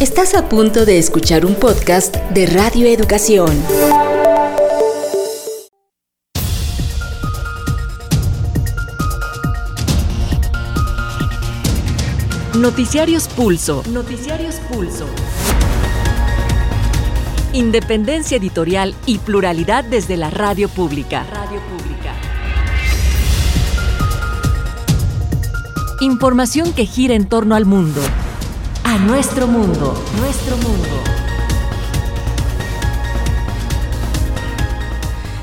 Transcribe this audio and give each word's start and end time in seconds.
Estás 0.00 0.32
a 0.32 0.48
punto 0.48 0.86
de 0.86 0.96
escuchar 0.96 1.44
un 1.44 1.54
podcast 1.54 2.16
de 2.30 2.46
Radio 2.46 2.86
Educación. 2.86 3.50
Noticiarios 12.58 13.28
Pulso. 13.28 13.82
Noticiarios 13.90 14.54
Pulso. 14.72 15.04
Independencia 17.52 18.38
editorial 18.38 18.94
y 19.04 19.18
pluralidad 19.18 19.84
desde 19.84 20.16
la 20.16 20.30
radio 20.30 20.70
pública. 20.70 21.26
Radio 21.30 21.60
pública. 21.60 22.14
Información 26.00 26.72
que 26.72 26.86
gira 26.86 27.14
en 27.14 27.28
torno 27.28 27.54
al 27.54 27.66
mundo. 27.66 28.00
A 28.90 28.98
nuestro 28.98 29.46
mundo. 29.46 29.94
Nuestro 30.18 30.56
mundo. 30.56 31.19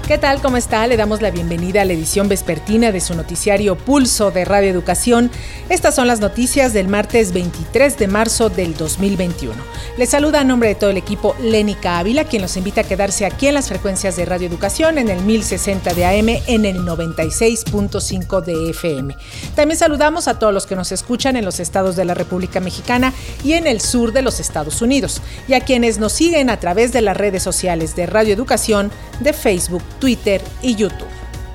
¿Qué 0.07 0.17
tal? 0.17 0.41
¿Cómo 0.41 0.55
está? 0.55 0.88
Le 0.88 0.95
damos 0.95 1.21
la 1.21 1.31
bienvenida 1.31 1.81
a 1.81 1.85
la 1.85 1.91
edición 1.91 2.29
vespertina 2.29 2.93
de 2.93 3.02
su 3.02 3.13
noticiario 3.13 3.75
Pulso 3.75 4.31
de 4.31 4.45
Radio 4.45 4.70
Educación. 4.70 5.30
Estas 5.67 5.95
son 5.95 6.07
las 6.07 6.21
noticias 6.21 6.71
del 6.71 6.88
martes 6.88 7.33
23 7.33 7.97
de 7.97 8.07
marzo 8.07 8.47
del 8.47 8.73
2021. 8.77 9.53
Les 9.97 10.09
saluda 10.09 10.39
a 10.39 10.43
nombre 10.45 10.70
de 10.70 10.75
todo 10.75 10.91
el 10.91 10.97
equipo 10.97 11.35
Lénica 11.41 11.99
Ávila, 11.99 12.23
quien 12.23 12.41
los 12.41 12.55
invita 12.55 12.81
a 12.81 12.83
quedarse 12.85 13.25
aquí 13.25 13.47
en 13.47 13.55
las 13.55 13.67
frecuencias 13.67 14.16
de 14.16 14.23
Radio 14.23 14.47
Educación 14.47 14.97
en 14.97 15.09
el 15.09 15.21
1060 15.23 15.93
de 15.93 16.05
AM, 16.05 16.30
en 16.47 16.63
el 16.63 16.85
96.5 16.85 18.41
de 18.45 18.69
FM. 18.69 19.13
También 19.55 19.77
saludamos 19.77 20.30
a 20.30 20.39
todos 20.39 20.53
los 20.53 20.66
que 20.66 20.77
nos 20.77 20.94
escuchan 20.94 21.35
en 21.35 21.44
los 21.44 21.59
estados 21.59 21.97
de 21.97 22.05
la 22.05 22.13
República 22.13 22.61
Mexicana 22.61 23.11
y 23.44 23.53
en 23.53 23.67
el 23.67 23.81
sur 23.81 24.13
de 24.13 24.21
los 24.21 24.39
Estados 24.39 24.81
Unidos, 24.81 25.21
y 25.49 25.53
a 25.53 25.59
quienes 25.59 25.99
nos 25.99 26.14
siguen 26.14 26.49
a 26.49 26.61
través 26.61 26.94
de 26.94 27.02
las 27.02 27.17
redes 27.17 27.44
sociales 27.44 27.94
de 27.97 28.05
Radio 28.05 28.33
Educación, 28.33 28.89
de 29.19 29.33
Facebook, 29.33 29.83
Twitter 30.00 30.42
y 30.62 30.76
YouTube. 30.76 31.08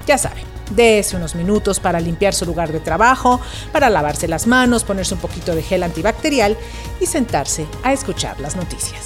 Ya 0.07 0.19
saben, 0.19 0.45
dése 0.71 1.17
unos 1.17 1.35
minutos 1.35 1.81
para 1.81 2.01
limpiar 2.01 2.35
su 2.35 2.47
lugar 2.47 2.73
de 2.73 2.81
trabajo, 2.81 3.41
para 3.73 3.91
lavarse 3.91 4.29
las 4.29 4.47
manos, 4.47 4.85
ponerse 4.85 5.15
un 5.15 5.21
poquito 5.21 5.55
de 5.55 5.63
gel 5.63 5.83
antibacterial 5.83 6.57
y 7.01 7.07
sentarse 7.07 7.67
a 7.83 7.93
escuchar 7.93 8.41
las 8.41 8.57
noticias. 8.57 9.03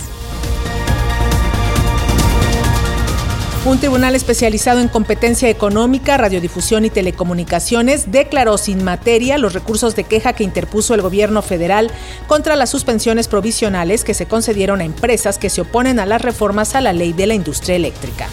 Un 3.67 3.81
tribunal 3.81 4.15
especializado 4.15 4.79
en 4.79 4.87
competencia 4.87 5.49
económica, 5.49 6.17
radiodifusión 6.17 6.85
y 6.85 6.91
telecomunicaciones 6.91 8.13
declaró 8.13 8.59
sin 8.59 8.85
materia 8.85 9.39
los 9.39 9.55
recursos 9.55 9.97
de 9.97 10.05
queja 10.05 10.35
que 10.35 10.45
interpuso 10.45 10.95
el 10.95 11.03
gobierno 11.03 11.43
federal 11.43 11.91
contra 12.29 12.55
las 12.55 12.71
suspensiones 12.71 13.27
provisionales 13.27 14.05
que 14.05 14.15
se 14.15 14.27
concedieron 14.27 14.81
a 14.81 14.85
empresas 14.85 15.37
que 15.37 15.51
se 15.51 15.63
oponen 15.63 15.99
a 15.99 16.07
las 16.07 16.23
reformas 16.23 16.77
a 16.77 16.81
la 16.81 16.93
ley 16.93 17.13
de 17.13 17.27
la 17.27 17.35
industria 17.35 17.75
eléctrica. 17.75 18.29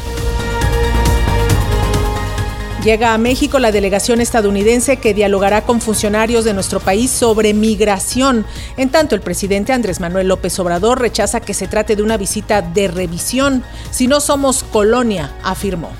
Llega 2.83 3.13
a 3.13 3.17
México 3.17 3.59
la 3.59 3.71
delegación 3.71 4.19
estadounidense 4.19 4.97
que 4.97 5.13
dialogará 5.13 5.61
con 5.61 5.79
funcionarios 5.79 6.43
de 6.43 6.53
nuestro 6.53 6.81
país 6.81 7.09
sobre 7.09 7.53
migración. 7.53 8.45
En 8.75 8.89
tanto, 8.89 9.15
el 9.15 9.21
presidente 9.21 9.71
Andrés 9.71 10.01
Manuel 10.01 10.27
López 10.27 10.59
Obrador 10.59 10.99
rechaza 10.99 11.39
que 11.39 11.53
se 11.53 11.69
trate 11.69 11.95
de 11.95 12.03
una 12.03 12.17
visita 12.17 12.61
de 12.61 12.89
revisión. 12.89 13.63
Si 13.89 14.07
no 14.07 14.19
somos 14.19 14.65
colonia, 14.65 15.31
afirmó. 15.43 15.91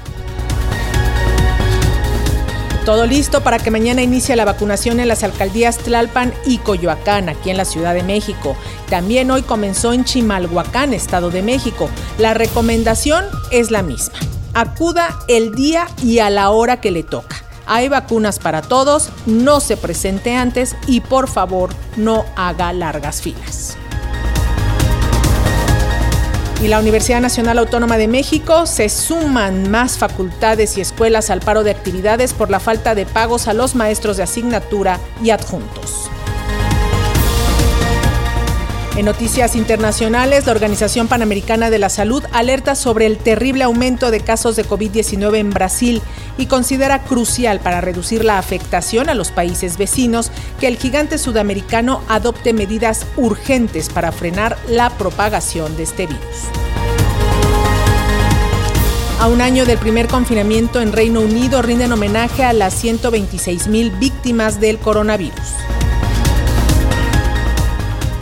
Todo 2.86 3.06
listo 3.06 3.42
para 3.44 3.60
que 3.60 3.72
mañana 3.72 4.02
inicie 4.02 4.36
la 4.36 4.44
vacunación 4.44 5.00
en 5.00 5.08
las 5.08 5.24
alcaldías 5.24 5.78
Tlalpan 5.78 6.34
y 6.46 6.58
Coyoacán, 6.58 7.30
aquí 7.30 7.50
en 7.50 7.56
la 7.56 7.64
Ciudad 7.64 7.94
de 7.94 8.04
México. 8.04 8.58
También 8.90 9.32
hoy 9.32 9.44
comenzó 9.44 9.94
en 9.94 10.04
Chimalhuacán, 10.04 10.94
Estado 10.94 11.32
de 11.32 11.44
México. 11.44 11.90
La 12.18 12.34
recomendación 12.34 13.24
es 13.52 13.72
la 13.72 13.84
misma 13.84 14.20
acuda 14.54 15.20
el 15.28 15.54
día 15.54 15.88
y 16.02 16.20
a 16.20 16.30
la 16.30 16.50
hora 16.50 16.80
que 16.80 16.92
le 16.92 17.04
toca. 17.04 17.36
Hay 17.66 17.88
vacunas 17.88 18.40
para 18.40 18.62
todos, 18.62 19.10
no 19.26 19.60
se 19.60 19.78
presente 19.78 20.36
antes 20.36 20.76
y 20.88 21.02
por 21.02 21.30
favor 21.30 21.70
no 21.96 22.26
haga 22.36 22.74
largas 22.74 23.22
filas. 23.22 23.78
Y 26.62 26.68
la 26.70 26.80
Universidad 26.80 27.20
Nacional 27.20 27.60
Autónoma 27.60 27.98
de 27.98 28.08
México 28.08 28.66
se 28.66 28.88
suman 28.88 29.70
más 29.70 29.98
facultades 29.98 30.78
y 30.78 30.82
escuelas 30.82 31.30
al 31.30 31.42
paro 31.42 31.64
de 31.64 31.72
actividades 31.72 32.34
por 32.34 32.50
la 32.50 32.62
falta 32.62 32.96
de 32.96 33.06
pagos 33.06 33.50
a 33.50 33.54
los 33.54 33.76
maestros 33.76 34.16
de 34.16 34.24
asignatura 34.24 34.98
y 35.22 35.32
adjuntos. 35.32 36.10
En 38.96 39.06
noticias 39.06 39.56
internacionales, 39.56 40.46
la 40.46 40.52
Organización 40.52 41.08
Panamericana 41.08 41.72
de 41.72 41.80
la 41.80 41.90
Salud 41.90 42.24
alerta 42.32 42.76
sobre 42.76 43.08
el 43.08 43.18
terrible 43.18 43.64
aumento 43.64 44.12
de 44.12 44.20
casos 44.20 44.56
de 44.56 44.66
COVID-19 44.66 45.38
en 45.38 45.50
Brasil 45.50 46.04
y 46.38 46.46
considera 46.46 47.02
crucial 47.02 47.60
para 47.60 47.82
reducir 47.82 48.24
la 48.24 48.38
afectación 48.38 49.10
a 49.10 49.16
los 49.16 49.32
países 49.32 49.78
vecinos 49.78 50.32
que 50.60 50.68
el 50.68 50.78
gigante 50.78 51.18
sudamericano 51.18 52.04
adopte 52.08 52.54
medidas 52.54 53.08
urgentes 53.18 53.90
para 53.90 54.12
frenar 54.12 54.60
la 54.68 54.92
propagación 54.92 55.76
de 55.76 55.84
este 55.84 56.06
virus. 56.06 56.24
A 59.20 59.28
un 59.28 59.42
año 59.42 59.66
del 59.66 59.80
primer 59.80 60.08
confinamiento 60.08 60.82
en 60.82 60.92
Reino 60.92 61.22
Unido 61.22 61.64
rinden 61.64 61.94
homenaje 61.94 62.44
a 62.44 62.54
las 62.54 62.76
126 62.76 63.70
mil 63.70 63.90
víctimas 63.90 64.60
del 64.60 64.78
coronavirus. 64.78 65.73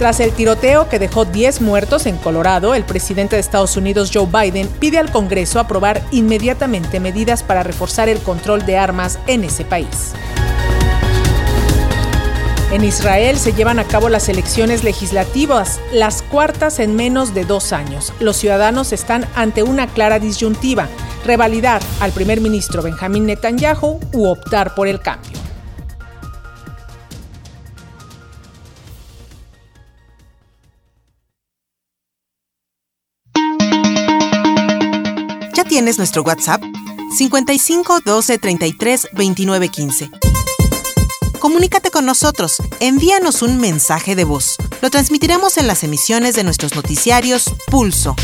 Tras 0.02 0.20
el 0.20 0.32
tiroteo 0.32 0.90
que 0.90 0.98
dejó 0.98 1.26
10 1.26 1.62
muertos 1.62 2.08
en 2.08 2.18
Colorado, 2.18 2.74
el 2.74 2.84
presidente 2.86 3.36
de 3.36 3.40
Estados 3.40 3.78
Unidos 3.78 4.10
Joe 4.12 4.26
Biden 4.26 4.68
pide 4.68 4.98
al 4.98 5.12
Congreso 5.12 5.60
aprobar 5.60 6.02
inmediatamente 6.10 7.00
medidas 7.00 7.44
para 7.44 7.62
reforzar 7.62 8.10
el 8.10 8.18
control 8.18 8.66
de 8.66 8.80
armas 8.80 9.20
en 9.28 9.44
ese 9.44 9.64
país. 9.64 10.14
En 12.72 12.84
Israel 12.84 13.38
se 13.38 13.54
llevan 13.54 13.78
a 13.78 13.84
cabo 13.84 14.10
las 14.10 14.28
elecciones 14.28 14.84
legislativas, 14.84 15.80
las 15.94 16.24
cuartas 16.24 16.80
en 16.80 16.96
menos 16.96 17.36
de 17.36 17.46
dos 17.46 17.72
años. 17.72 18.12
Los 18.20 18.38
ciudadanos 18.38 18.94
están 18.94 19.28
ante 19.36 19.62
una 19.62 19.86
clara 19.86 20.18
disyuntiva, 20.18 20.88
revalidar 21.28 21.80
al 22.00 22.12
primer 22.12 22.42
ministro 22.42 22.82
Benjamín 22.82 23.28
Netanyahu 23.28 24.00
u 24.14 24.26
optar 24.26 24.74
por 24.74 24.88
el 24.88 25.00
cambio. 25.00 25.41
Tienes 35.72 35.98
nuestro 35.98 36.22
WhatsApp 36.24 36.62
55 37.16 38.02
12 38.04 38.38
33 38.40 39.08
29 39.14 39.70
15. 39.70 40.12
Comunícate 41.40 41.92
con 41.92 42.06
nosotros, 42.06 42.58
envíanos 42.82 43.42
un 43.42 43.58
mensaje 43.58 44.18
de 44.18 44.26
voz. 44.26 44.58
Lo 44.82 44.90
transmitiremos 44.90 45.58
en 45.58 45.68
las 45.68 45.86
emisiones 45.86 46.36
de 46.36 46.44
nuestros 46.44 46.76
noticiarios 46.76 47.54
Pulso. 47.68 48.18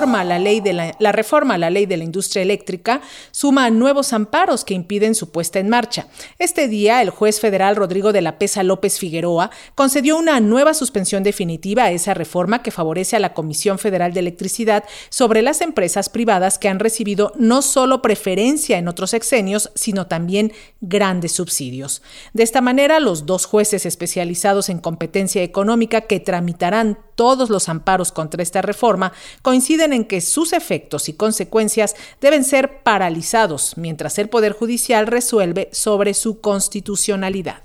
La, 0.00 0.38
ley 0.38 0.60
de 0.60 0.72
la, 0.72 1.12
reforma 1.12 1.54
a 1.54 1.58
la 1.58 1.70
ley 1.70 1.84
de 1.86 1.98
la 1.98 2.04
industria 2.04 2.42
eléctrica 2.42 3.02
suma 3.30 3.68
nuevos 3.68 4.12
amparos 4.12 4.64
que 4.64 4.74
impiden 4.74 5.14
su 5.14 5.30
puesta 5.30 5.58
en 5.58 5.68
marcha. 5.68 6.06
Este 6.38 6.66
día, 6.66 7.02
el 7.02 7.10
juez 7.10 7.40
federal 7.40 7.76
Rodrigo 7.76 8.12
de 8.12 8.22
la 8.22 8.38
Pesa 8.38 8.62
López 8.62 8.98
Figueroa 8.98 9.50
concedió 9.74 10.16
una 10.16 10.40
nueva 10.40 10.72
suspensión 10.72 11.22
definitiva 11.22 11.84
a 11.84 11.90
esa 11.90 12.14
reforma 12.14 12.62
que 12.62 12.70
favorece 12.70 13.16
a 13.16 13.20
la 13.20 13.34
Comisión 13.34 13.78
Federal 13.78 14.14
de 14.14 14.20
Electricidad 14.20 14.84
sobre 15.10 15.42
las 15.42 15.60
empresas 15.60 16.08
privadas 16.08 16.58
que 16.58 16.68
han 16.68 16.78
recibido 16.78 17.32
no 17.36 17.60
solo 17.60 18.00
preferencia 18.00 18.78
en 18.78 18.88
otros 18.88 19.12
exenios, 19.12 19.70
sino 19.74 20.06
también 20.06 20.52
grandes 20.80 21.32
subsidios. 21.32 22.02
De 22.32 22.42
esta 22.42 22.62
manera, 22.62 22.98
los 22.98 23.26
dos 23.26 23.44
jueces 23.44 23.84
especializados 23.84 24.70
en 24.70 24.78
competencia 24.78 25.42
económica 25.42 26.02
que 26.02 26.20
tramitarán 26.20 26.98
todos 27.14 27.50
los 27.50 27.68
amparos 27.68 28.12
contra 28.12 28.42
esta 28.42 28.62
reforma 28.62 29.12
coinciden 29.42 29.92
en 29.92 30.04
que 30.04 30.20
sus 30.20 30.52
efectos 30.52 31.08
y 31.08 31.14
consecuencias 31.14 31.94
deben 32.20 32.44
ser 32.44 32.82
paralizados 32.82 33.76
mientras 33.76 34.18
el 34.18 34.28
Poder 34.28 34.52
Judicial 34.52 35.06
resuelve 35.06 35.68
sobre 35.72 36.14
su 36.14 36.40
constitucionalidad. 36.40 37.62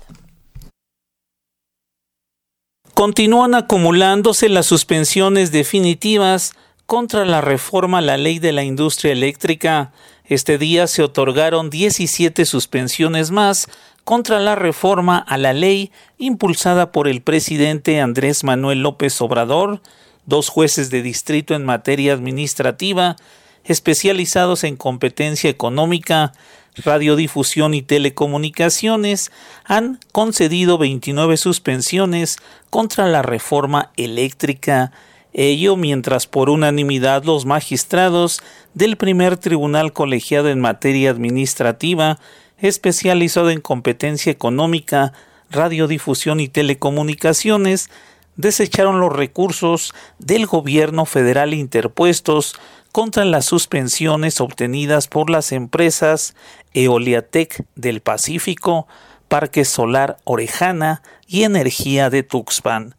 Continúan 2.94 3.54
acumulándose 3.54 4.48
las 4.48 4.66
suspensiones 4.66 5.52
definitivas 5.52 6.54
contra 6.86 7.24
la 7.24 7.40
reforma 7.40 7.98
a 7.98 8.00
la 8.00 8.16
ley 8.16 8.38
de 8.38 8.50
la 8.50 8.64
industria 8.64 9.12
eléctrica. 9.12 9.92
Este 10.28 10.58
día 10.58 10.86
se 10.86 11.02
otorgaron 11.02 11.70
17 11.70 12.44
suspensiones 12.44 13.30
más 13.30 13.66
contra 14.04 14.38
la 14.38 14.54
reforma 14.54 15.16
a 15.18 15.38
la 15.38 15.54
ley 15.54 15.90
impulsada 16.18 16.92
por 16.92 17.08
el 17.08 17.22
presidente 17.22 18.02
Andrés 18.02 18.44
Manuel 18.44 18.82
López 18.82 19.18
Obrador, 19.22 19.80
dos 20.26 20.50
jueces 20.50 20.90
de 20.90 21.00
distrito 21.00 21.54
en 21.54 21.64
materia 21.64 22.12
administrativa, 22.12 23.16
especializados 23.64 24.64
en 24.64 24.76
competencia 24.76 25.48
económica, 25.48 26.34
radiodifusión 26.76 27.72
y 27.72 27.80
telecomunicaciones, 27.80 29.32
han 29.64 29.98
concedido 30.12 30.76
29 30.76 31.38
suspensiones 31.38 32.36
contra 32.68 33.08
la 33.08 33.22
reforma 33.22 33.92
eléctrica 33.96 34.92
ello 35.32 35.76
mientras 35.76 36.26
por 36.26 36.50
unanimidad 36.50 37.24
los 37.24 37.46
magistrados 37.46 38.40
del 38.74 38.96
primer 38.96 39.36
tribunal 39.36 39.92
colegiado 39.92 40.48
en 40.48 40.60
materia 40.60 41.10
administrativa, 41.10 42.18
especializado 42.58 43.50
en 43.50 43.60
competencia 43.60 44.32
económica, 44.32 45.12
radiodifusión 45.50 46.40
y 46.40 46.48
telecomunicaciones, 46.48 47.90
desecharon 48.36 49.00
los 49.00 49.12
recursos 49.12 49.94
del 50.18 50.46
gobierno 50.46 51.04
federal 51.06 51.54
interpuestos 51.54 52.54
contra 52.92 53.24
las 53.24 53.44
suspensiones 53.44 54.40
obtenidas 54.40 55.08
por 55.08 55.28
las 55.30 55.52
empresas 55.52 56.34
Eoliatec 56.72 57.64
del 57.74 58.00
Pacífico, 58.00 58.86
Parque 59.28 59.64
Solar 59.64 60.16
Orejana 60.24 61.02
y 61.26 61.42
Energía 61.42 62.10
de 62.10 62.22
Tuxpan. 62.22 62.97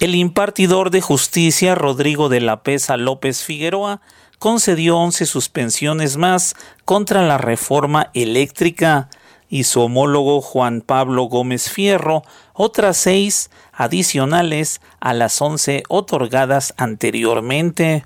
El 0.00 0.16
impartidor 0.16 0.90
de 0.90 1.00
justicia 1.00 1.74
Rodrigo 1.76 2.28
de 2.28 2.40
la 2.40 2.62
Pesa 2.62 2.96
López 2.96 3.44
Figueroa 3.44 4.00
concedió 4.38 4.98
11 4.98 5.24
suspensiones 5.24 6.16
más 6.16 6.56
contra 6.84 7.22
la 7.22 7.38
reforma 7.38 8.10
eléctrica 8.12 9.08
y 9.48 9.64
su 9.64 9.80
homólogo 9.80 10.40
Juan 10.40 10.80
Pablo 10.80 11.24
Gómez 11.24 11.70
Fierro 11.70 12.24
otras 12.54 12.96
seis 12.96 13.50
adicionales 13.72 14.80
a 14.98 15.14
las 15.14 15.40
11 15.40 15.84
otorgadas 15.88 16.74
anteriormente. 16.76 18.04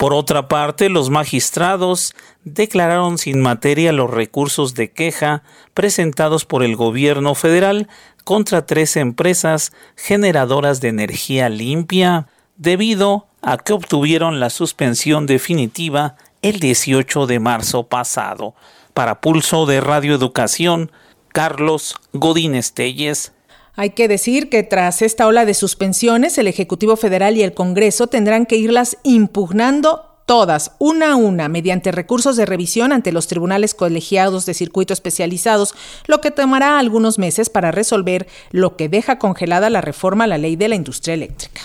Por 0.00 0.14
otra 0.14 0.48
parte, 0.48 0.88
los 0.88 1.10
magistrados 1.10 2.14
declararon 2.44 3.18
sin 3.18 3.40
materia 3.42 3.92
los 3.92 4.10
recursos 4.10 4.74
de 4.74 4.92
queja 4.92 5.42
presentados 5.74 6.46
por 6.46 6.62
el 6.62 6.74
gobierno 6.74 7.34
federal 7.34 7.86
contra 8.24 8.66
tres 8.66 8.96
empresas 8.96 9.72
generadoras 9.96 10.80
de 10.80 10.88
energía 10.88 11.48
limpia, 11.48 12.26
debido 12.56 13.26
a 13.42 13.56
que 13.58 13.72
obtuvieron 13.72 14.40
la 14.40 14.50
suspensión 14.50 15.26
definitiva 15.26 16.16
el 16.42 16.60
18 16.60 17.26
de 17.26 17.40
marzo 17.40 17.84
pasado. 17.84 18.54
Para 18.94 19.20
Pulso 19.20 19.66
de 19.66 19.80
Radio 19.80 20.14
Educación, 20.14 20.90
Carlos 21.28 21.94
Godín 22.12 22.54
Estelles. 22.54 23.32
Hay 23.76 23.90
que 23.90 24.08
decir 24.08 24.50
que 24.50 24.62
tras 24.62 25.00
esta 25.00 25.26
ola 25.26 25.44
de 25.44 25.54
suspensiones, 25.54 26.36
el 26.38 26.48
Ejecutivo 26.48 26.96
Federal 26.96 27.36
y 27.36 27.42
el 27.42 27.54
Congreso 27.54 28.08
tendrán 28.08 28.46
que 28.46 28.56
irlas 28.56 28.98
impugnando 29.04 30.09
todas, 30.30 30.76
una 30.78 31.10
a 31.10 31.16
una, 31.16 31.48
mediante 31.48 31.90
recursos 31.90 32.36
de 32.36 32.46
revisión 32.46 32.92
ante 32.92 33.10
los 33.10 33.26
tribunales 33.26 33.74
colegiados 33.74 34.46
de 34.46 34.54
circuito 34.54 34.92
especializados, 34.92 35.74
lo 36.06 36.20
que 36.20 36.30
tomará 36.30 36.78
algunos 36.78 37.18
meses 37.18 37.50
para 37.50 37.72
resolver 37.72 38.28
lo 38.52 38.76
que 38.76 38.88
deja 38.88 39.18
congelada 39.18 39.70
la 39.70 39.80
reforma 39.80 40.22
a 40.22 40.26
la 40.28 40.38
ley 40.38 40.54
de 40.54 40.68
la 40.68 40.76
industria 40.76 41.14
eléctrica. 41.14 41.62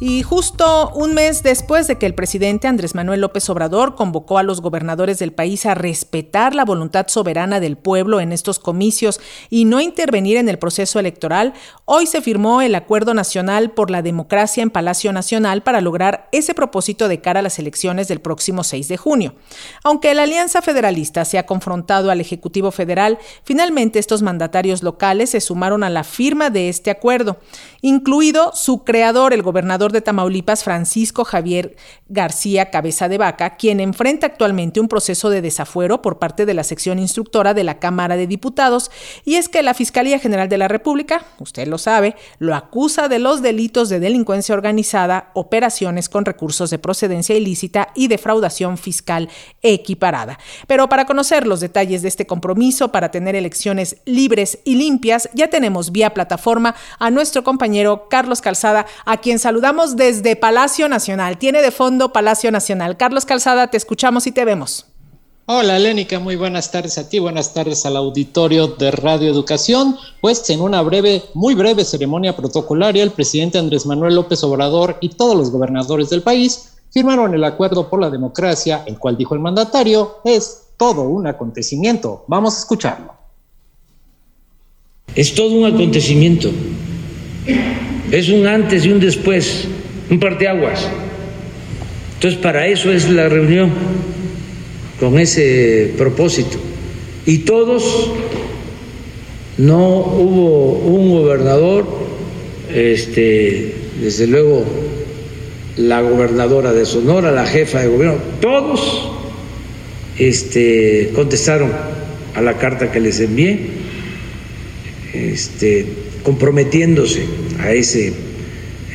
Y 0.00 0.22
justo 0.22 0.90
un 0.90 1.14
mes 1.14 1.44
después 1.44 1.86
de 1.86 1.98
que 1.98 2.06
el 2.06 2.16
presidente 2.16 2.66
Andrés 2.66 2.96
Manuel 2.96 3.20
López 3.20 3.48
Obrador 3.48 3.94
convocó 3.94 4.38
a 4.38 4.42
los 4.42 4.60
gobernadores 4.60 5.20
del 5.20 5.32
país 5.32 5.66
a 5.66 5.74
respetar 5.74 6.52
la 6.54 6.64
voluntad 6.64 7.06
soberana 7.06 7.60
del 7.60 7.76
pueblo 7.76 8.20
en 8.20 8.32
estos 8.32 8.58
comicios 8.58 9.20
y 9.50 9.66
no 9.66 9.80
intervenir 9.80 10.36
en 10.36 10.48
el 10.48 10.58
proceso 10.58 10.98
electoral, 10.98 11.54
hoy 11.84 12.06
se 12.06 12.20
firmó 12.20 12.60
el 12.60 12.74
Acuerdo 12.74 13.14
Nacional 13.14 13.70
por 13.70 13.90
la 13.90 14.02
Democracia 14.02 14.64
en 14.64 14.70
Palacio 14.70 15.12
Nacional 15.12 15.62
para 15.62 15.80
lograr 15.80 16.28
ese 16.32 16.54
propósito 16.54 17.06
de 17.06 17.20
cara 17.20 17.38
a 17.38 17.44
las 17.44 17.60
elecciones 17.60 18.08
del 18.08 18.20
próximo 18.20 18.64
6 18.64 18.88
de 18.88 18.96
junio. 18.96 19.34
Aunque 19.84 20.12
la 20.14 20.24
Alianza 20.24 20.60
Federalista 20.60 21.24
se 21.24 21.38
ha 21.38 21.46
confrontado 21.46 22.10
al 22.10 22.20
Ejecutivo 22.20 22.72
Federal, 22.72 23.18
finalmente 23.44 24.00
estos 24.00 24.22
mandatarios 24.22 24.82
locales 24.82 25.30
se 25.30 25.40
sumaron 25.40 25.84
a 25.84 25.90
la 25.90 26.02
firma 26.02 26.50
de 26.50 26.68
este 26.68 26.90
acuerdo, 26.90 27.38
incluido 27.80 28.50
su 28.54 28.82
creador, 28.82 29.32
el 29.32 29.42
gobernador 29.42 29.83
de 29.92 30.00
Tamaulipas, 30.00 30.64
Francisco 30.64 31.24
Javier 31.24 31.76
García 32.08 32.70
Cabeza 32.70 33.08
de 33.08 33.18
Vaca, 33.18 33.56
quien 33.56 33.80
enfrenta 33.80 34.26
actualmente 34.26 34.80
un 34.80 34.88
proceso 34.88 35.30
de 35.30 35.42
desafuero 35.42 36.02
por 36.02 36.18
parte 36.18 36.46
de 36.46 36.54
la 36.54 36.64
sección 36.64 36.98
instructora 36.98 37.54
de 37.54 37.64
la 37.64 37.78
Cámara 37.78 38.16
de 38.16 38.26
Diputados, 38.26 38.90
y 39.24 39.36
es 39.36 39.48
que 39.48 39.62
la 39.62 39.74
Fiscalía 39.74 40.18
General 40.18 40.48
de 40.48 40.58
la 40.58 40.68
República, 40.68 41.24
usted 41.38 41.66
lo 41.66 41.78
sabe, 41.78 42.16
lo 42.38 42.54
acusa 42.54 43.08
de 43.08 43.18
los 43.18 43.42
delitos 43.42 43.88
de 43.88 44.00
delincuencia 44.00 44.54
organizada, 44.54 45.30
operaciones 45.34 46.08
con 46.08 46.24
recursos 46.24 46.70
de 46.70 46.78
procedencia 46.78 47.36
ilícita 47.36 47.88
y 47.94 48.08
defraudación 48.08 48.78
fiscal 48.78 49.28
equiparada. 49.62 50.38
Pero 50.66 50.88
para 50.88 51.06
conocer 51.06 51.46
los 51.46 51.60
detalles 51.60 52.02
de 52.02 52.08
este 52.08 52.26
compromiso 52.26 52.92
para 52.92 53.10
tener 53.10 53.34
elecciones 53.34 53.96
libres 54.04 54.58
y 54.64 54.76
limpias, 54.76 55.28
ya 55.34 55.48
tenemos 55.48 55.92
vía 55.92 56.14
plataforma 56.14 56.74
a 56.98 57.10
nuestro 57.10 57.44
compañero 57.44 58.08
Carlos 58.08 58.40
Calzada, 58.40 58.86
a 59.04 59.18
quien 59.18 59.38
saludamos 59.38 59.73
desde 59.74 60.36
Palacio 60.36 60.88
Nacional. 60.88 61.36
Tiene 61.36 61.60
de 61.60 61.72
fondo 61.72 62.12
Palacio 62.12 62.50
Nacional. 62.52 62.96
Carlos 62.96 63.24
Calzada, 63.24 63.68
te 63.68 63.76
escuchamos 63.76 64.26
y 64.26 64.32
te 64.32 64.44
vemos. 64.44 64.86
Hola 65.46 65.78
Lénica, 65.78 66.18
muy 66.20 66.36
buenas 66.36 66.70
tardes 66.70 66.96
a 66.96 67.08
ti, 67.08 67.18
buenas 67.18 67.52
tardes 67.52 67.84
al 67.84 67.96
auditorio 67.96 68.68
de 68.68 68.92
Radio 68.92 69.30
Educación. 69.30 69.96
Pues 70.20 70.48
en 70.48 70.60
una 70.60 70.80
breve, 70.80 71.24
muy 71.34 71.54
breve 71.54 71.84
ceremonia 71.84 72.36
protocolaria, 72.36 73.02
el 73.02 73.10
presidente 73.10 73.58
Andrés 73.58 73.84
Manuel 73.84 74.14
López 74.14 74.42
Obrador 74.44 74.96
y 75.00 75.10
todos 75.10 75.36
los 75.36 75.50
gobernadores 75.50 76.08
del 76.08 76.22
país 76.22 76.70
firmaron 76.90 77.34
el 77.34 77.44
acuerdo 77.44 77.90
por 77.90 78.00
la 78.00 78.10
democracia, 78.10 78.84
el 78.86 78.98
cual 78.98 79.16
dijo 79.16 79.34
el 79.34 79.40
mandatario, 79.40 80.18
es 80.24 80.68
todo 80.76 81.02
un 81.02 81.26
acontecimiento. 81.26 82.24
Vamos 82.28 82.54
a 82.54 82.60
escucharlo. 82.60 83.12
Es 85.14 85.34
todo 85.34 85.52
un 85.52 85.66
acontecimiento 85.66 86.50
es 88.10 88.28
un 88.28 88.46
antes 88.46 88.84
y 88.84 88.90
un 88.90 89.00
después, 89.00 89.66
un 90.10 90.20
parteaguas. 90.20 90.88
Entonces, 92.14 92.40
para 92.40 92.66
eso 92.66 92.90
es 92.92 93.08
la 93.10 93.28
reunión, 93.28 93.70
con 95.00 95.18
ese 95.18 95.92
propósito. 95.98 96.58
Y 97.26 97.38
todos, 97.38 98.10
no 99.58 99.98
hubo 99.98 100.72
un 100.72 101.10
gobernador, 101.10 101.86
este, 102.72 103.74
desde 104.00 104.26
luego 104.26 104.64
la 105.76 106.02
gobernadora 106.02 106.72
de 106.72 106.84
Sonora, 106.84 107.32
la 107.32 107.46
jefa 107.46 107.80
de 107.80 107.88
gobierno, 107.88 108.18
todos 108.40 109.10
este, 110.18 111.10
contestaron 111.14 111.72
a 112.34 112.40
la 112.40 112.54
carta 112.58 112.92
que 112.92 113.00
les 113.00 113.20
envié. 113.20 113.58
Este, 115.12 115.86
comprometiéndose 116.24 117.26
a 117.60 117.70
ese 117.70 118.12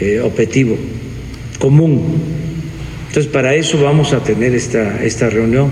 eh, 0.02 0.20
objetivo 0.20 0.76
común. 1.60 2.22
Entonces, 3.08 3.32
para 3.32 3.56
eso 3.56 3.82
vamos 3.82 4.12
a 4.12 4.20
tener 4.20 4.54
esta, 4.54 5.02
esta 5.04 5.30
reunión. 5.30 5.72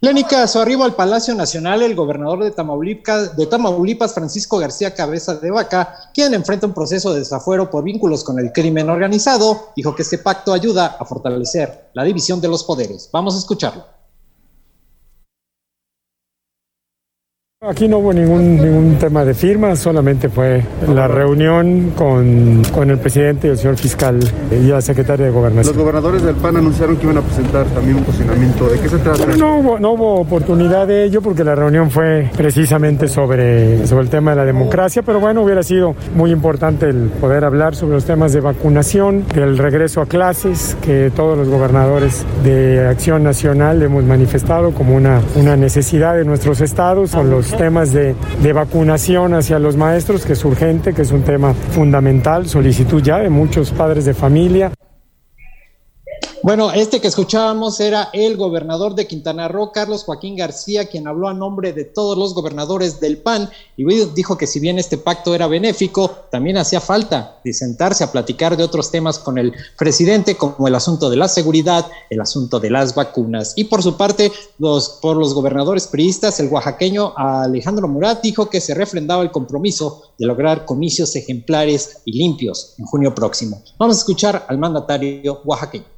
Lénica, 0.00 0.44
a 0.44 0.46
su 0.46 0.60
arribo 0.60 0.84
al 0.84 0.94
Palacio 0.94 1.34
Nacional, 1.34 1.82
el 1.82 1.96
gobernador 1.96 2.44
de 2.44 2.52
Tamaulipas, 2.52 3.36
de 3.36 3.46
Tamaulipas, 3.46 4.14
Francisco 4.14 4.58
García 4.58 4.94
Cabeza 4.94 5.34
de 5.34 5.50
Vaca, 5.50 6.10
quien 6.14 6.34
enfrenta 6.34 6.68
un 6.68 6.72
proceso 6.72 7.12
de 7.12 7.18
desafuero 7.18 7.68
por 7.68 7.82
vínculos 7.82 8.22
con 8.22 8.38
el 8.38 8.52
crimen 8.52 8.90
organizado, 8.90 9.72
dijo 9.74 9.96
que 9.96 10.02
este 10.02 10.18
pacto 10.18 10.52
ayuda 10.52 10.96
a 11.00 11.04
fortalecer 11.04 11.90
la 11.94 12.04
división 12.04 12.40
de 12.40 12.46
los 12.46 12.62
poderes. 12.62 13.10
Vamos 13.12 13.34
a 13.34 13.38
escucharlo. 13.38 13.97
Aquí 17.66 17.88
no 17.88 17.98
hubo 17.98 18.12
ningún, 18.12 18.56
ningún 18.56 18.98
tema 19.00 19.24
de 19.24 19.34
firma, 19.34 19.74
solamente 19.74 20.28
fue 20.28 20.62
la 20.94 21.08
reunión 21.08 21.90
con, 21.96 22.62
con, 22.72 22.88
el 22.88 22.98
presidente 22.98 23.48
y 23.48 23.50
el 23.50 23.58
señor 23.58 23.76
fiscal 23.76 24.20
y 24.52 24.68
la 24.68 24.80
secretaria 24.80 25.26
de 25.26 25.32
Gobernación. 25.32 25.74
Los 25.74 25.82
gobernadores 25.82 26.22
del 26.22 26.36
PAN 26.36 26.56
anunciaron 26.56 26.96
que 26.96 27.02
iban 27.02 27.18
a 27.18 27.20
presentar 27.20 27.66
también 27.66 27.96
un 27.96 28.04
posicionamiento. 28.04 28.68
¿De 28.68 28.78
qué 28.78 28.88
se 28.88 28.98
trata? 28.98 29.26
no, 29.36 29.58
hubo, 29.58 29.78
no 29.80 29.90
hubo 29.94 30.20
oportunidad 30.20 30.86
de 30.86 31.02
ello 31.02 31.20
porque 31.20 31.42
la 31.42 31.56
reunión 31.56 31.90
fue 31.90 32.30
precisamente 32.36 33.08
sobre, 33.08 33.84
sobre 33.88 34.04
el 34.04 34.08
tema 34.08 34.30
de 34.30 34.36
la 34.36 34.44
democracia, 34.44 35.02
pero 35.02 35.18
bueno, 35.18 35.42
hubiera 35.42 35.64
sido 35.64 35.96
muy 36.14 36.30
importante 36.30 36.88
el 36.88 37.10
poder 37.20 37.44
hablar 37.44 37.74
sobre 37.74 37.94
los 37.94 38.04
temas 38.04 38.32
de 38.32 38.40
vacunación, 38.40 39.24
del 39.34 39.58
regreso 39.58 40.00
a 40.00 40.06
clases, 40.06 40.76
que 40.80 41.10
todos 41.10 41.36
los 41.36 41.48
gobernadores 41.48 42.24
de 42.44 42.86
Acción 42.86 43.24
Nacional 43.24 43.82
hemos 43.82 44.04
manifestado 44.04 44.70
como 44.70 44.94
una, 44.94 45.20
una 45.34 45.56
necesidad 45.56 46.14
de 46.14 46.24
nuestros 46.24 46.60
estados, 46.60 47.10
son 47.10 47.30
los 47.30 47.47
temas 47.56 47.92
de, 47.92 48.14
de, 48.42 48.52
vacunación 48.52 49.34
hacia 49.34 49.58
los 49.58 49.76
maestros, 49.76 50.24
que 50.24 50.34
es 50.34 50.44
urgente, 50.44 50.94
que 50.94 51.02
es 51.02 51.12
un 51.12 51.22
tema 51.22 51.54
fundamental, 51.54 52.48
solicitud 52.48 53.02
ya 53.02 53.18
de 53.18 53.30
muchos 53.30 53.70
padres 53.70 54.04
de 54.04 54.14
familia. 54.14 54.72
Bueno, 56.44 56.70
este 56.70 57.00
que 57.00 57.08
escuchábamos 57.08 57.80
era 57.80 58.10
el 58.12 58.36
gobernador 58.36 58.94
de 58.94 59.08
Quintana 59.08 59.48
Roo, 59.48 59.72
Carlos 59.72 60.04
Joaquín 60.04 60.36
García, 60.36 60.86
quien 60.86 61.08
habló 61.08 61.28
a 61.28 61.34
nombre 61.34 61.72
de 61.72 61.84
todos 61.84 62.16
los 62.16 62.32
gobernadores 62.32 63.00
del 63.00 63.18
PAN 63.18 63.50
y 63.76 63.84
dijo 64.14 64.38
que 64.38 64.46
si 64.46 64.60
bien 64.60 64.78
este 64.78 64.98
pacto 64.98 65.34
era 65.34 65.48
benéfico, 65.48 66.10
también 66.30 66.56
hacía 66.56 66.80
falta 66.80 67.40
sentarse 67.52 68.04
a 68.04 68.12
platicar 68.12 68.56
de 68.56 68.62
otros 68.62 68.90
temas 68.90 69.18
con 69.18 69.36
el 69.36 69.52
presidente, 69.76 70.36
como 70.36 70.68
el 70.68 70.76
asunto 70.76 71.10
de 71.10 71.16
la 71.16 71.26
seguridad, 71.26 71.86
el 72.08 72.20
asunto 72.20 72.60
de 72.60 72.70
las 72.70 72.94
vacunas. 72.94 73.54
Y 73.56 73.64
por 73.64 73.82
su 73.82 73.96
parte, 73.96 74.30
los, 74.58 74.90
por 75.02 75.16
los 75.16 75.34
gobernadores 75.34 75.88
priistas, 75.88 76.38
el 76.38 76.48
oaxaqueño 76.48 77.14
Alejandro 77.16 77.88
Murat 77.88 78.22
dijo 78.22 78.48
que 78.48 78.60
se 78.60 78.74
refrendaba 78.74 79.22
el 79.22 79.32
compromiso 79.32 80.02
de 80.18 80.26
lograr 80.26 80.64
comicios 80.64 81.16
ejemplares 81.16 81.98
y 82.04 82.12
limpios 82.12 82.74
en 82.78 82.86
junio 82.86 83.12
próximo. 83.14 83.60
Vamos 83.76 83.96
a 83.96 83.98
escuchar 83.98 84.46
al 84.48 84.58
mandatario 84.58 85.40
oaxaqueño. 85.44 85.97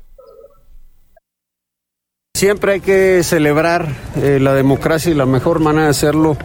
Siempre 2.41 2.73
hay 2.73 2.81
que 2.81 3.23
celebrar 3.23 3.87
eh, 4.17 4.39
la 4.41 4.55
democracia 4.55 5.13
y 5.13 5.15
la 5.15 5.27
mejor 5.27 5.61
manera 5.61 5.85
de 5.85 5.91
hacerlo 5.91 6.39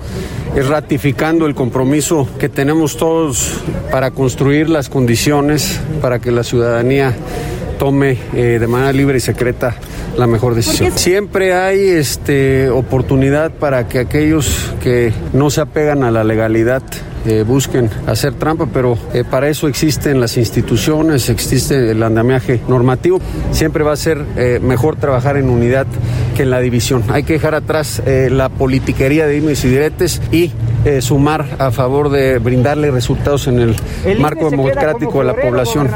es 0.53 0.67
ratificando 0.67 1.45
el 1.45 1.55
compromiso 1.55 2.27
que 2.37 2.49
tenemos 2.49 2.97
todos 2.97 3.61
para 3.91 4.11
construir 4.11 4.69
las 4.69 4.89
condiciones 4.89 5.79
para 6.01 6.19
que 6.19 6.31
la 6.31 6.43
ciudadanía 6.43 7.15
tome 7.79 8.17
eh, 8.33 8.57
de 8.59 8.67
manera 8.67 8.91
libre 8.91 9.19
y 9.19 9.21
secreta 9.21 9.75
la 10.17 10.27
mejor 10.27 10.53
decisión. 10.53 10.91
Siempre 10.97 11.53
hay 11.53 11.79
este, 11.87 12.69
oportunidad 12.69 13.51
para 13.53 13.87
que 13.87 13.99
aquellos 13.99 14.73
que 14.83 15.13
no 15.31 15.49
se 15.49 15.61
apegan 15.61 16.03
a 16.03 16.11
la 16.11 16.25
legalidad 16.25 16.83
eh, 17.25 17.43
busquen 17.43 17.89
hacer 18.07 18.33
trampa, 18.33 18.67
pero 18.71 18.97
eh, 19.13 19.23
para 19.23 19.49
eso 19.49 19.67
existen 19.67 20.19
las 20.19 20.37
instituciones, 20.37 21.29
existe 21.29 21.91
el 21.91 22.03
andamiaje 22.03 22.61
normativo. 22.67 23.19
Siempre 23.51 23.83
va 23.83 23.93
a 23.93 23.97
ser 23.97 24.23
eh, 24.37 24.59
mejor 24.61 24.97
trabajar 24.97 25.37
en 25.37 25.49
unidad 25.49 25.87
que 26.35 26.43
en 26.43 26.51
la 26.51 26.59
división. 26.59 27.03
Hay 27.09 27.23
que 27.23 27.33
dejar 27.33 27.55
atrás 27.55 28.01
la 28.05 28.49
politiquería 28.49 29.25
de 29.25 29.33
dimes 29.33 29.63
y 29.63 29.69
diretes 29.69 30.21
y 30.31 30.51
sumar 31.01 31.55
a 31.59 31.71
favor 31.71 32.09
de 32.09 32.39
brindarle 32.39 32.91
resultados 32.91 33.47
en 33.47 33.59
el, 33.59 33.75
marco 34.19 34.49
democrático 34.49 35.19
de 35.19 35.25
la 35.25 35.35
población. 35.35 35.89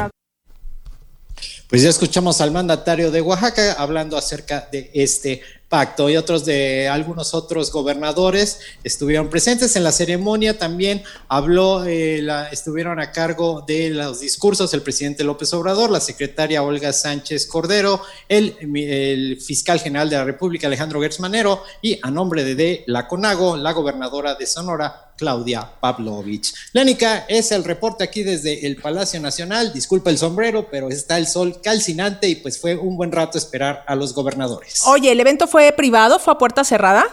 Pues 1.68 1.82
ya 1.82 1.90
escuchamos 1.90 2.40
al 2.40 2.50
mandatario 2.50 3.12
de 3.12 3.20
Oaxaca 3.20 3.74
hablando 3.74 4.16
acerca 4.16 4.68
de 4.72 4.90
este 4.92 5.42
pacto 5.70 6.10
y 6.10 6.16
otros 6.16 6.44
de 6.44 6.88
algunos 6.88 7.32
otros 7.32 7.70
gobernadores 7.70 8.58
estuvieron 8.82 9.30
presentes 9.30 9.76
en 9.76 9.84
la 9.84 9.92
ceremonia. 9.92 10.58
También 10.58 11.02
habló, 11.28 11.86
eh, 11.86 12.26
estuvieron 12.50 12.98
a 12.98 13.12
cargo 13.12 13.64
de 13.66 13.90
los 13.90 14.20
discursos 14.20 14.74
el 14.74 14.82
presidente 14.82 15.22
López 15.22 15.54
Obrador, 15.54 15.90
la 15.90 16.00
secretaria 16.00 16.64
Olga 16.64 16.92
Sánchez 16.92 17.46
Cordero, 17.46 18.02
el, 18.28 18.56
el 18.74 19.40
fiscal 19.40 19.78
general 19.78 20.10
de 20.10 20.16
la 20.16 20.24
República 20.24 20.66
Alejandro 20.66 21.00
Gertz 21.00 21.20
Manero 21.20 21.62
y 21.80 22.00
a 22.02 22.10
nombre 22.10 22.42
de, 22.42 22.56
de 22.56 22.84
la 22.88 23.06
CONAGO, 23.06 23.56
la 23.56 23.72
gobernadora 23.72 24.34
de 24.34 24.46
Sonora, 24.46 25.09
Claudia 25.20 25.70
Pavlovich. 25.80 26.54
Lénica, 26.72 27.26
es 27.28 27.52
el 27.52 27.62
reporte 27.62 28.02
aquí 28.02 28.22
desde 28.22 28.66
el 28.66 28.76
Palacio 28.76 29.20
Nacional. 29.20 29.70
Disculpa 29.70 30.08
el 30.08 30.16
sombrero, 30.16 30.68
pero 30.70 30.88
está 30.88 31.18
el 31.18 31.26
sol 31.26 31.60
calcinante 31.62 32.26
y 32.26 32.36
pues 32.36 32.58
fue 32.58 32.74
un 32.74 32.96
buen 32.96 33.12
rato 33.12 33.36
esperar 33.36 33.84
a 33.86 33.94
los 33.94 34.14
gobernadores. 34.14 34.82
Oye, 34.86 35.12
¿el 35.12 35.20
evento 35.20 35.46
fue 35.46 35.70
privado? 35.72 36.18
¿Fue 36.18 36.32
a 36.32 36.38
puerta 36.38 36.64
cerrada? 36.64 37.04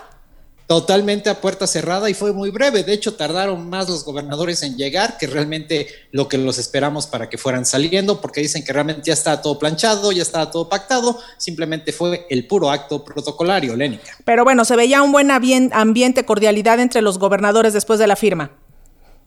Totalmente 0.67 1.29
a 1.29 1.39
puerta 1.39 1.65
cerrada 1.65 2.09
y 2.09 2.13
fue 2.13 2.33
muy 2.33 2.51
breve. 2.51 2.83
De 2.83 2.93
hecho, 2.93 3.15
tardaron 3.15 3.69
más 3.69 3.87
los 3.87 4.03
gobernadores 4.03 4.61
en 4.63 4.75
llegar 4.75 5.17
que 5.17 5.25
realmente 5.25 5.87
lo 6.11 6.27
que 6.27 6.37
los 6.37 6.57
esperamos 6.57 7.07
para 7.07 7.29
que 7.29 7.37
fueran 7.37 7.65
saliendo, 7.65 8.19
porque 8.19 8.41
dicen 8.41 8.63
que 8.63 8.73
realmente 8.73 9.03
ya 9.05 9.13
estaba 9.13 9.41
todo 9.41 9.57
planchado, 9.57 10.11
ya 10.11 10.21
estaba 10.21 10.51
todo 10.51 10.67
pactado. 10.67 11.19
Simplemente 11.37 11.93
fue 11.93 12.27
el 12.29 12.45
puro 12.47 12.69
acto 12.69 13.03
protocolario, 13.03 13.75
Lénica. 13.75 14.17
Pero 14.25 14.43
bueno, 14.43 14.65
se 14.65 14.75
veía 14.75 15.01
un 15.01 15.13
buen 15.13 15.31
ambiente, 15.31 16.25
cordialidad 16.25 16.79
entre 16.81 17.01
los 17.01 17.17
gobernadores 17.17 17.71
después 17.71 17.97
de 17.97 18.07
la 18.07 18.17
firma. 18.17 18.51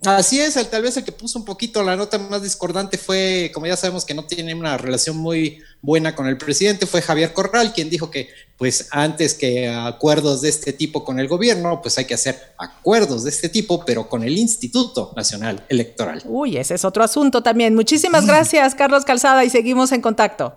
Así 0.07 0.40
es, 0.40 0.54
tal 0.71 0.83
vez 0.83 0.97
el 0.97 1.04
que 1.04 1.12
puso 1.12 1.38
un 1.38 1.45
poquito 1.45 1.83
la 1.83 1.95
nota 1.95 2.16
más 2.19 2.42
discordante 2.42 2.97
fue, 2.97 3.50
como 3.52 3.66
ya 3.66 3.76
sabemos 3.76 4.07
que 4.07 4.14
no 4.14 4.25
tiene 4.25 4.54
una 4.54 4.78
relación 4.78 5.19
muy 5.19 5.61
buena 5.83 6.14
con 6.16 6.26
el 6.26 6.38
presidente, 6.38 6.87
fue 6.87 7.02
Javier 7.02 7.35
Corral, 7.35 7.75
quien 7.75 7.90
dijo 7.90 8.11
que 8.11 8.30
pues 8.57 8.88
antes 8.92 9.35
que 9.35 9.69
acuerdos 9.69 10.40
de 10.40 10.49
este 10.49 10.73
tipo 10.73 11.04
con 11.04 11.21
el 11.21 11.28
gobierno, 11.28 11.83
pues 11.83 11.99
hay 11.99 12.07
que 12.07 12.14
hacer 12.14 12.54
acuerdos 12.59 13.25
de 13.25 13.30
este 13.30 13.50
tipo, 13.50 13.85
pero 13.85 14.09
con 14.09 14.23
el 14.23 14.38
Instituto 14.38 15.12
Nacional 15.16 15.64
Electoral. 15.69 16.23
Uy, 16.25 16.57
ese 16.57 16.75
es 16.75 16.85
otro 16.87 17.04
asunto 17.04 17.42
también. 17.42 17.75
Muchísimas 17.75 18.26
gracias, 18.26 18.75
Carlos 18.75 19.04
Calzada, 19.04 19.45
y 19.45 19.50
seguimos 19.50 19.92
en 19.92 20.00
contacto. 20.00 20.54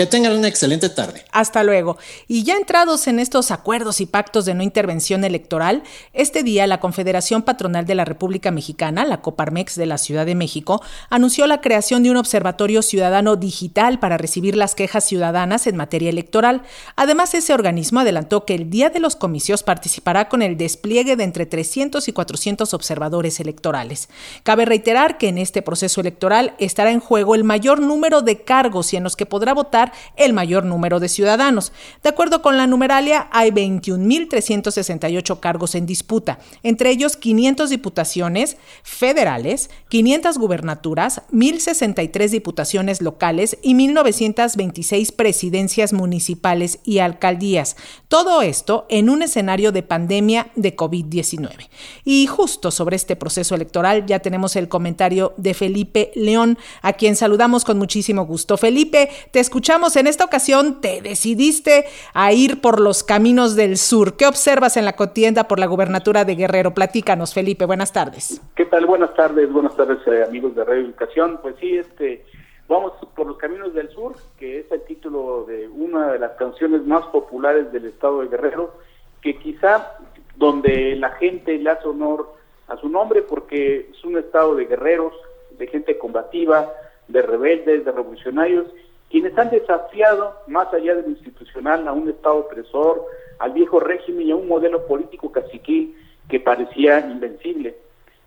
Que 0.00 0.06
tengan 0.06 0.32
una 0.32 0.48
excelente 0.48 0.88
tarde. 0.88 1.26
Hasta 1.30 1.62
luego. 1.62 1.98
Y 2.26 2.42
ya 2.42 2.56
entrados 2.56 3.06
en 3.06 3.18
estos 3.18 3.50
acuerdos 3.50 4.00
y 4.00 4.06
pactos 4.06 4.46
de 4.46 4.54
no 4.54 4.62
intervención 4.62 5.24
electoral, 5.24 5.82
este 6.14 6.42
día 6.42 6.66
la 6.66 6.80
Confederación 6.80 7.42
Patronal 7.42 7.84
de 7.84 7.94
la 7.94 8.06
República 8.06 8.50
Mexicana, 8.50 9.04
la 9.04 9.20
Coparmex 9.20 9.74
de 9.74 9.84
la 9.84 9.98
Ciudad 9.98 10.24
de 10.24 10.34
México, 10.34 10.82
anunció 11.10 11.46
la 11.46 11.60
creación 11.60 12.02
de 12.02 12.10
un 12.10 12.16
observatorio 12.16 12.80
ciudadano 12.80 13.36
digital 13.36 13.98
para 13.98 14.16
recibir 14.16 14.56
las 14.56 14.74
quejas 14.74 15.04
ciudadanas 15.04 15.66
en 15.66 15.76
materia 15.76 16.08
electoral. 16.08 16.62
Además, 16.96 17.34
ese 17.34 17.52
organismo 17.52 18.00
adelantó 18.00 18.46
que 18.46 18.54
el 18.54 18.70
día 18.70 18.88
de 18.88 19.00
los 19.00 19.16
comicios 19.16 19.62
participará 19.62 20.30
con 20.30 20.40
el 20.40 20.56
despliegue 20.56 21.14
de 21.14 21.24
entre 21.24 21.44
300 21.44 22.08
y 22.08 22.12
400 22.14 22.72
observadores 22.72 23.38
electorales. 23.38 24.08
Cabe 24.44 24.64
reiterar 24.64 25.18
que 25.18 25.28
en 25.28 25.36
este 25.36 25.60
proceso 25.60 26.00
electoral 26.00 26.54
estará 26.58 26.90
en 26.90 27.00
juego 27.00 27.34
el 27.34 27.44
mayor 27.44 27.82
número 27.82 28.22
de 28.22 28.40
cargos 28.40 28.94
y 28.94 28.96
en 28.96 29.04
los 29.04 29.14
que 29.14 29.26
podrá 29.26 29.52
votar 29.52 29.89
el 30.16 30.32
mayor 30.32 30.64
número 30.64 31.00
de 31.00 31.08
ciudadanos. 31.08 31.72
De 32.02 32.08
acuerdo 32.08 32.42
con 32.42 32.56
la 32.56 32.66
numeralia, 32.66 33.28
hay 33.32 33.50
21.368 33.50 35.40
cargos 35.40 35.74
en 35.74 35.86
disputa, 35.86 36.38
entre 36.62 36.90
ellos 36.90 37.16
500 37.16 37.70
diputaciones 37.70 38.56
federales, 38.82 39.70
500 39.88 40.38
gubernaturas, 40.38 41.22
1.063 41.32 42.30
diputaciones 42.30 43.00
locales 43.00 43.58
y 43.62 43.74
1.926 43.74 45.14
presidencias 45.14 45.92
municipales 45.92 46.78
y 46.84 46.98
alcaldías. 46.98 47.76
Todo 48.08 48.42
esto 48.42 48.86
en 48.88 49.08
un 49.10 49.22
escenario 49.22 49.72
de 49.72 49.82
pandemia 49.82 50.50
de 50.56 50.76
COVID-19. 50.76 51.68
Y 52.04 52.26
justo 52.26 52.70
sobre 52.70 52.96
este 52.96 53.16
proceso 53.16 53.54
electoral 53.54 54.06
ya 54.06 54.20
tenemos 54.20 54.56
el 54.56 54.68
comentario 54.68 55.34
de 55.36 55.54
Felipe 55.54 56.12
León, 56.14 56.58
a 56.82 56.92
quien 56.92 57.16
saludamos 57.16 57.64
con 57.64 57.78
muchísimo 57.78 58.24
gusto. 58.26 58.56
Felipe, 58.56 59.10
te 59.30 59.40
escuchamos 59.40 59.79
en 59.80 60.06
esta 60.06 60.26
ocasión 60.26 60.82
te 60.82 61.00
decidiste 61.00 61.86
a 62.12 62.32
ir 62.32 62.60
por 62.60 62.80
los 62.80 63.02
caminos 63.02 63.56
del 63.56 63.78
sur. 63.78 64.14
¿Qué 64.14 64.26
observas 64.26 64.76
en 64.76 64.84
la 64.84 64.92
contienda 64.92 65.44
por 65.44 65.58
la 65.58 65.66
gubernatura 65.66 66.26
de 66.26 66.34
Guerrero? 66.34 66.74
Platícanos, 66.74 67.32
Felipe, 67.32 67.64
buenas 67.64 67.90
tardes. 67.90 68.42
¿Qué 68.54 68.66
tal? 68.66 68.84
Buenas 68.84 69.14
tardes, 69.14 69.50
buenas 69.50 69.74
tardes 69.74 69.98
eh, 70.06 70.22
amigos 70.22 70.54
de 70.54 70.64
Radio 70.64 70.82
Educación. 70.82 71.38
Pues 71.40 71.54
sí, 71.60 71.78
este, 71.78 72.26
vamos 72.68 72.92
por 73.16 73.26
los 73.26 73.38
caminos 73.38 73.72
del 73.72 73.88
sur, 73.88 74.14
que 74.38 74.60
es 74.60 74.70
el 74.70 74.82
título 74.82 75.44
de 75.48 75.66
una 75.68 76.12
de 76.12 76.18
las 76.18 76.32
canciones 76.32 76.84
más 76.84 77.06
populares 77.06 77.72
del 77.72 77.86
estado 77.86 78.20
de 78.20 78.28
Guerrero, 78.28 78.74
que 79.22 79.38
quizá 79.38 79.96
donde 80.36 80.94
la 80.96 81.12
gente 81.12 81.56
le 81.56 81.70
hace 81.70 81.88
honor 81.88 82.34
a 82.68 82.76
su 82.76 82.90
nombre 82.90 83.22
porque 83.22 83.88
es 83.90 84.04
un 84.04 84.18
estado 84.18 84.54
de 84.56 84.66
guerreros, 84.66 85.14
de 85.58 85.66
gente 85.68 85.96
combativa, 85.96 86.70
de 87.08 87.22
rebeldes, 87.22 87.84
de 87.84 87.92
revolucionarios 87.92 88.66
quienes 89.10 89.36
han 89.36 89.50
desafiado 89.50 90.36
más 90.46 90.72
allá 90.72 90.94
de 90.94 91.02
lo 91.02 91.08
institucional 91.08 91.86
a 91.86 91.92
un 91.92 92.08
Estado 92.08 92.36
opresor, 92.36 93.04
al 93.40 93.52
viejo 93.52 93.80
régimen 93.80 94.28
y 94.28 94.30
a 94.30 94.36
un 94.36 94.46
modelo 94.46 94.86
político 94.86 95.32
caciquil 95.32 95.96
que 96.28 96.40
parecía 96.40 97.00
invencible. 97.00 97.76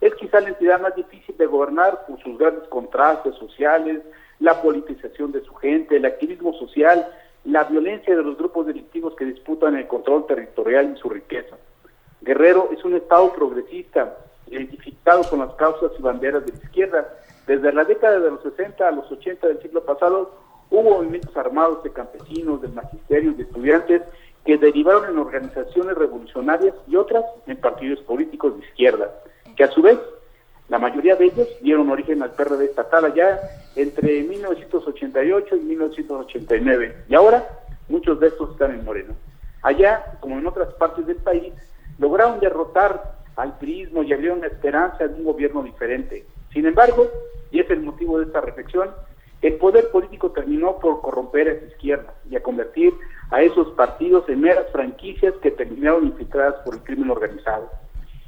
Es 0.01 0.13
quizá 0.15 0.41
la 0.41 0.49
entidad 0.49 0.81
más 0.81 0.95
difícil 0.95 1.37
de 1.37 1.45
gobernar 1.45 2.05
por 2.05 2.21
sus 2.21 2.37
grandes 2.37 2.67
contrastes 2.67 3.35
sociales, 3.35 4.01
la 4.39 4.61
politización 4.61 5.31
de 5.31 5.41
su 5.41 5.53
gente, 5.55 5.95
el 5.95 6.05
activismo 6.05 6.53
social, 6.55 7.07
la 7.45 7.63
violencia 7.63 8.13
de 8.13 8.23
los 8.23 8.37
grupos 8.37 8.67
delictivos 8.67 9.15
que 9.15 9.23
disputan 9.23 9.77
el 9.77 9.87
control 9.87 10.25
territorial 10.27 10.93
y 10.93 10.99
su 10.99 11.07
riqueza. 11.07 11.55
Guerrero 12.21 12.69
es 12.73 12.83
un 12.83 12.95
Estado 12.95 13.31
progresista, 13.31 14.17
identificado 14.47 15.23
con 15.29 15.39
las 15.39 15.53
causas 15.53 15.91
y 15.97 16.01
banderas 16.01 16.45
de 16.45 16.51
la 16.51 16.57
izquierda. 16.57 17.13
Desde 17.47 17.71
la 17.71 17.85
década 17.85 18.19
de 18.19 18.31
los 18.31 18.41
60 18.43 18.85
a 18.85 18.91
los 18.91 19.09
80 19.09 19.47
del 19.47 19.61
siglo 19.61 19.83
pasado, 19.83 20.42
Hubo 20.69 20.97
movimientos 20.97 21.35
armados 21.37 21.83
de 21.83 21.91
campesinos, 21.91 22.61
del 22.61 22.73
magisterio, 22.73 23.33
de 23.33 23.43
estudiantes, 23.43 24.01
que 24.45 24.57
derivaron 24.57 25.09
en 25.09 25.19
organizaciones 25.19 25.95
revolucionarias 25.95 26.75
y 26.87 26.95
otras 26.95 27.23
en 27.47 27.57
partidos 27.57 27.99
políticos 28.01 28.57
de 28.57 28.65
izquierda, 28.65 29.13
que 29.55 29.63
a 29.63 29.71
su 29.71 29.81
vez, 29.81 29.97
la 30.69 30.79
mayoría 30.79 31.15
de 31.15 31.25
ellos 31.25 31.47
dieron 31.61 31.89
origen 31.89 32.23
al 32.23 32.31
PRD 32.31 32.65
estatal 32.65 33.05
allá 33.05 33.39
entre 33.75 34.23
1988 34.23 35.55
y 35.55 35.59
1989. 35.59 36.95
Y 37.07 37.15
ahora, 37.15 37.47
muchos 37.89 38.19
de 38.19 38.27
estos 38.27 38.51
están 38.51 38.71
en 38.71 38.83
Moreno. 38.83 39.13
Allá, 39.61 40.17
como 40.19 40.37
en 40.37 40.47
otras 40.47 40.73
partes 40.73 41.05
del 41.05 41.17
país, 41.17 41.53
lograron 41.99 42.39
derrotar 42.39 43.17
al 43.35 43.57
turismo 43.59 44.03
y 44.03 44.13
abrieron 44.13 44.41
la 44.41 44.47
esperanza 44.47 45.07
de 45.07 45.13
un 45.15 45.23
gobierno 45.23 45.63
diferente. 45.63 46.25
Sin 46.51 46.65
embargo, 46.65 47.07
y 47.51 47.59
es 47.59 47.69
el 47.69 47.81
motivo 47.81 48.19
de 48.19 48.25
esta 48.25 48.41
reflexión, 48.41 48.89
el 49.43 49.55
poder 49.55 49.91
político 49.91 50.31
terminó 50.31 50.79
por 50.79 51.01
corromper 51.01 51.49
a 51.49 51.51
esa 51.51 51.65
izquierda 51.65 52.13
y 52.29 52.37
a 52.37 52.41
convertir 52.41 52.93
a 53.29 53.41
esos 53.41 53.67
partidos 53.71 54.27
en 54.29 54.39
meras 54.39 54.71
franquicias 54.71 55.33
que 55.41 55.51
terminaron 55.51 56.05
infiltradas 56.05 56.55
por 56.63 56.75
el 56.75 56.81
crimen 56.81 57.11
organizado. 57.11 57.69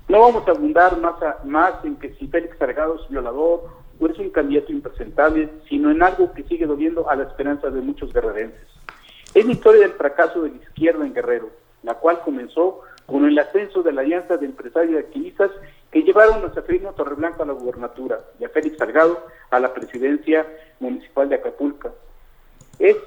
No 0.09 0.19
vamos 0.19 0.45
a 0.47 0.51
abundar 0.51 0.99
más, 0.99 1.15
más 1.45 1.83
en 1.85 1.95
que 1.95 2.13
si 2.15 2.27
Félix 2.27 2.57
Salgado 2.57 2.95
es 2.95 3.09
violador 3.09 3.63
o 3.97 4.07
es 4.07 4.19
un 4.19 4.29
candidato 4.29 4.73
impresentable, 4.73 5.49
sino 5.69 5.89
en 5.89 6.03
algo 6.03 6.33
que 6.33 6.43
sigue 6.43 6.65
doliendo 6.65 7.09
a 7.09 7.15
la 7.15 7.23
esperanza 7.23 7.69
de 7.69 7.79
muchos 7.79 8.11
guerrerenses. 8.11 8.67
Es 9.33 9.45
la 9.45 9.53
historia 9.53 9.81
del 9.81 9.93
fracaso 9.93 10.41
de 10.41 10.49
la 10.49 10.57
izquierda 10.57 11.05
en 11.05 11.13
Guerrero, 11.13 11.49
la 11.83 11.93
cual 11.95 12.19
comenzó 12.25 12.81
con 13.05 13.25
el 13.25 13.39
ascenso 13.39 13.83
de 13.83 13.93
la 13.93 14.01
alianza 14.01 14.35
de 14.35 14.47
empresarios 14.47 14.95
y 14.95 14.97
activistas 14.97 15.51
que 15.95 16.03
llevaron 16.03 16.43
a 16.43 16.53
Seferino 16.53 16.91
Torreblanca 16.91 17.43
a 17.43 17.45
la 17.45 17.53
gubernatura 17.53 18.19
y 18.37 18.43
a 18.43 18.49
Félix 18.49 18.77
Salgado 18.77 19.17
a 19.49 19.61
la 19.61 19.73
presidencia 19.73 20.45
municipal 20.81 21.29
de 21.29 21.35
Acapulco. 21.35 21.95
Es 22.77 22.97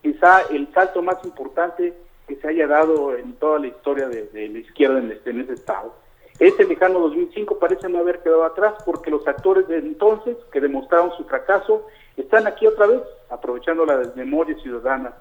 quizá 0.00 0.40
el 0.50 0.72
salto 0.72 1.02
más 1.02 1.22
importante 1.22 1.92
que 2.26 2.36
se 2.36 2.48
haya 2.48 2.66
dado 2.66 3.14
en 3.14 3.34
toda 3.34 3.58
la 3.58 3.66
historia 3.66 4.08
de, 4.08 4.30
la 4.32 4.58
izquierda 4.58 5.00
en, 5.00 5.12
este, 5.12 5.32
en 5.32 5.40
ese 5.42 5.52
estado. 5.52 5.94
Este 6.38 6.64
lejano 6.64 7.00
2005 7.00 7.58
parece 7.58 7.90
no 7.90 7.98
haber 7.98 8.20
quedado 8.20 8.44
atrás 8.44 8.72
porque 8.86 9.10
los 9.10 9.28
actores 9.28 9.68
de 9.68 9.76
entonces 9.76 10.38
que 10.50 10.62
demostraron 10.62 11.14
su 11.18 11.24
fracaso 11.24 11.88
están 12.16 12.46
aquí 12.46 12.66
otra 12.66 12.86
vez, 12.86 13.02
aprovechando 13.28 13.84
la 13.84 13.98
desmemoria 13.98 14.56
ciudadana. 14.62 15.12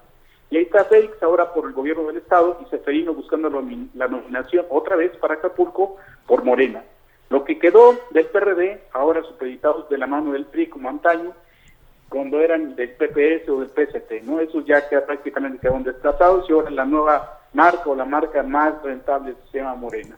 Y 0.49 0.55
ahí 0.55 0.63
está 0.63 0.85
Félix 0.85 1.21
ahora 1.21 1.53
por 1.53 1.65
el 1.65 1.73
gobierno 1.73 2.07
del 2.07 2.15
Estado 2.15 2.61
y 2.65 2.69
Seferino 2.69 3.13
buscando 3.13 3.49
la 3.49 4.07
nominación 4.07 4.67
otra 4.69 4.95
vez 4.95 5.11
para 5.17 5.33
Acapulco 5.33 5.97
por 6.25 6.45
Morena. 6.45 6.81
Lo 7.29 7.43
que 7.43 7.59
quedó 7.59 7.95
del 8.11 8.25
PRD, 8.25 8.81
ahora 8.91 9.23
supeditados 9.23 9.87
de 9.89 9.97
la 9.97 10.07
mano 10.07 10.33
del 10.33 10.45
PRI 10.45 10.67
como 10.67 10.89
antaño, 10.89 11.33
cuando 12.09 12.39
eran 12.39 12.75
del 12.75 12.89
PPS 12.89 13.47
o 13.49 13.59
del 13.59 13.69
PST, 13.69 14.23
¿no? 14.23 14.39
Esos 14.39 14.65
ya 14.65 14.89
queda, 14.89 15.05
prácticamente 15.05 15.59
quedaron 15.59 15.83
desplazados 15.83 16.49
y 16.49 16.53
ahora 16.53 16.71
la 16.71 16.85
nueva 16.85 17.39
marca 17.53 17.83
o 17.87 17.95
la 17.95 18.05
marca 18.05 18.41
más 18.41 18.81
rentable 18.81 19.35
se 19.51 19.59
llama 19.59 19.75
Morena. 19.75 20.17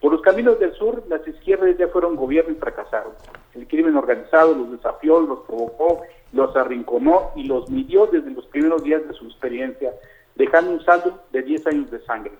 Por 0.00 0.12
los 0.12 0.22
caminos 0.22 0.58
del 0.58 0.72
sur, 0.74 1.02
las 1.08 1.26
izquierdas 1.26 1.76
ya 1.78 1.88
fueron 1.88 2.16
gobierno 2.16 2.52
y 2.52 2.56
fracasaron. 2.56 3.12
El 3.54 3.66
crimen 3.66 3.96
organizado 3.96 4.54
los 4.54 4.70
desafió, 4.72 5.20
los 5.20 5.40
provocó, 5.40 6.02
los 6.32 6.54
arrinconó 6.56 7.30
y 7.36 7.44
los 7.44 7.68
midió 7.70 8.06
desde 8.06 8.30
los 8.30 8.46
primeros 8.46 8.82
días 8.82 9.06
de 9.06 9.14
su 9.14 9.26
experiencia, 9.26 9.92
dejando 10.36 10.72
un 10.72 10.84
saldo 10.84 11.20
de 11.32 11.42
10 11.42 11.66
años 11.66 11.90
de 11.90 12.00
sangre. 12.00 12.32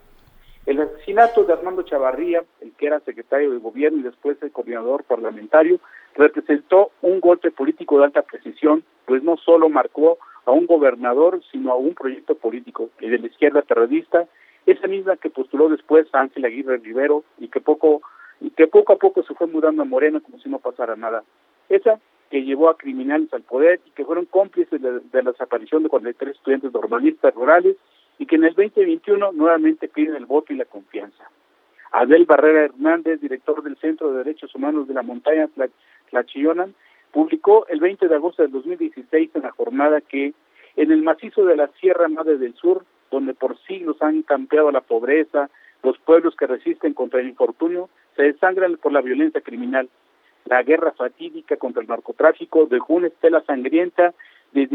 El 0.71 0.81
asesinato 0.81 1.43
de 1.43 1.53
Armando 1.53 1.83
Chavarría, 1.83 2.45
el 2.61 2.71
que 2.75 2.87
era 2.87 3.01
secretario 3.01 3.51
de 3.51 3.59
gobierno 3.59 3.99
y 3.99 4.03
después 4.05 4.41
el 4.41 4.53
coordinador 4.53 5.03
parlamentario, 5.03 5.81
representó 6.15 6.93
un 7.03 7.19
golpe 7.19 7.51
político 7.51 7.99
de 7.99 8.05
alta 8.05 8.23
precisión, 8.23 8.85
pues 9.05 9.25
no 9.25 9.37
solo 9.37 9.69
marcó 9.69 10.19
a 10.45 10.53
un 10.53 10.67
gobernador, 10.67 11.43
sino 11.51 11.73
a 11.73 11.75
un 11.75 11.95
proyecto 11.95 12.37
políco, 12.37 12.91
el 13.01 13.11
de 13.11 13.19
la 13.19 13.27
izquierda 13.27 13.63
terrorista, 13.63 14.29
esa 14.65 14.87
misma 14.87 15.17
que 15.17 15.29
postuló 15.29 15.69
después 15.69 16.07
a 16.13 16.21
Ángel 16.21 16.45
Aguirre 16.45 16.77
Rivero 16.77 17.25
y 17.39 17.49
que 17.49 17.61
poco 17.61 18.03
y 18.41 18.51
que 18.51 18.69
poco 18.69 18.93
a 18.93 18.97
poco 18.97 19.25
se 19.25 19.35
fue 19.35 19.49
mudando 19.49 19.83
a 19.83 19.87
Morena 19.87 20.21
como 20.21 20.39
si 20.39 20.49
no 20.49 20.61
pasara 20.61 20.95
nada. 20.95 21.25
Esa 21.69 21.99
que 22.31 22.45
llevó 22.45 22.71
a 22.71 22.77
criminales 22.77 23.35
al 23.35 23.43
poder 23.43 23.81
y 23.87 23.91
que 23.91 24.05
fueron 24.05 24.27
cómplices 24.27 24.81
de, 24.81 25.01
la 25.21 25.33
desaparición 25.33 25.83
de 25.83 25.89
43 25.89 26.37
estudiantes 26.37 26.73
normalistas 26.73 27.35
rurales 27.35 27.77
y 28.21 28.27
que 28.27 28.37
en 28.37 28.45
el 28.45 28.55
2021 28.55 29.33
nuevamente 29.33 29.89
piden 29.89 30.15
el 30.15 30.27
voto 30.27 30.53
y 30.53 30.57
la 30.57 30.67
confianza. 30.67 31.31
Abel 31.91 32.27
Barrera 32.27 32.67
Hernández, 32.67 33.19
director 33.19 33.63
del 33.63 33.79
Centro 33.79 34.13
de 34.13 34.19
Derechos 34.19 34.55
Humanos 34.55 34.87
de 34.87 34.93
la 34.93 35.03
Montaña 35.03 35.49
Tlachillonan, 36.11 36.75
publicó 37.13 37.67
el 37.69 37.81
20 37.81 38.09
de 38.09 38.15
agosto 38.15 38.43
del 38.43 38.53
2016 38.53 39.31
en 39.35 39.43
la 39.43 39.53
jornada 39.53 40.03
que 40.03 40.35
en 40.77 40.93
el 40.93 41.03
macizo 41.03 41.47
de 41.47 41.57
la 41.57 41.69
Sierra 41.81 42.09
Madre 42.09 42.37
del 42.37 42.55
Sur, 42.55 42.85
donde 43.11 43.33
por 43.33 43.59
siglos 43.63 43.97
han 44.03 44.21
campeado 44.23 44.71
la 44.71 44.83
pobreza, 44.83 45.49
los 45.83 45.99
pueblos 45.99 46.37
que 46.37 46.47
resisten 46.47 46.93
contra 46.93 47.21
el 47.21 47.29
infortunio, 47.29 47.89
se 48.17 48.25
desangran 48.25 48.77
por 48.77 48.93
la 48.93 49.01
violencia 49.01 49.41
criminal. 49.41 49.89
La 50.45 50.63
guerra 50.63 50.93
fatídica 50.93 51.57
contra 51.57 51.81
el 51.81 51.89
narcotráfico 51.89 52.67
dejó 52.67 52.95
una 52.95 53.07
estela 53.07 53.43
sangrienta 53.47 54.13
de 54.53 54.67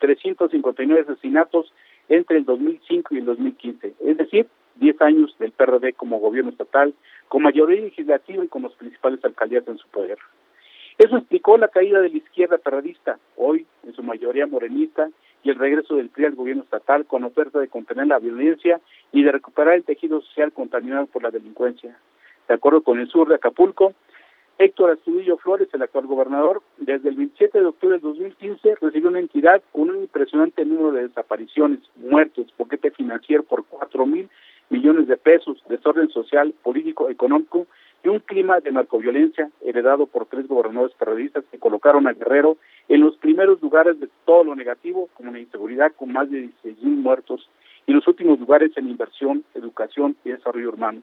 16.359 0.00 1.02
asesinatos 1.02 1.72
entre 2.08 2.38
el 2.38 2.44
2005 2.44 3.14
y 3.14 3.18
el 3.18 3.24
2015, 3.26 3.94
es 4.00 4.16
decir, 4.16 4.46
10 4.76 5.02
años 5.02 5.34
del 5.38 5.52
PRD 5.52 5.92
como 5.94 6.20
gobierno 6.20 6.50
estatal, 6.50 6.94
con 7.28 7.42
mayoría 7.42 7.80
legislativa 7.80 8.44
y 8.44 8.48
con 8.48 8.62
los 8.62 8.74
principales 8.74 9.22
alcaldías 9.24 9.66
en 9.68 9.78
su 9.78 9.88
poder. 9.88 10.18
Eso 10.96 11.16
explicó 11.16 11.56
la 11.58 11.68
caída 11.68 12.00
de 12.00 12.10
la 12.10 12.16
izquierda 12.16 12.58
perradista, 12.58 13.18
hoy 13.36 13.66
en 13.84 13.92
su 13.92 14.02
mayoría 14.02 14.46
morenista, 14.46 15.08
y 15.44 15.50
el 15.50 15.56
regreso 15.56 15.94
del 15.94 16.08
PRI 16.08 16.26
al 16.26 16.34
gobierno 16.34 16.64
estatal 16.64 17.06
con 17.06 17.22
oferta 17.22 17.60
de 17.60 17.68
contener 17.68 18.08
la 18.08 18.18
violencia 18.18 18.80
y 19.12 19.22
de 19.22 19.30
recuperar 19.30 19.74
el 19.74 19.84
tejido 19.84 20.20
social 20.22 20.52
contaminado 20.52 21.06
por 21.06 21.22
la 21.22 21.30
delincuencia. 21.30 21.96
De 22.48 22.54
acuerdo 22.54 22.82
con 22.82 22.98
el 22.98 23.08
sur 23.08 23.28
de 23.28 23.36
Acapulco, 23.36 23.94
Héctor 24.60 24.90
Astudillo 24.90 25.36
Flores, 25.36 25.68
el 25.72 25.82
actual 25.82 26.08
gobernador, 26.08 26.62
desde 26.78 27.10
el 27.10 27.14
27 27.14 27.60
de 27.60 27.66
octubre 27.66 27.96
de 27.96 28.02
2015 28.02 28.74
recibió 28.80 29.08
una 29.08 29.20
entidad 29.20 29.62
con 29.70 29.90
un 29.90 29.98
impresionante 29.98 30.64
número 30.64 30.90
de 30.90 31.06
desapariciones, 31.06 31.78
muertos, 31.94 32.52
boquete 32.58 32.90
financiero 32.90 33.44
por 33.44 33.64
4 33.66 34.04
mil 34.04 34.28
millones 34.68 35.06
de 35.06 35.16
pesos, 35.16 35.62
desorden 35.68 36.08
social, 36.08 36.52
político, 36.64 37.08
económico 37.08 37.68
y 38.02 38.08
un 38.08 38.18
clima 38.18 38.58
de 38.58 38.72
narcoviolencia 38.72 39.48
heredado 39.60 40.06
por 40.06 40.26
tres 40.26 40.48
gobernadores 40.48 40.94
periodistas 40.96 41.44
que 41.52 41.60
colocaron 41.60 42.08
a 42.08 42.12
Guerrero 42.12 42.56
en 42.88 43.02
los 43.02 43.16
primeros 43.16 43.62
lugares 43.62 44.00
de 44.00 44.08
todo 44.24 44.42
lo 44.42 44.56
negativo, 44.56 45.08
como 45.14 45.30
la 45.30 45.38
inseguridad 45.38 45.92
con 45.96 46.12
más 46.12 46.28
de 46.32 46.40
16 46.40 46.82
mil 46.82 46.96
muertos, 46.96 47.48
y 47.86 47.92
los 47.92 48.06
últimos 48.08 48.40
lugares 48.40 48.72
en 48.76 48.88
inversión, 48.88 49.44
educación 49.54 50.16
y 50.24 50.30
desarrollo 50.30 50.68
urbano. 50.70 51.00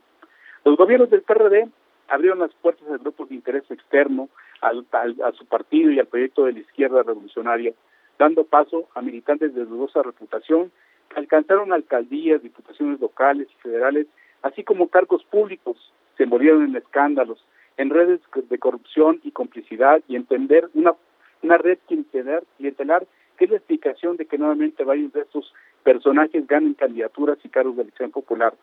Los 0.65 0.76
gobiernos 0.76 1.10
del 1.10 1.22
PRD 1.22 1.70
abrieron 2.08 2.39
las 2.39 2.54
puertas 2.56 2.88
a 2.89 2.98
grupos 2.98 3.30
de 3.30 3.36
interés 3.36 3.63
externo 3.70 4.30
a 4.62 5.32
su 5.34 5.46
partido 5.46 5.91
y 5.91 6.00
al 6.00 6.08
proyecto 6.08 6.46
de 6.46 6.54
la 6.54 6.60
izquierda 6.60 7.04
revolucionaria, 7.04 7.74
dando 8.18 8.44
paso 8.46 8.88
a 8.96 9.02
militantes 9.02 9.54
de 9.54 9.65
dudosa 9.65 10.02
reputación 10.02 10.72
alcanzaron 11.15 11.72
alcaldías, 11.72 12.41
diputaciones 12.41 13.00
locales 13.00 13.48
y 13.52 13.62
federales, 13.62 14.08
así 14.41 14.63
como 14.63 14.89
cargos 14.89 15.24
públicos, 15.26 15.78
se 16.18 16.24
envolvieron 16.24 16.63
en 16.63 16.76
escándalos, 16.76 17.44
en 17.78 17.89
redes 17.89 18.22
de 18.34 18.60
corrupción 18.60 19.20
y 19.24 19.32
complicidad 19.32 20.02
y 20.08 20.15
entender 20.15 20.70
una, 20.74 20.94
una 21.41 21.58
red 21.58 21.78
clientelar, 21.88 22.44
clientelar 22.58 23.06
que 23.38 23.46
es 23.46 23.52
la 23.52 23.58
explicación 23.58 24.15
de 24.15 24.26
que 24.26 24.38
nuevamente 24.38 24.84
varios 24.84 25.12
de 25.12 25.22
estos 25.22 25.54
personajes 25.84 26.48
ganen 26.48 26.74
candidaturas 26.74 27.38
y 27.44 27.50
cargos 27.50 27.76
de 27.76 27.84
elección 27.84 28.12
popular. 28.12 28.54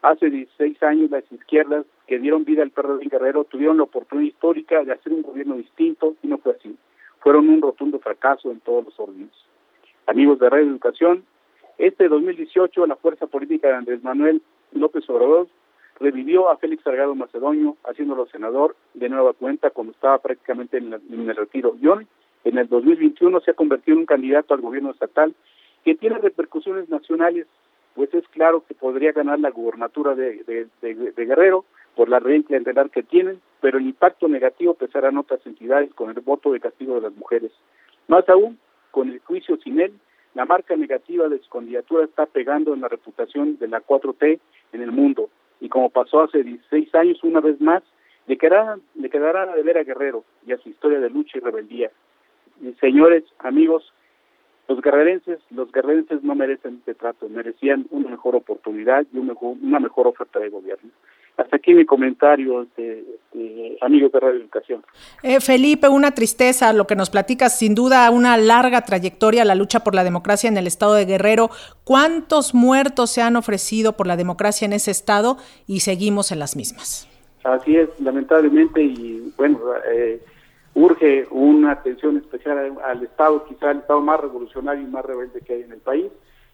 Hace 0.00 0.30
16 0.30 0.82
años 0.82 1.10
las 1.10 1.30
izquierdas 1.30 1.84
que 2.08 2.18
dieron 2.18 2.44
vida 2.44 2.62
al 2.62 2.70
PRD 2.70 3.02
en 3.02 3.10
Guerrero 3.10 3.44
tuvieron 3.44 3.76
la 3.76 3.82
oportunidad 3.84 4.28
histórica 4.28 4.82
de 4.82 4.92
hacer 4.92 5.12
un 5.12 5.22
gobierno 5.22 5.56
distinto 5.56 6.16
y 6.22 6.26
no 6.26 6.38
fue 6.38 6.52
así. 6.52 6.74
Fueron 7.20 7.50
un 7.50 7.60
rotundo 7.60 7.98
fracaso 7.98 8.50
en 8.50 8.60
todos 8.60 8.86
los 8.86 8.98
órdenes. 8.98 9.30
Amigos 10.06 10.38
de 10.38 10.48
Radio 10.48 10.66
Educación, 10.66 11.24
este 11.76 12.08
2018 12.08 12.86
la 12.86 12.96
fuerza 12.96 13.26
política 13.26 13.68
de 13.68 13.74
Andrés 13.74 14.02
Manuel 14.02 14.40
López 14.72 15.08
Obrador 15.10 15.48
revivió 16.00 16.48
a 16.48 16.56
Félix 16.56 16.82
Salgado 16.82 17.14
Macedonio, 17.14 17.76
haciéndolo 17.84 18.26
senador 18.26 18.74
de 18.94 19.10
nueva 19.10 19.34
cuenta 19.34 19.70
cuando 19.70 19.92
estaba 19.92 20.18
prácticamente 20.18 20.78
en, 20.78 20.94
el 20.94 21.36
retiro. 21.36 21.76
John, 21.82 22.06
en 22.44 22.56
el 22.56 22.68
2021 22.68 23.40
se 23.40 23.50
ha 23.50 23.54
convertido 23.54 23.96
en 23.96 24.00
un 24.00 24.06
candidato 24.06 24.54
al 24.54 24.62
gobierno 24.62 24.92
estatal 24.92 25.34
que 25.84 25.94
tiene 25.94 26.18
repercusiones 26.18 26.88
nacionales, 26.88 27.46
pues 27.94 28.14
es 28.14 28.26
claro 28.28 28.64
que 28.66 28.74
podría 28.74 29.12
ganar 29.12 29.40
la 29.40 29.50
gubernatura 29.50 30.14
de, 30.14 30.68
Guerrero 31.16 31.66
por 31.94 32.08
la 32.08 32.20
clientelar 32.20 32.90
que 32.90 33.02
tienen, 33.02 33.40
pero 33.60 33.78
el 33.78 33.86
impacto 33.86 34.28
negativo 34.28 34.74
pesará 34.74 35.08
en 35.08 35.18
otras 35.18 35.44
entidades 35.46 35.92
con 35.94 36.10
el 36.10 36.20
voto 36.20 36.52
de 36.52 36.60
castigo 36.60 36.94
de 36.94 37.02
las 37.02 37.14
mujeres. 37.14 37.50
Más 38.06 38.28
aún, 38.28 38.58
con 38.90 39.08
el 39.08 39.20
juicio 39.20 39.56
sin 39.58 39.80
él, 39.80 39.92
la 40.34 40.44
marca 40.44 40.76
negativa 40.76 41.28
de 41.28 41.40
su 41.40 41.48
candidatura 41.50 42.04
está 42.04 42.26
pegando 42.26 42.74
en 42.74 42.80
la 42.80 42.88
reputación 42.88 43.58
de 43.58 43.68
la 43.68 43.80
4T 43.80 44.38
en 44.72 44.82
el 44.82 44.92
mundo. 44.92 45.30
Y 45.60 45.68
como 45.68 45.90
pasó 45.90 46.22
hace 46.22 46.42
16 46.42 46.94
años, 46.94 47.24
una 47.24 47.40
vez 47.40 47.60
más, 47.60 47.82
le 48.26 48.36
quedará, 48.36 48.78
le 48.94 49.10
quedará 49.10 49.46
de 49.54 49.62
ver 49.62 49.78
a 49.78 49.84
Guerrero 49.84 50.24
y 50.46 50.52
a 50.52 50.58
su 50.58 50.68
historia 50.68 51.00
de 51.00 51.10
lucha 51.10 51.38
y 51.38 51.40
rebeldía. 51.40 51.90
señores, 52.80 53.24
amigos, 53.38 53.92
los 54.68 54.82
guerrerenses, 54.82 55.40
los 55.50 55.72
guerrerenses 55.72 56.22
no 56.22 56.34
merecen 56.34 56.76
este 56.76 56.94
trato, 56.94 57.28
merecían 57.28 57.86
una 57.90 58.10
mejor 58.10 58.36
oportunidad 58.36 59.06
y 59.12 59.18
una 59.18 59.80
mejor 59.80 60.06
oferta 60.06 60.38
de 60.38 60.50
gobierno. 60.50 60.90
Hasta 61.38 61.54
aquí 61.54 61.72
mi 61.72 61.86
comentario, 61.86 62.66
de, 62.76 63.78
amigos 63.80 64.10
de 64.10 64.18
Radio 64.18 64.40
Educación. 64.40 64.82
Eh, 65.22 65.40
Felipe, 65.40 65.86
una 65.86 66.10
tristeza 66.10 66.72
lo 66.72 66.88
que 66.88 66.96
nos 66.96 67.10
platicas, 67.10 67.56
sin 67.56 67.76
duda 67.76 68.10
una 68.10 68.36
larga 68.36 68.82
trayectoria 68.82 69.44
la 69.44 69.54
lucha 69.54 69.84
por 69.84 69.94
la 69.94 70.02
democracia 70.02 70.48
en 70.48 70.56
el 70.56 70.66
estado 70.66 70.94
de 70.94 71.04
Guerrero. 71.04 71.50
¿Cuántos 71.84 72.54
muertos 72.54 73.10
se 73.10 73.22
han 73.22 73.36
ofrecido 73.36 73.92
por 73.92 74.08
la 74.08 74.16
democracia 74.16 74.66
en 74.66 74.72
ese 74.72 74.90
estado 74.90 75.36
y 75.68 75.80
seguimos 75.80 76.32
en 76.32 76.40
las 76.40 76.56
mismas? 76.56 77.08
Así 77.44 77.76
es, 77.76 77.88
lamentablemente, 78.00 78.82
y 78.82 79.32
bueno, 79.36 79.60
eh, 79.94 80.20
urge 80.74 81.28
una 81.30 81.70
atención 81.70 82.16
especial 82.16 82.76
al, 82.84 83.02
Estado, 83.04 83.44
quizá 83.44 83.70
el 83.70 83.78
Estado 83.78 84.00
más 84.00 84.18
revolucionario 84.20 84.82
y 84.82 84.90
más 84.90 85.04
rebelde 85.04 85.40
que 85.40 85.52
hay 85.52 85.62
en 85.62 85.72
el 85.72 85.78
país 85.78 86.06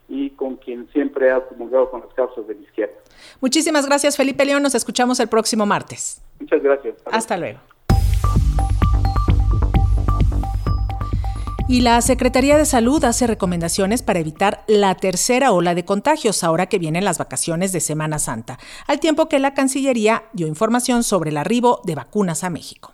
y 0.08 0.30
con 0.30 0.56
quien 0.56 0.88
siempre 0.92 1.30
ha 1.30 1.40
comulgado 1.46 1.90
con 1.90 2.00
las 2.00 2.12
causas 2.14 2.46
de 2.46 2.54
la 2.54 2.60
izquierda. 2.60 2.94
Muchísimas 3.40 3.86
gracias, 3.86 4.16
Felipe 4.16 4.44
León. 4.44 4.62
Nos 4.62 4.74
escuchamos 4.74 5.20
el 5.20 5.28
próximo 5.28 5.66
martes. 5.66 6.22
Muchas 6.40 6.62
gracias. 6.62 6.96
Hasta 7.06 7.36
luego. 7.36 7.60
Y 11.66 11.80
la 11.80 12.00
Secretaría 12.02 12.58
de 12.58 12.66
Salud 12.66 13.02
hace 13.04 13.26
recomendaciones 13.26 14.02
para 14.02 14.18
evitar 14.18 14.64
la 14.66 14.94
tercera 14.94 15.50
ola 15.50 15.74
de 15.74 15.84
contagios 15.84 16.44
ahora 16.44 16.66
que 16.66 16.78
vienen 16.78 17.06
las 17.06 17.16
vacaciones 17.16 17.72
de 17.72 17.80
Semana 17.80 18.18
Santa, 18.18 18.58
al 18.86 19.00
tiempo 19.00 19.30
que 19.30 19.38
la 19.38 19.54
Cancillería 19.54 20.24
dio 20.34 20.46
información 20.46 21.02
sobre 21.02 21.30
el 21.30 21.38
arribo 21.38 21.80
de 21.84 21.94
vacunas 21.94 22.44
a 22.44 22.50
México. 22.50 22.93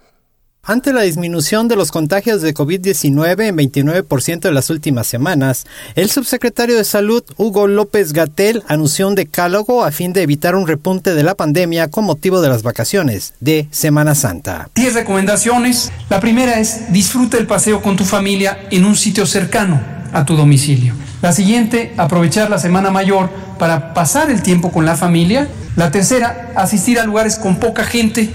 Ante 0.62 0.92
la 0.92 1.01
disminución 1.01 1.68
de 1.68 1.77
los 1.77 1.90
contagios 1.90 2.42
de 2.42 2.53
COVID-19 2.53 3.49
en 3.49 3.57
29% 3.57 4.40
de 4.40 4.53
las 4.53 4.68
últimas 4.68 5.07
semanas, 5.07 5.64
el 5.94 6.11
subsecretario 6.11 6.77
de 6.77 6.85
Salud, 6.85 7.25
Hugo 7.38 7.66
López 7.66 8.12
Gatel, 8.12 8.62
anunció 8.68 9.09
un 9.09 9.14
decálogo 9.14 9.85
a 9.85 9.90
fin 9.90 10.12
de 10.12 10.23
evitar 10.23 10.55
un 10.55 10.66
repunte 10.66 11.14
de 11.14 11.23
la 11.23 11.35
pandemia 11.35 11.88
con 11.88 12.05
motivo 12.05 12.42
de 12.42 12.51
las 12.51 12.62
vacaciones 12.62 13.33
de 13.40 13.68
Semana 13.70 14.14
Santa. 14.14 14.68
Diez 14.75 14.92
recomendaciones. 14.92 15.90
La 16.11 16.20
primera 16.20 16.61
es 16.61 16.92
disfruta 16.92 17.38
el 17.38 17.46
paseo 17.46 17.81
con 17.81 17.96
tu 17.96 18.05
familia 18.05 18.68
en 18.70 18.85
un 18.85 18.96
sitio 18.96 19.25
cercano 19.25 19.81
a 20.12 20.27
tu 20.27 20.37
domicilio. 20.37 20.92
La 21.23 21.33
siguiente, 21.33 21.94
aprovechar 21.96 22.51
la 22.51 22.59
Semana 22.59 22.90
Mayor 22.90 23.31
para 23.59 23.94
pasar 23.94 24.31
el 24.31 24.42
tiempo 24.42 24.70
con 24.70 24.85
la 24.85 24.96
familia. 24.96 25.49
La 25.77 25.90
tercera, 25.90 26.53
asistir 26.55 26.99
a 26.99 27.05
lugares 27.05 27.37
con 27.37 27.57
poca 27.57 27.85
gente 27.85 28.31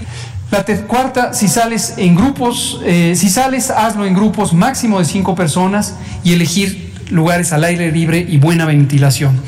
la 0.50 0.64
cuarta, 0.86 1.32
si 1.34 1.48
sales 1.48 1.94
en 1.96 2.14
grupos, 2.14 2.80
eh, 2.84 3.14
si 3.16 3.28
sales, 3.28 3.70
hazlo 3.70 4.06
en 4.06 4.14
grupos 4.14 4.52
máximo 4.52 4.98
de 4.98 5.04
cinco 5.04 5.34
personas 5.34 5.94
y 6.22 6.34
elegir 6.34 6.92
lugares 7.10 7.52
al 7.52 7.64
aire 7.64 7.90
libre 7.90 8.24
y 8.26 8.38
buena 8.38 8.64
ventilación. 8.64 9.40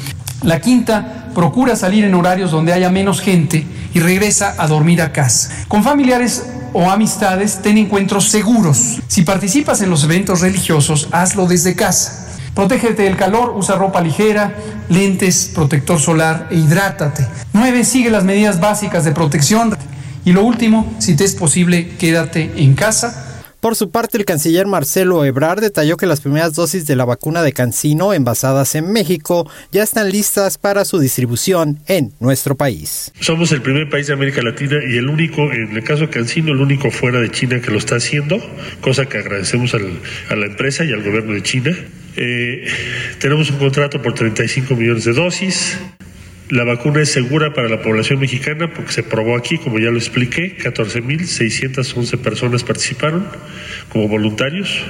La 0.42 0.60
quinta, 0.60 1.30
procura 1.34 1.76
salir 1.76 2.04
en 2.04 2.14
horarios 2.14 2.50
donde 2.50 2.72
haya 2.72 2.90
menos 2.90 3.20
gente 3.20 3.64
y 3.94 4.00
regresa 4.00 4.56
a 4.58 4.66
dormir 4.66 5.00
a 5.00 5.12
casa. 5.12 5.50
Con 5.68 5.84
familiares 5.84 6.44
o 6.72 6.90
amistades, 6.90 7.62
ten 7.62 7.78
encuentros 7.78 8.28
seguros. 8.28 8.98
Si 9.06 9.22
participas 9.22 9.80
en 9.82 9.90
los 9.90 10.02
eventos 10.04 10.40
religiosos, 10.40 11.08
hazlo 11.12 11.46
desde 11.46 11.76
casa. 11.76 12.26
Protégete 12.54 13.04
del 13.04 13.16
calor, 13.16 13.54
usa 13.56 13.76
ropa 13.76 14.00
ligera, 14.00 14.52
lentes, 14.88 15.52
protector 15.54 16.00
solar 16.00 16.48
e 16.50 16.56
hidrátate. 16.56 17.24
9. 17.52 17.84
Sigue 17.84 18.10
las 18.10 18.24
medidas 18.24 18.58
básicas 18.58 19.04
de 19.04 19.12
protección. 19.12 19.76
Y 20.28 20.32
lo 20.34 20.44
último, 20.44 20.94
si 20.98 21.16
te 21.16 21.24
es 21.24 21.34
posible, 21.34 21.88
quédate 21.98 22.50
en 22.56 22.74
casa. 22.74 23.42
Por 23.60 23.76
su 23.76 23.90
parte, 23.90 24.18
el 24.18 24.26
canciller 24.26 24.66
Marcelo 24.66 25.24
Ebrard 25.24 25.62
detalló 25.62 25.96
que 25.96 26.04
las 26.04 26.20
primeras 26.20 26.52
dosis 26.52 26.86
de 26.86 26.96
la 26.96 27.06
vacuna 27.06 27.42
de 27.42 27.54
Cancino 27.54 28.12
envasadas 28.12 28.74
en 28.74 28.92
México 28.92 29.50
ya 29.72 29.82
están 29.82 30.10
listas 30.10 30.58
para 30.58 30.84
su 30.84 30.98
distribución 30.98 31.78
en 31.86 32.12
nuestro 32.20 32.56
país. 32.56 33.10
Somos 33.20 33.52
el 33.52 33.62
primer 33.62 33.88
país 33.88 34.08
de 34.08 34.12
América 34.12 34.42
Latina 34.42 34.76
y 34.86 34.98
el 34.98 35.08
único, 35.08 35.50
en 35.50 35.74
el 35.74 35.82
caso 35.82 36.02
de 36.02 36.10
Cancino, 36.10 36.52
el 36.52 36.60
único 36.60 36.90
fuera 36.90 37.20
de 37.20 37.30
China 37.30 37.62
que 37.62 37.70
lo 37.70 37.78
está 37.78 37.96
haciendo, 37.96 38.36
cosa 38.82 39.06
que 39.06 39.16
agradecemos 39.16 39.72
a 39.72 39.78
la 40.36 40.44
empresa 40.44 40.84
y 40.84 40.92
al 40.92 41.02
gobierno 41.02 41.32
de 41.32 41.42
China. 41.42 41.70
Eh, 42.16 42.66
tenemos 43.18 43.50
un 43.50 43.56
contrato 43.56 44.02
por 44.02 44.12
35 44.12 44.76
millones 44.76 45.04
de 45.06 45.14
dosis. 45.14 45.78
La 46.50 46.64
vacuna 46.64 47.02
es 47.02 47.10
segura 47.10 47.52
para 47.52 47.68
la 47.68 47.82
población 47.82 48.20
mexicana 48.20 48.72
porque 48.72 48.92
se 48.92 49.02
probó 49.02 49.36
aquí, 49.36 49.58
como 49.58 49.78
ya 49.78 49.90
lo 49.90 49.98
expliqué, 49.98 50.56
14.611 50.56 52.18
personas 52.18 52.64
participaron 52.64 53.26
como 53.90 54.08
voluntarios. 54.08 54.82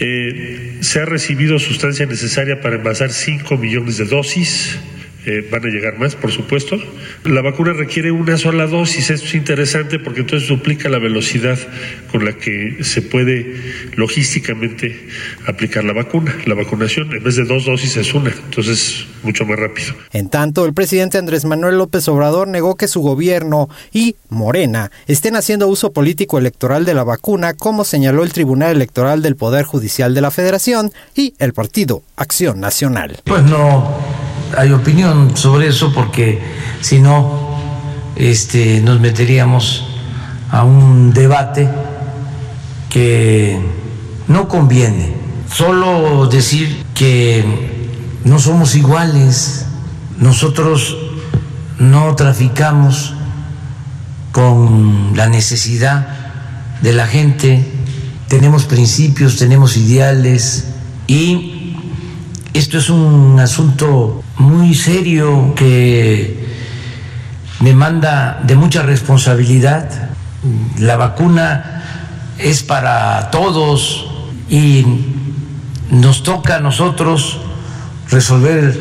Eh, 0.00 0.76
se 0.80 1.00
ha 1.00 1.06
recibido 1.06 1.58
sustancia 1.58 2.04
necesaria 2.04 2.60
para 2.60 2.76
envasar 2.76 3.10
5 3.10 3.56
millones 3.56 3.96
de 3.96 4.04
dosis. 4.04 4.78
Eh, 5.26 5.46
van 5.50 5.64
a 5.64 5.68
llegar 5.68 5.98
más, 5.98 6.14
por 6.14 6.30
supuesto. 6.30 6.78
La 7.24 7.42
vacuna 7.42 7.72
requiere 7.72 8.12
una 8.12 8.38
sola 8.38 8.66
dosis, 8.66 9.10
esto 9.10 9.26
es 9.26 9.34
interesante 9.34 9.98
porque 9.98 10.20
entonces 10.20 10.48
duplica 10.48 10.88
la 10.88 10.98
velocidad 10.98 11.58
con 12.12 12.24
la 12.24 12.34
que 12.34 12.84
se 12.84 13.02
puede 13.02 13.56
logísticamente 13.96 15.08
aplicar 15.46 15.84
la 15.84 15.92
vacuna. 15.92 16.36
La 16.46 16.54
vacunación, 16.54 17.12
en 17.12 17.22
vez 17.22 17.34
de 17.34 17.44
dos 17.44 17.64
dosis, 17.64 17.96
es 17.96 18.14
una, 18.14 18.30
entonces 18.30 19.06
mucho 19.24 19.44
más 19.44 19.58
rápido. 19.58 19.92
En 20.12 20.28
tanto, 20.30 20.64
el 20.64 20.72
presidente 20.72 21.18
Andrés 21.18 21.44
Manuel 21.44 21.78
López 21.78 22.06
Obrador 22.06 22.46
negó 22.46 22.76
que 22.76 22.86
su 22.86 23.00
gobierno 23.00 23.68
y 23.92 24.14
Morena 24.28 24.92
estén 25.08 25.34
haciendo 25.34 25.66
uso 25.66 25.92
político 25.92 26.38
electoral 26.38 26.84
de 26.84 26.94
la 26.94 27.02
vacuna, 27.02 27.54
como 27.54 27.84
señaló 27.84 28.22
el 28.22 28.32
Tribunal 28.32 28.76
Electoral 28.76 29.20
del 29.20 29.34
Poder 29.34 29.64
Judicial 29.64 30.14
de 30.14 30.20
la 30.20 30.30
Federación 30.30 30.92
y 31.16 31.34
el 31.40 31.54
partido 31.54 32.02
Acción 32.16 32.60
Nacional. 32.60 33.18
Pues 33.24 33.42
no 33.42 34.27
hay 34.56 34.72
opinión 34.72 35.36
sobre 35.36 35.68
eso 35.68 35.92
porque 35.92 36.40
si 36.80 37.00
no 37.00 37.56
este, 38.16 38.80
nos 38.80 39.00
meteríamos 39.00 39.84
a 40.50 40.64
un 40.64 41.12
debate 41.12 41.68
que 42.88 43.60
no 44.28 44.48
conviene. 44.48 45.14
Solo 45.52 46.26
decir 46.26 46.84
que 46.94 47.44
no 48.24 48.38
somos 48.38 48.74
iguales, 48.74 49.66
nosotros 50.18 50.96
no 51.78 52.14
traficamos 52.16 53.14
con 54.32 55.12
la 55.16 55.28
necesidad 55.28 56.08
de 56.82 56.92
la 56.92 57.06
gente, 57.06 57.64
tenemos 58.28 58.64
principios, 58.64 59.36
tenemos 59.36 59.76
ideales 59.76 60.66
y 61.06 61.74
esto 62.52 62.78
es 62.78 62.90
un 62.90 63.38
asunto 63.40 64.22
muy 64.38 64.74
serio 64.74 65.54
que 65.54 66.46
demanda 67.60 68.40
de 68.44 68.54
mucha 68.54 68.82
responsabilidad. 68.82 70.10
La 70.78 70.96
vacuna 70.96 71.84
es 72.38 72.62
para 72.62 73.30
todos 73.30 74.06
y 74.48 74.84
nos 75.90 76.22
toca 76.22 76.56
a 76.56 76.60
nosotros 76.60 77.40
resolver 78.10 78.80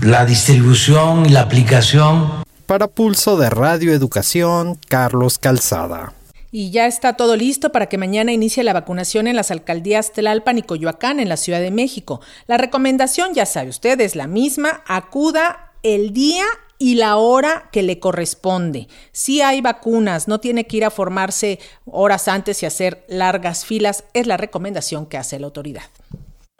la 0.00 0.24
distribución 0.26 1.26
y 1.26 1.30
la 1.30 1.42
aplicación. 1.42 2.44
Para 2.66 2.88
Pulso 2.88 3.36
de 3.36 3.50
Radio 3.50 3.92
Educación, 3.92 4.78
Carlos 4.88 5.38
Calzada. 5.38 6.12
Y 6.50 6.70
ya 6.70 6.86
está 6.86 7.14
todo 7.14 7.36
listo 7.36 7.70
para 7.72 7.86
que 7.86 7.98
mañana 7.98 8.32
inicie 8.32 8.64
la 8.64 8.72
vacunación 8.72 9.26
en 9.26 9.36
las 9.36 9.50
alcaldías 9.50 10.12
Tlalpan 10.12 10.58
y 10.58 10.62
Coyoacán 10.62 11.20
en 11.20 11.28
la 11.28 11.36
Ciudad 11.36 11.60
de 11.60 11.70
México. 11.70 12.20
La 12.46 12.56
recomendación, 12.56 13.34
ya 13.34 13.44
sabe 13.44 13.68
usted, 13.68 14.00
es 14.00 14.16
la 14.16 14.26
misma, 14.26 14.82
acuda 14.86 15.72
el 15.82 16.12
día 16.12 16.44
y 16.78 16.94
la 16.94 17.16
hora 17.16 17.68
que 17.70 17.82
le 17.82 17.98
corresponde. 17.98 18.88
Si 19.12 19.42
hay 19.42 19.60
vacunas, 19.60 20.28
no 20.28 20.40
tiene 20.40 20.66
que 20.66 20.78
ir 20.78 20.84
a 20.84 20.90
formarse 20.90 21.58
horas 21.84 22.28
antes 22.28 22.62
y 22.62 22.66
hacer 22.66 23.04
largas 23.08 23.66
filas, 23.66 24.04
es 24.14 24.26
la 24.26 24.36
recomendación 24.36 25.06
que 25.06 25.18
hace 25.18 25.38
la 25.38 25.46
autoridad. 25.46 25.82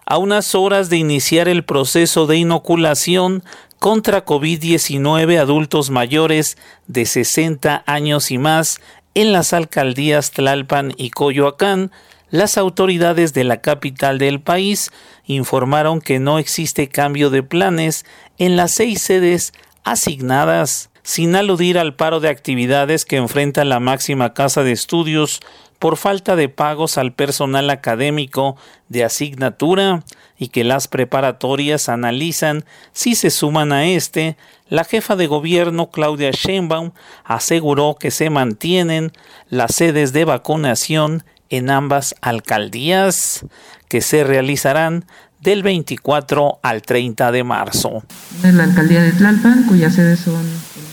A 0.05 0.18
unas 0.18 0.55
horas 0.55 0.88
de 0.88 0.96
iniciar 0.96 1.48
el 1.48 1.64
proceso 1.64 2.27
de 2.27 2.38
inoculación 2.38 3.44
contra 3.79 4.24
COVID-19 4.24 5.38
adultos 5.38 5.90
mayores 5.90 6.57
de 6.87 7.07
60 7.07 7.85
años 7.87 8.31
y 8.31 8.38
más 8.38 8.81
en 9.21 9.33
las 9.33 9.53
alcaldías 9.53 10.31
Tlalpan 10.31 10.95
y 10.97 11.11
Coyoacán, 11.11 11.91
las 12.31 12.57
autoridades 12.57 13.35
de 13.35 13.43
la 13.43 13.61
capital 13.61 14.19
del 14.19 14.41
país 14.41 14.93
informaron 15.27 16.01
que 16.01 16.21
no 16.21 16.39
existe 16.39 16.89
cambio 16.89 17.29
de 17.29 17.43
planes 17.43 18.07
en 18.39 18.55
las 18.55 18.75
seis 18.75 19.03
sedes 19.03 19.55
asignadas, 19.83 20.91
sin 21.09 21.37
aludir 21.37 21.79
al 21.79 21.94
paro 21.94 22.21
de 22.21 22.29
actividades 22.29 23.07
que 23.07 23.16
enfrenta 23.16 23.64
la 23.64 23.81
máxima 23.81 24.35
casa 24.35 24.62
de 24.62 24.73
estudios 24.73 25.40
por 25.79 25.97
falta 25.97 26.37
de 26.37 26.51
pagos 26.51 26.99
al 26.99 27.14
personal 27.14 27.71
académico 27.71 28.59
de 28.90 29.05
asignatura 29.05 30.03
y 30.37 30.49
que 30.49 30.64
las 30.64 30.87
preparatorias 30.87 31.88
analizan 31.88 32.66
si 32.92 33.14
se 33.14 33.31
suman 33.31 33.73
a 33.73 33.87
este, 33.87 34.37
la 34.68 34.85
jefa 34.85 35.16
de 35.16 35.29
gobierno 35.29 35.90
Claudia 35.90 36.31
Sheinbaum 36.31 36.90
aseguró 37.25 37.97
que 37.99 38.11
se 38.11 38.29
mantienen 38.29 39.12
las 39.49 39.77
sedes 39.77 40.12
de 40.12 40.27
vacunación 40.27 41.25
en 41.49 41.71
ambas 41.71 42.16
alcaldías 42.21 43.47
que 43.88 44.03
se 44.03 44.25
realizarán 44.25 45.07
del 45.40 45.62
24 45.62 46.61
al 46.62 46.83
30 46.83 47.33
de 47.33 47.44
marzo. 47.44 48.03
En 48.42 48.57
la 48.57 48.64
alcaldía 48.64 49.03
de 49.03 49.12
Tlalpan, 49.12 49.64
cuyas 49.64 49.94
sedes 49.94 50.20
son 50.20 50.42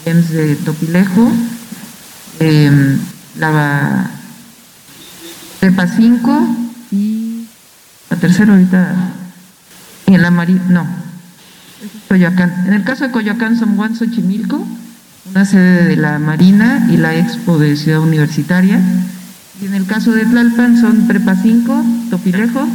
el 0.05 0.27
de 0.27 0.55
Topilejo, 0.58 1.31
em, 2.39 2.99
la 3.38 4.10
Cepa 5.60 5.88
5 5.88 6.47
y 6.91 7.47
la 8.10 8.17
tercera 8.17 8.53
ahorita 8.53 8.95
en 10.08 10.21
la 10.21 10.31
Mari, 10.31 10.60
no, 10.69 10.86
Coyoacán. 12.08 12.65
En 12.67 12.73
el 12.73 12.84
caso 12.84 13.05
de 13.05 13.12
Coyoacán, 13.12 13.58
son 13.58 13.75
Juan 13.75 13.95
Xochimilco, 13.95 14.65
una 15.29 15.45
sede 15.45 15.86
de 15.86 15.95
la 15.95 16.19
Marina 16.19 16.88
y 16.89 16.97
la 16.97 17.15
Expo 17.15 17.58
de 17.58 17.75
Ciudad 17.75 17.99
Universitaria. 17.99 18.79
Y 19.62 19.65
en 19.65 19.73
el 19.73 19.86
caso 19.88 20.12
de 20.12 20.25
Tlalpan 20.25 20.79
son 20.79 21.08
Prepa 21.08 21.36
5, 21.36 21.84
Topilejo, 22.12 22.67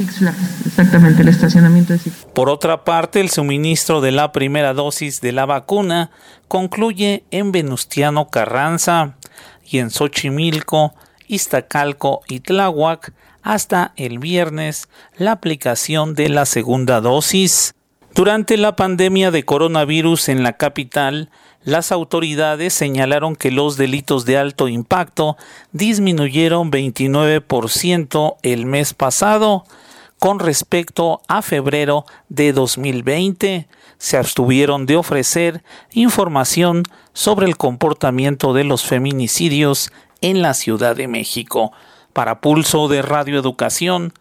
Exactamente, 0.00 1.20
el 1.20 1.28
estacionamiento 1.28 1.92
de 1.92 2.00
Por 2.34 2.48
otra 2.48 2.84
parte, 2.84 3.20
el 3.20 3.28
suministro 3.28 4.00
de 4.00 4.12
la 4.12 4.32
primera 4.32 4.72
dosis 4.72 5.20
de 5.20 5.32
la 5.32 5.44
vacuna 5.44 6.10
concluye 6.48 7.24
en 7.30 7.52
Venustiano 7.52 8.30
Carranza 8.30 9.16
y 9.62 9.78
en 9.78 9.90
Xochimilco, 9.90 10.94
Iztacalco 11.28 12.22
y 12.28 12.40
Tláhuac 12.40 13.12
hasta 13.42 13.92
el 13.96 14.18
viernes 14.18 14.88
la 15.18 15.32
aplicación 15.32 16.14
de 16.14 16.30
la 16.30 16.46
segunda 16.46 17.02
dosis. 17.02 17.74
Durante 18.14 18.56
la 18.56 18.76
pandemia 18.76 19.30
de 19.30 19.44
coronavirus 19.44 20.30
en 20.30 20.42
la 20.42 20.54
capital, 20.54 21.30
las 21.62 21.92
autoridades 21.92 22.72
señalaron 22.72 23.36
que 23.36 23.50
los 23.50 23.76
delitos 23.76 24.24
de 24.24 24.38
alto 24.38 24.66
impacto 24.66 25.36
disminuyeron 25.72 26.72
29% 26.72 28.36
el 28.42 28.64
mes 28.64 28.94
pasado 28.94 29.64
con 30.20 30.38
respecto 30.38 31.22
a 31.28 31.42
febrero 31.42 32.04
de 32.28 32.52
2020. 32.52 33.66
Se 33.98 34.16
abstuvieron 34.18 34.86
de 34.86 34.96
ofrecer 34.96 35.64
información 35.92 36.84
sobre 37.14 37.46
el 37.46 37.56
comportamiento 37.56 38.52
de 38.52 38.64
los 38.64 38.84
feminicidios 38.84 39.90
en 40.20 40.42
la 40.42 40.54
Ciudad 40.54 40.94
de 40.94 41.08
México. 41.08 41.72
Para 42.12 42.40
Pulso 42.42 42.86
de 42.88 43.00
Radio 43.02 43.38
Educación, 43.38 44.12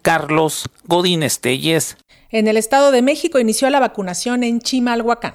Carlos 0.00 0.70
Godín 0.86 1.22
Estelles. 1.22 1.98
En 2.30 2.48
el 2.48 2.56
Estado 2.56 2.90
de 2.90 3.02
México 3.02 3.38
inició 3.38 3.68
la 3.68 3.80
vacunación 3.80 4.42
en 4.42 4.60
Chimalhuacán. 4.60 5.34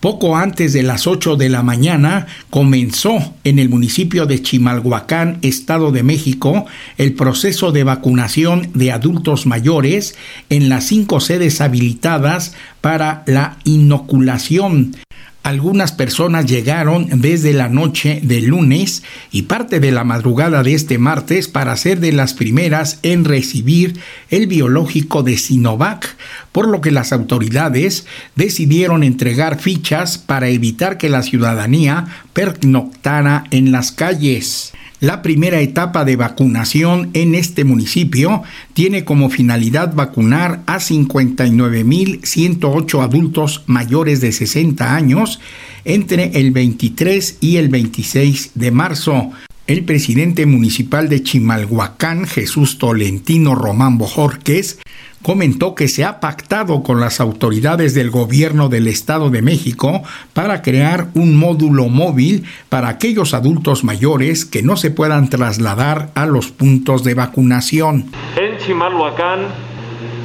Poco 0.00 0.34
antes 0.34 0.72
de 0.72 0.82
las 0.82 1.06
8 1.06 1.36
de 1.36 1.50
la 1.50 1.62
mañana 1.62 2.26
comenzó 2.48 3.34
en 3.44 3.58
el 3.58 3.68
municipio 3.68 4.24
de 4.24 4.40
Chimalhuacán, 4.40 5.38
Estado 5.42 5.92
de 5.92 6.02
México, 6.02 6.64
el 6.96 7.12
proceso 7.12 7.70
de 7.70 7.84
vacunación 7.84 8.70
de 8.72 8.92
adultos 8.92 9.44
mayores 9.44 10.16
en 10.48 10.70
las 10.70 10.84
cinco 10.84 11.20
sedes 11.20 11.60
habilitadas 11.60 12.54
para 12.80 13.24
la 13.26 13.58
inoculación 13.64 14.96
algunas 15.42 15.92
personas 15.92 16.46
llegaron 16.46 17.08
desde 17.20 17.52
la 17.52 17.68
noche 17.68 18.20
del 18.22 18.46
lunes 18.46 19.02
y 19.30 19.42
parte 19.42 19.80
de 19.80 19.90
la 19.90 20.04
madrugada 20.04 20.62
de 20.62 20.74
este 20.74 20.98
martes 20.98 21.48
para 21.48 21.76
ser 21.76 22.00
de 22.00 22.12
las 22.12 22.34
primeras 22.34 22.98
en 23.02 23.24
recibir 23.24 23.98
el 24.28 24.46
biológico 24.46 25.22
de 25.22 25.38
Sinovac, 25.38 26.16
por 26.52 26.68
lo 26.68 26.80
que 26.80 26.90
las 26.90 27.12
autoridades 27.12 28.06
decidieron 28.36 29.02
entregar 29.02 29.58
fichas 29.58 30.18
para 30.18 30.48
evitar 30.48 30.98
que 30.98 31.08
la 31.08 31.22
ciudadanía 31.22 32.06
pernoctara 32.34 33.44
en 33.50 33.72
las 33.72 33.92
calles. 33.92 34.72
La 35.00 35.22
primera 35.22 35.60
etapa 35.62 36.04
de 36.04 36.16
vacunación 36.16 37.08
en 37.14 37.34
este 37.34 37.64
municipio 37.64 38.42
tiene 38.74 39.06
como 39.06 39.30
finalidad 39.30 39.94
vacunar 39.94 40.60
a 40.66 40.76
59.108 40.76 43.02
adultos 43.02 43.64
mayores 43.66 44.20
de 44.20 44.32
60 44.32 44.94
años 44.94 45.40
entre 45.86 46.38
el 46.38 46.50
23 46.50 47.38
y 47.40 47.56
el 47.56 47.70
26 47.70 48.50
de 48.54 48.70
marzo. 48.72 49.30
El 49.66 49.84
presidente 49.84 50.44
municipal 50.44 51.08
de 51.08 51.22
Chimalhuacán, 51.22 52.26
Jesús 52.26 52.76
Tolentino 52.76 53.54
Román 53.54 53.96
Bojorques, 53.96 54.80
comentó 55.22 55.74
que 55.74 55.88
se 55.88 56.04
ha 56.04 56.20
pactado 56.20 56.82
con 56.82 57.00
las 57.00 57.20
autoridades 57.20 57.94
del 57.94 58.10
gobierno 58.10 58.68
del 58.68 58.88
Estado 58.88 59.30
de 59.30 59.42
México 59.42 60.02
para 60.32 60.62
crear 60.62 61.08
un 61.14 61.36
módulo 61.36 61.88
móvil 61.88 62.44
para 62.68 62.88
aquellos 62.88 63.34
adultos 63.34 63.84
mayores 63.84 64.44
que 64.44 64.62
no 64.62 64.76
se 64.76 64.90
puedan 64.90 65.28
trasladar 65.28 66.10
a 66.14 66.26
los 66.26 66.50
puntos 66.50 67.04
de 67.04 67.14
vacunación. 67.14 68.06
En 68.36 68.58
Chimalhuacán 68.58 69.40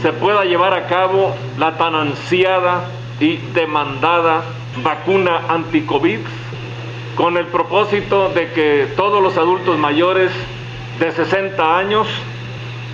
se 0.01 0.13
pueda 0.13 0.45
llevar 0.45 0.73
a 0.73 0.87
cabo 0.87 1.35
la 1.57 1.77
tan 1.77 1.95
ansiada 1.95 2.85
y 3.19 3.37
demandada 3.53 4.43
vacuna 4.83 5.41
anti-COVID 5.49 6.19
con 7.15 7.37
el 7.37 7.45
propósito 7.47 8.29
de 8.29 8.51
que 8.51 8.87
todos 8.95 9.23
los 9.23 9.37
adultos 9.37 9.77
mayores 9.79 10.31
de 10.99 11.11
60 11.11 11.77
años 11.77 12.07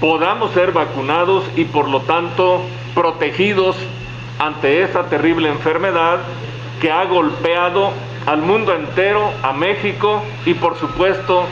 podamos 0.02 0.52
ser 0.52 0.72
vacunados 0.72 1.46
y 1.56 1.64
por 1.66 1.88
lo 1.88 2.02
tanto 2.02 2.62
protegidos 2.96 3.78
ante 4.40 4.82
esta 4.82 5.04
terrible 5.04 5.48
enfermedad 5.48 6.20
que 6.82 6.92
ha 6.92 7.06
golpeado 7.06 7.92
al 8.26 8.42
mundo 8.42 8.74
entero, 8.74 9.32
a 9.44 9.54
México 9.54 10.24
y 10.46 10.56
por 10.56 10.76
supuesto 10.78 11.46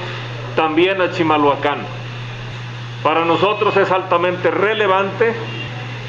también 0.55 0.99
a 0.99 1.11
Chimalhuacán. 1.11 1.77
Para 3.03 3.23
nosotros 3.23 3.77
es 3.77 3.91
altamente 3.91 4.49
relevante 4.49 5.33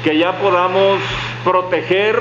que 0.03 0.17
ya 0.17 0.39
podamos 0.39 0.99
proteger 1.43 2.17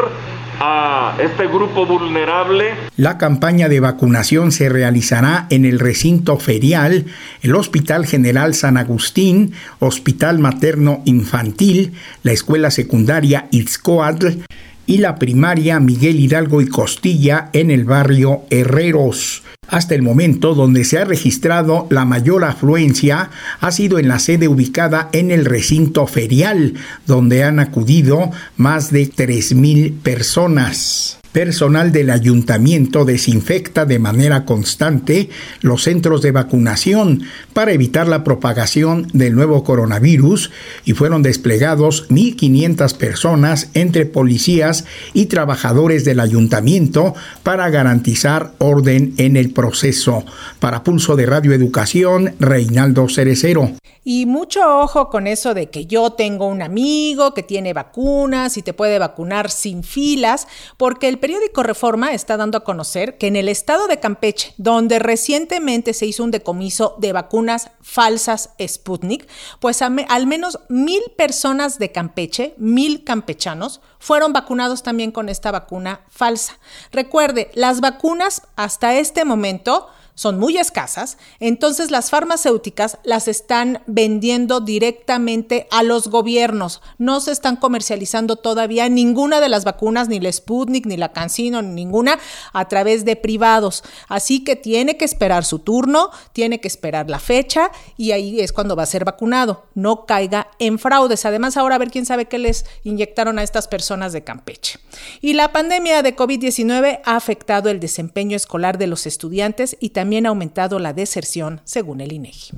a 0.61 1.17
este 1.19 1.47
grupo 1.47 1.87
vulnerable. 1.87 2.75
La 2.97 3.17
campaña 3.17 3.69
de 3.69 3.81
vacunación 3.81 4.53
se 4.53 4.69
realizará 4.69 5.47
en 5.49 5.65
el 5.65 5.79
recinto 5.79 6.37
ferial, 6.37 7.07
el 7.41 7.55
Hospital 7.55 8.07
General 8.07 8.55
San 8.55 8.77
Agustín, 8.77 9.55
Hospital 9.79 10.39
Materno 10.39 11.01
Infantil, 11.07 11.95
la 12.23 12.33
Escuela 12.33 12.71
Secundaria 12.71 13.49
Itzcoatl 13.51 14.45
y 14.91 14.99
la 14.99 15.15
primaria 15.15 15.79
Miguel 15.79 16.19
Hidalgo 16.19 16.61
y 16.61 16.67
Costilla 16.67 17.49
en 17.53 17.71
el 17.71 17.85
barrio 17.85 18.43
Herreros. 18.51 19.45
Hasta 19.69 19.95
el 19.95 20.03
momento 20.03 20.57
donde 20.57 20.83
se 20.83 20.99
ha 20.99 21.05
registrado 21.05 21.87
la 21.91 22.05
mayor 22.05 22.43
afluencia 22.43 23.31
ha 23.61 23.71
sido 23.71 24.01
en 24.01 24.09
la 24.09 24.19
sede 24.19 24.49
ubicada 24.49 25.09
en 25.13 25.31
el 25.31 25.45
recinto 25.45 26.09
ferial, 26.09 26.75
donde 27.07 27.45
han 27.45 27.61
acudido 27.61 28.33
más 28.57 28.91
de 28.91 29.09
3.000 29.09 29.97
personas. 30.01 31.20
Personal 31.33 31.93
del 31.93 32.11
ayuntamiento 32.11 33.05
desinfecta 33.05 33.87
de 33.87 34.01
manera 34.01 34.45
constante 34.45 35.31
los 35.61 35.85
centros 35.85 36.23
de 36.23 36.33
vacunación 36.33 37.23
para 37.53 37.71
evitar 37.71 38.09
la 38.09 38.25
propagación 38.25 39.07
del 39.13 39.37
nuevo 39.37 39.63
coronavirus 39.63 40.51
y 40.85 40.95
fueron 40.95 41.23
desplegados 41.23 42.09
1.500 42.09 42.97
personas 42.97 43.71
entre 43.75 44.07
policías 44.07 44.87
y 45.15 45.27
trabajadores 45.27 46.05
del 46.05 46.19
ayuntamiento 46.19 47.15
para 47.45 47.71
garantizar 47.71 48.53
orden 48.59 49.15
en 49.17 49.37
el 49.37 49.53
proceso. 49.53 50.25
Para 50.59 50.83
Pulso 50.83 51.15
de 51.15 51.27
Radio 51.27 51.53
Educación, 51.53 52.35
Reinaldo 52.41 53.09
Cerecero. 53.09 53.71
Y 54.03 54.25
mucho 54.25 54.81
ojo 54.81 55.11
con 55.11 55.27
eso 55.27 55.53
de 55.53 55.69
que 55.69 55.85
yo 55.85 56.11
tengo 56.13 56.47
un 56.47 56.63
amigo 56.63 57.35
que 57.35 57.43
tiene 57.43 57.75
vacunas 57.75 58.57
y 58.57 58.63
te 58.63 58.73
puede 58.73 58.99
vacunar 58.99 59.51
sin 59.51 59.85
filas, 59.85 60.49
porque 60.79 61.09
el 61.09 61.19
periódico 61.19 61.63
Reforma 61.63 62.13
está 62.13 62.39
dando 62.39 62.57
a 62.59 62.65
conocer 62.65 63.19
que 63.19 63.27
en 63.27 63.37
el 63.37 63.49
estado 63.49 63.89
de 63.89 64.01
Campeche, 64.01 64.55
donde 64.57 64.99
recientemente 64.99 65.93
se 65.93 66.07
hizo 66.07 66.25
un 66.25 66.31
decomiso 66.31 66.97
de 66.99 67.13
vacunas 67.13 67.73
falsas 67.83 68.51
Sputnik, 68.67 69.29
pues 69.59 69.83
al 69.83 70.27
menos 70.27 70.61
mil 70.71 71.03
personas 71.17 71.79
de 71.79 71.93
Campeche, 71.93 72.55
mil 72.57 73.05
campechanos, 73.05 73.83
fueron 73.99 74.33
vacunados 74.33 74.83
también 74.83 75.13
con 75.13 75.29
esta 75.29 75.51
vacuna 75.51 76.01
falsa. 76.09 76.59
Recuerde, 76.91 77.51
las 77.55 77.83
vacunas 77.83 78.43
hasta 78.57 78.95
este 78.95 79.27
momento 79.27 79.89
son 80.15 80.39
muy 80.39 80.59
escasas, 80.59 81.19
entonces 81.41 81.91
las 81.91 82.11
farmacéuticas 82.11 82.99
las 83.05 83.29
están 83.29 83.83
vendiendo 83.87 84.61
directamente 84.61 85.67
a 85.71 85.83
los 85.83 86.09
gobiernos. 86.09 86.83
No 86.99 87.21
se 87.21 87.33
están 87.33 87.57
comercializando 87.57 88.37
todavía 88.37 88.89
ninguna 88.89 89.41
de 89.41 89.49
las 89.49 89.65
vacunas, 89.65 90.09
ni 90.09 90.21
la 90.21 90.31
Sputnik, 90.31 90.87
ni 90.87 90.97
la 90.97 91.13
CanSino, 91.13 91.63
ni 91.63 91.75
ninguna, 91.75 92.19
a 92.53 92.69
través 92.69 93.05
de 93.05 93.17
privados. 93.17 93.83
Así 94.09 94.45
que 94.45 94.57
tiene 94.57 94.97
que 94.97 95.05
esperar 95.05 95.45
su 95.45 95.61
turno, 95.61 96.11
tiene 96.33 96.61
que 96.61 96.69
esperar 96.69 97.09
la 97.09 97.19
fecha 97.19 97.71
y 97.97 98.13
ahí 98.13 98.41
es 98.41 98.53
cuando 98.53 98.77
va 98.77 98.83
a 98.83 98.87
ser 98.87 99.05
vacunado. 99.05 99.67
No 99.75 100.07
caiga 100.07 100.49
en 100.59 100.79
fraudes. 100.79 101.25
Además, 101.25 101.57
ahora 101.57 101.77
a 101.77 101.79
ver 101.79 101.91
quién 101.91 102.07
sabe 102.07 102.27
qué 102.27 102.39
les 102.39 102.67
inyectaron 102.85 103.39
a 103.39 103.43
estas 103.43 103.69
personas 103.69 104.13
de 104.13 104.25
Campeche. 104.25 104.79
Y 105.21 105.33
la 105.35 105.53
pandemia 105.53 106.03
de 106.03 106.17
COVID-19 106.17 107.01
ha 107.05 107.17
afectado 107.17 107.71
el 107.71 107.81
desempeño 107.81 108.37
escolar 108.37 108.79
de 108.79 108.87
los 108.87 109.07
estudiantes 109.07 109.77
y 109.81 109.91
también 109.91 110.00
ha 110.27 110.31
aumentado 110.31 110.79
la 110.79 110.93
deserción, 110.93 111.61
según 111.65 112.01
el 112.01 112.13
INEGI. 112.13 112.53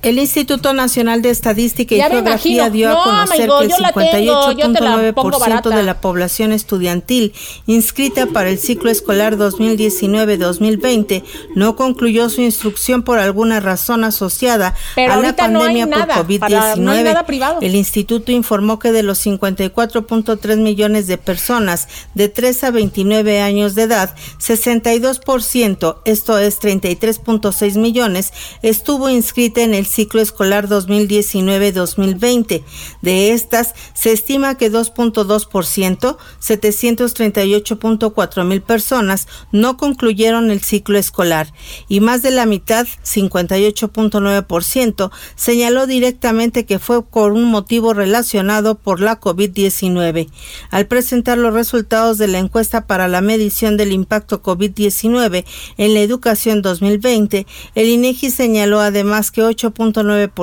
El 0.00 0.18
Instituto 0.18 0.72
Nacional 0.72 1.20
de 1.22 1.30
Estadística 1.30 1.94
y 1.94 2.00
Geografía 2.00 2.70
dio 2.70 2.90
a 2.90 3.04
conocer 3.04 3.50
que 3.58 3.64
el 3.64 3.72
58.9% 3.72 5.74
de 5.74 5.82
la 5.82 6.00
población 6.00 6.52
estudiantil 6.52 7.32
inscrita 7.66 8.26
para 8.26 8.50
el 8.50 8.58
ciclo 8.58 8.90
escolar 8.90 9.36
2019-2020 9.36 11.24
no 11.54 11.76
concluyó 11.76 12.28
su 12.28 12.42
instrucción 12.42 13.02
por 13.02 13.18
alguna 13.18 13.60
razón 13.60 14.04
asociada 14.04 14.74
a 14.96 15.16
la 15.16 15.36
pandemia 15.36 15.86
por 15.86 16.08
COVID-19. 16.08 17.62
el 17.62 17.74
instituto 17.74 18.32
informó 18.32 18.78
que 18.78 18.92
de 18.92 19.02
los 19.02 19.24
54.3 19.26 20.56
millones 20.58 21.06
de 21.06 21.18
personas 21.18 21.88
de 22.14 22.28
3 22.28 22.64
a 22.64 22.70
29 22.70 23.40
años 23.40 23.74
de 23.74 23.82
edad, 23.82 24.14
62%, 24.38 25.96
esto 26.04 26.38
es 26.38 26.60
33.6 26.60 27.78
millones, 27.78 28.32
estuvo 28.62 29.08
inscrita 29.08 29.62
en 29.62 29.73
el 29.74 29.86
ciclo 29.86 30.20
escolar 30.20 30.68
2019-2020. 30.68 32.64
De 33.02 33.32
estas, 33.32 33.74
se 33.94 34.12
estima 34.12 34.56
que 34.56 34.72
2.2%, 34.72 36.16
738.4 36.40 38.44
mil 38.44 38.62
personas, 38.62 39.28
no 39.52 39.76
concluyeron 39.76 40.50
el 40.50 40.62
ciclo 40.62 40.98
escolar 40.98 41.52
y 41.88 42.00
más 42.00 42.22
de 42.22 42.30
la 42.30 42.46
mitad, 42.46 42.86
58.9%, 43.04 45.10
señaló 45.36 45.86
directamente 45.86 46.64
que 46.66 46.78
fue 46.78 47.04
por 47.04 47.32
un 47.32 47.44
motivo 47.44 47.92
relacionado 47.94 48.76
por 48.76 49.00
la 49.00 49.20
COVID-19. 49.20 50.28
Al 50.70 50.86
presentar 50.86 51.38
los 51.38 51.54
resultados 51.54 52.18
de 52.18 52.28
la 52.28 52.38
encuesta 52.38 52.86
para 52.86 53.08
la 53.08 53.20
medición 53.20 53.76
del 53.76 53.90
impacto 53.92 54.42
COVID-19 54.42 55.44
en 55.76 55.94
la 55.94 56.00
educación 56.00 56.62
2020, 56.62 57.46
el 57.74 57.88
INEGI 57.88 58.30
señaló 58.30 58.80
además 58.80 59.30
que 59.30 59.42
8 59.42 59.63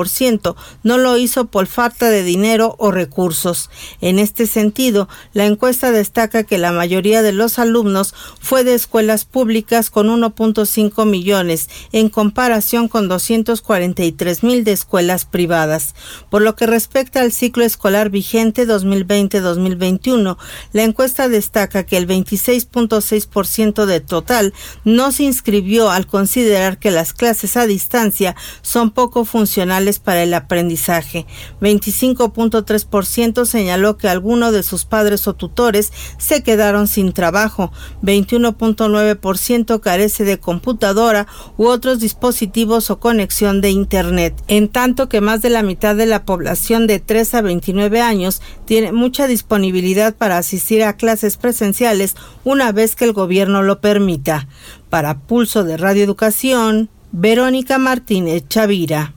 ciento 0.08 0.56
no 0.82 0.98
lo 0.98 1.16
hizo 1.16 1.46
por 1.46 1.66
falta 1.66 2.10
de 2.10 2.22
dinero 2.22 2.76
o 2.78 2.90
recursos. 2.90 3.70
En 4.00 4.18
este 4.18 4.46
sentido, 4.46 5.08
la 5.32 5.46
encuesta 5.46 5.90
destaca 5.90 6.44
que 6.44 6.58
la 6.58 6.72
mayoría 6.72 7.22
de 7.22 7.32
los 7.32 7.58
alumnos 7.58 8.14
fue 8.40 8.64
de 8.64 8.74
escuelas 8.74 9.24
públicas 9.24 9.90
con 9.90 10.08
1.5 10.08 11.06
millones, 11.06 11.68
en 11.92 12.08
comparación 12.08 12.88
con 12.88 13.08
243 13.08 14.42
mil 14.42 14.64
de 14.64 14.72
escuelas 14.72 15.24
privadas. 15.24 15.94
Por 16.30 16.42
lo 16.42 16.56
que 16.56 16.66
respecta 16.66 17.20
al 17.20 17.32
ciclo 17.32 17.64
escolar 17.64 18.10
vigente 18.10 18.66
2020-2021, 18.66 20.36
la 20.72 20.82
encuesta 20.82 21.28
destaca 21.28 21.84
que 21.84 21.96
el 21.96 22.06
26.6% 22.06 23.86
de 23.86 24.00
total 24.00 24.54
no 24.84 25.12
se 25.12 25.24
inscribió 25.24 25.90
al 25.90 26.06
considerar 26.06 26.78
que 26.78 26.90
las 26.90 27.12
clases 27.12 27.56
a 27.56 27.66
distancia 27.66 28.36
son 28.62 28.90
poco 28.90 29.11
funcionales 29.24 29.98
para 29.98 30.22
el 30.22 30.34
aprendizaje. 30.34 31.26
25.3% 31.60 33.44
señaló 33.44 33.96
que 33.96 34.08
alguno 34.08 34.52
de 34.52 34.62
sus 34.62 34.84
padres 34.84 35.28
o 35.28 35.34
tutores 35.34 35.92
se 36.18 36.42
quedaron 36.42 36.88
sin 36.88 37.12
trabajo. 37.12 37.72
21.9% 38.02 39.80
carece 39.80 40.24
de 40.24 40.38
computadora 40.38 41.26
u 41.56 41.66
otros 41.66 42.00
dispositivos 42.00 42.90
o 42.90 42.98
conexión 42.98 43.60
de 43.60 43.70
Internet. 43.70 44.42
En 44.48 44.68
tanto 44.68 45.08
que 45.08 45.20
más 45.20 45.42
de 45.42 45.50
la 45.50 45.62
mitad 45.62 45.94
de 45.94 46.06
la 46.06 46.24
población 46.24 46.86
de 46.86 46.98
3 46.98 47.34
a 47.34 47.42
29 47.42 48.00
años 48.00 48.42
tiene 48.64 48.92
mucha 48.92 49.26
disponibilidad 49.26 50.14
para 50.14 50.38
asistir 50.38 50.82
a 50.82 50.96
clases 50.96 51.36
presenciales 51.36 52.16
una 52.44 52.72
vez 52.72 52.96
que 52.96 53.04
el 53.04 53.12
gobierno 53.12 53.62
lo 53.62 53.80
permita. 53.80 54.48
Para 54.90 55.18
Pulso 55.18 55.64
de 55.64 55.76
Radio 55.76 56.04
Educación, 56.04 56.90
Verónica 57.12 57.76
Martínez 57.76 58.48
Chavira. 58.48 59.14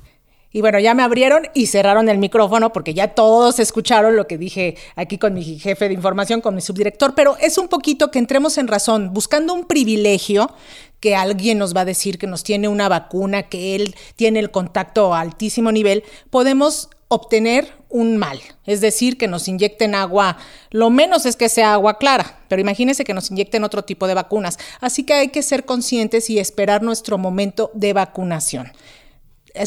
Y 0.52 0.60
bueno, 0.60 0.80
ya 0.80 0.94
me 0.94 1.04
abrieron 1.04 1.44
y 1.54 1.68
cerraron 1.68 2.10
el 2.10 2.18
micrófono 2.18 2.74
porque 2.74 2.94
ya 2.94 3.10
todos 3.10 3.60
escucharon 3.60 4.18
lo 4.18 4.28
que 4.28 4.38
dije 4.38 4.76
aquí 4.96 5.18
con 5.18 5.34
mi 5.34 5.44
jefe 5.44 5.88
de 5.88 5.94
información, 5.94 6.42
con 6.42 6.56
mi 6.56 6.62
subdirector, 6.62 7.16
pero 7.16 7.38
es 7.40 7.58
un 7.58 7.70
poquito 7.70 8.12
que 8.12 8.20
entremos 8.20 8.58
en 8.58 8.68
razón, 8.68 9.14
buscando 9.14 9.54
un 9.54 9.66
privilegio 9.66 10.52
que 11.00 11.16
alguien 11.16 11.58
nos 11.58 11.76
va 11.76 11.82
a 11.82 11.86
decir 11.86 12.18
que 12.18 12.28
nos 12.28 12.44
tiene 12.44 12.68
una 12.68 12.90
vacuna, 12.90 13.44
que 13.44 13.76
él 13.76 13.96
tiene 14.16 14.40
el 14.40 14.52
contacto 14.52 15.14
a 15.14 15.22
altísimo 15.22 15.72
nivel, 15.72 16.04
podemos 16.30 16.90
obtener 17.08 17.72
un 17.90 18.18
mal, 18.18 18.40
es 18.66 18.82
decir, 18.82 19.18
que 19.18 19.28
nos 19.28 19.48
inyecten 19.48 19.96
agua, 19.96 20.38
lo 20.72 20.90
menos 20.90 21.26
es 21.26 21.36
que 21.36 21.50
sea 21.50 21.74
agua 21.74 21.98
clara, 21.98 22.40
pero 22.48 22.62
imagínense 22.62 23.04
que 23.04 23.14
nos 23.14 23.30
inyecten 23.32 23.64
otro 23.64 23.84
tipo 23.84 24.08
de 24.08 24.16
vacunas. 24.16 24.58
Así 24.82 25.04
que 25.04 25.14
hay 25.14 25.28
que 25.30 25.44
ser 25.44 25.66
conscientes 25.66 26.30
y 26.30 26.40
esperar 26.40 26.82
nuestro 26.82 27.18
momento 27.18 27.72
de 27.74 27.94
vacunación. 27.94 28.72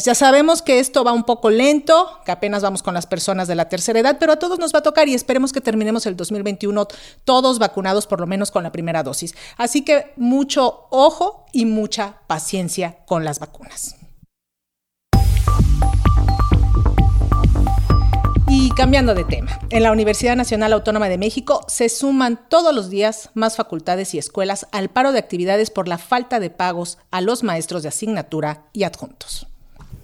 Ya 0.05 0.13
sabemos 0.13 0.61
que 0.61 0.77
esto 0.79 1.03
va 1.03 1.13
un 1.13 1.23
poco 1.23 1.49
lento, 1.49 2.19
que 2.23 2.31
apenas 2.31 2.61
vamos 2.61 2.83
con 2.83 2.93
las 2.93 3.07
personas 3.07 3.47
de 3.47 3.55
la 3.55 3.69
tercera 3.69 3.99
edad, 3.99 4.17
pero 4.19 4.33
a 4.33 4.35
todos 4.37 4.59
nos 4.59 4.71
va 4.73 4.79
a 4.79 4.83
tocar 4.83 5.07
y 5.09 5.15
esperemos 5.15 5.51
que 5.51 5.61
terminemos 5.61 6.05
el 6.05 6.15
2021 6.15 6.87
todos 7.23 7.57
vacunados 7.57 8.05
por 8.05 8.19
lo 8.19 8.27
menos 8.27 8.51
con 8.51 8.61
la 8.61 8.71
primera 8.71 9.01
dosis. 9.01 9.33
Así 9.57 9.83
que 9.83 10.13
mucho 10.15 10.85
ojo 10.91 11.45
y 11.51 11.65
mucha 11.65 12.19
paciencia 12.27 12.99
con 13.07 13.25
las 13.25 13.39
vacunas. 13.39 13.98
Cambiando 18.79 19.13
de 19.13 19.25
tema, 19.25 19.59
en 19.71 19.83
la 19.83 19.91
Universidad 19.91 20.37
Nacional 20.37 20.71
Autónoma 20.71 21.09
de 21.09 21.17
México 21.17 21.65
se 21.67 21.89
suman 21.89 22.39
todos 22.47 22.73
los 22.73 22.89
días 22.89 23.29
más 23.33 23.57
facultades 23.57 24.13
y 24.13 24.19
escuelas 24.19 24.67
al 24.71 24.87
paro 24.87 25.11
de 25.11 25.19
actividades 25.19 25.69
por 25.69 25.89
la 25.89 25.97
falta 25.97 26.39
de 26.39 26.49
pagos 26.49 26.97
a 27.11 27.19
los 27.19 27.43
maestros 27.43 27.83
de 27.83 27.89
asignatura 27.89 28.67
y 28.71 28.83
adjuntos. 28.83 29.47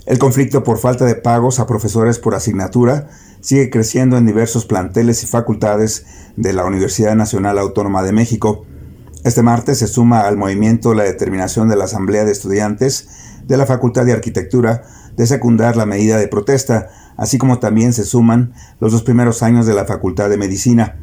El 0.05 0.19
conflicto 0.19 0.65
por 0.65 0.77
falta 0.77 1.05
de 1.05 1.15
pagos 1.15 1.61
a 1.61 1.67
profesores 1.67 2.19
por 2.19 2.35
asignatura 2.35 3.07
sigue 3.39 3.69
creciendo 3.69 4.17
en 4.17 4.25
diversos 4.25 4.65
planteles 4.65 5.23
y 5.23 5.27
facultades 5.27 6.05
de 6.35 6.51
la 6.51 6.65
Universidad 6.65 7.15
Nacional 7.15 7.57
Autónoma 7.59 8.03
de 8.03 8.11
México. 8.11 8.65
Este 9.23 9.41
martes 9.41 9.79
se 9.79 9.88
suma 9.88 10.27
al 10.27 10.35
movimiento 10.35 10.93
la 10.93 11.03
determinación 11.03 11.69
de 11.69 11.77
la 11.77 11.85
Asamblea 11.85 12.25
de 12.25 12.33
Estudiantes 12.33 13.07
de 13.47 13.55
la 13.55 13.65
Facultad 13.65 14.05
de 14.05 14.11
Arquitectura 14.11 14.83
de 15.15 15.28
secundar 15.28 15.75
la 15.75 15.86
medida 15.86 16.17
de 16.17 16.28
protesta, 16.28 16.89
así 17.17 17.38
como 17.38 17.60
también 17.60 17.93
se 17.93 18.04
suman 18.04 18.54
los 18.80 18.91
dos 18.91 19.04
primeros 19.04 19.43
años 19.43 19.65
de 19.65 19.73
la 19.73 19.86
Facultad 19.86 20.30
de 20.30 20.38
Medicina. 20.38 20.97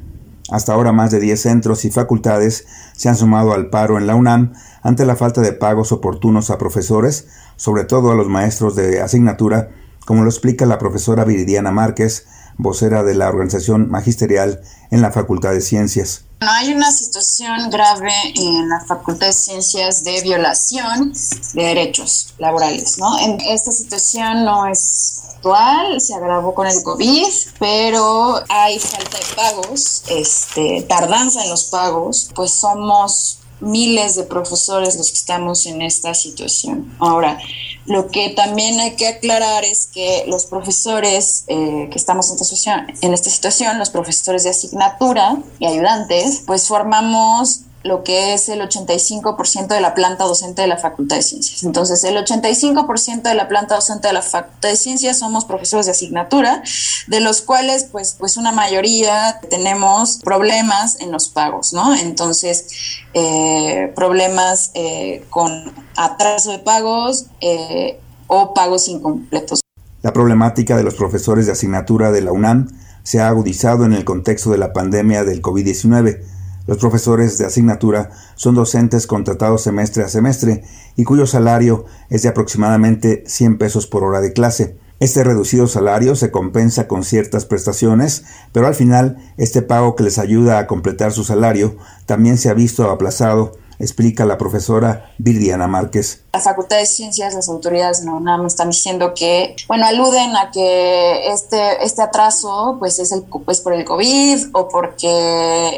Hasta 0.50 0.74
ahora 0.74 0.92
más 0.92 1.10
de 1.10 1.20
10 1.20 1.40
centros 1.40 1.84
y 1.84 1.90
facultades 1.90 2.66
se 2.94 3.08
han 3.08 3.16
sumado 3.16 3.52
al 3.54 3.70
paro 3.70 3.96
en 3.96 4.06
la 4.06 4.14
UNAM 4.14 4.52
ante 4.82 5.06
la 5.06 5.16
falta 5.16 5.40
de 5.40 5.52
pagos 5.52 5.92
oportunos 5.92 6.50
a 6.50 6.58
profesores, 6.58 7.28
sobre 7.56 7.84
todo 7.84 8.10
a 8.10 8.14
los 8.14 8.28
maestros 8.28 8.76
de 8.76 9.00
asignatura, 9.00 9.70
como 10.04 10.22
lo 10.24 10.28
explica 10.28 10.66
la 10.66 10.78
profesora 10.78 11.24
Viridiana 11.24 11.70
Márquez, 11.70 12.26
vocera 12.58 13.02
de 13.02 13.14
la 13.14 13.28
organización 13.28 13.90
magisterial 13.90 14.60
en 14.90 15.02
la 15.02 15.12
Facultad 15.12 15.52
de 15.52 15.60
Ciencias. 15.60 16.24
No 16.40 16.50
hay 16.50 16.72
una 16.72 16.90
situación 16.90 17.70
grave 17.70 18.12
en 18.34 18.68
la 18.68 18.80
Facultad 18.80 19.28
de 19.28 19.32
Ciencias 19.32 20.02
de 20.02 20.20
violación 20.22 21.12
de 21.54 21.62
derechos 21.62 22.34
laborales, 22.38 22.98
¿no? 22.98 23.18
En 23.20 23.40
esta 23.40 23.70
situación 23.70 24.44
no 24.44 24.66
es 24.66 25.22
actual, 25.36 26.00
se 26.00 26.14
agravó 26.14 26.54
con 26.54 26.66
el 26.66 26.82
COVID, 26.82 27.26
pero 27.58 28.40
hay 28.48 28.78
falta 28.78 29.18
de 29.18 29.34
pagos, 29.34 30.02
este, 30.08 30.82
tardanza 30.88 31.42
en 31.42 31.50
los 31.50 31.64
pagos, 31.64 32.30
pues 32.34 32.52
somos 32.52 33.38
miles 33.62 34.16
de 34.16 34.24
profesores 34.24 34.96
los 34.96 35.10
que 35.10 35.18
estamos 35.18 35.66
en 35.66 35.82
esta 35.82 36.14
situación. 36.14 36.94
Ahora, 36.98 37.38
lo 37.86 38.08
que 38.08 38.30
también 38.30 38.78
hay 38.80 38.96
que 38.96 39.08
aclarar 39.08 39.64
es 39.64 39.88
que 39.92 40.24
los 40.28 40.46
profesores 40.46 41.44
eh, 41.46 41.88
que 41.90 41.98
estamos 41.98 42.28
en 42.28 42.34
esta, 42.34 42.44
situación, 42.44 42.86
en 43.00 43.14
esta 43.14 43.30
situación, 43.30 43.78
los 43.78 43.90
profesores 43.90 44.44
de 44.44 44.50
asignatura 44.50 45.38
y 45.58 45.66
ayudantes, 45.66 46.42
pues 46.46 46.68
formamos 46.68 47.62
lo 47.84 48.04
que 48.04 48.34
es 48.34 48.48
el 48.48 48.60
85% 48.60 49.68
de 49.68 49.80
la 49.80 49.94
planta 49.94 50.24
docente 50.24 50.62
de 50.62 50.68
la 50.68 50.76
Facultad 50.76 51.16
de 51.16 51.22
Ciencias. 51.22 51.62
Entonces, 51.64 52.04
el 52.04 52.16
85% 52.16 53.22
de 53.22 53.34
la 53.34 53.48
planta 53.48 53.74
docente 53.74 54.08
de 54.08 54.14
la 54.14 54.22
Facultad 54.22 54.68
de 54.68 54.76
Ciencias 54.76 55.18
somos 55.18 55.44
profesores 55.44 55.86
de 55.86 55.92
asignatura, 55.92 56.62
de 57.08 57.20
los 57.20 57.42
cuales, 57.42 57.84
pues, 57.90 58.14
pues 58.18 58.36
una 58.36 58.52
mayoría 58.52 59.40
tenemos 59.50 60.18
problemas 60.22 61.00
en 61.00 61.10
los 61.10 61.28
pagos, 61.28 61.72
¿no? 61.72 61.94
Entonces, 61.94 62.66
eh, 63.14 63.92
problemas 63.96 64.70
eh, 64.74 65.24
con 65.30 65.72
atraso 65.96 66.52
de 66.52 66.58
pagos 66.60 67.26
eh, 67.40 67.98
o 68.28 68.54
pagos 68.54 68.88
incompletos. 68.88 69.60
La 70.02 70.12
problemática 70.12 70.76
de 70.76 70.84
los 70.84 70.94
profesores 70.94 71.46
de 71.46 71.52
asignatura 71.52 72.10
de 72.12 72.22
la 72.22 72.32
UNAM 72.32 72.68
se 73.02 73.20
ha 73.20 73.28
agudizado 73.28 73.84
en 73.84 73.92
el 73.92 74.04
contexto 74.04 74.50
de 74.50 74.58
la 74.58 74.72
pandemia 74.72 75.24
del 75.24 75.42
COVID-19 75.42 76.31
los 76.66 76.78
profesores 76.78 77.38
de 77.38 77.46
asignatura 77.46 78.10
son 78.36 78.54
docentes 78.54 79.06
contratados 79.06 79.62
semestre 79.62 80.04
a 80.04 80.08
semestre 80.08 80.64
y 80.96 81.04
cuyo 81.04 81.26
salario 81.26 81.86
es 82.08 82.22
de 82.22 82.28
aproximadamente 82.28 83.24
100 83.26 83.58
pesos 83.58 83.86
por 83.86 84.04
hora 84.04 84.20
de 84.20 84.32
clase. 84.32 84.76
Este 85.00 85.24
reducido 85.24 85.66
salario 85.66 86.14
se 86.14 86.30
compensa 86.30 86.86
con 86.86 87.02
ciertas 87.02 87.44
prestaciones, 87.44 88.24
pero 88.52 88.68
al 88.68 88.76
final 88.76 89.18
este 89.36 89.60
pago 89.60 89.96
que 89.96 90.04
les 90.04 90.18
ayuda 90.18 90.60
a 90.60 90.68
completar 90.68 91.12
su 91.12 91.24
salario 91.24 91.76
también 92.06 92.38
se 92.38 92.50
ha 92.50 92.54
visto 92.54 92.88
aplazado, 92.88 93.58
explica 93.80 94.24
la 94.24 94.38
profesora 94.38 95.10
Virdiana 95.18 95.66
Márquez. 95.66 96.21
La 96.34 96.40
Facultad 96.40 96.78
de 96.78 96.86
Ciencias, 96.86 97.34
las 97.34 97.50
autoridades 97.50 98.04
no 98.04 98.18
nada 98.18 98.38
más 98.38 98.54
están 98.54 98.70
diciendo 98.70 99.12
que, 99.14 99.54
bueno, 99.68 99.84
aluden 99.84 100.34
a 100.34 100.50
que 100.50 101.30
este, 101.30 101.84
este 101.84 102.00
atraso 102.00 102.76
pues 102.78 102.98
es 102.98 103.12
el, 103.12 103.24
pues 103.44 103.60
por 103.60 103.74
el 103.74 103.84
COVID 103.84 104.46
o 104.54 104.66
porque 104.68 105.10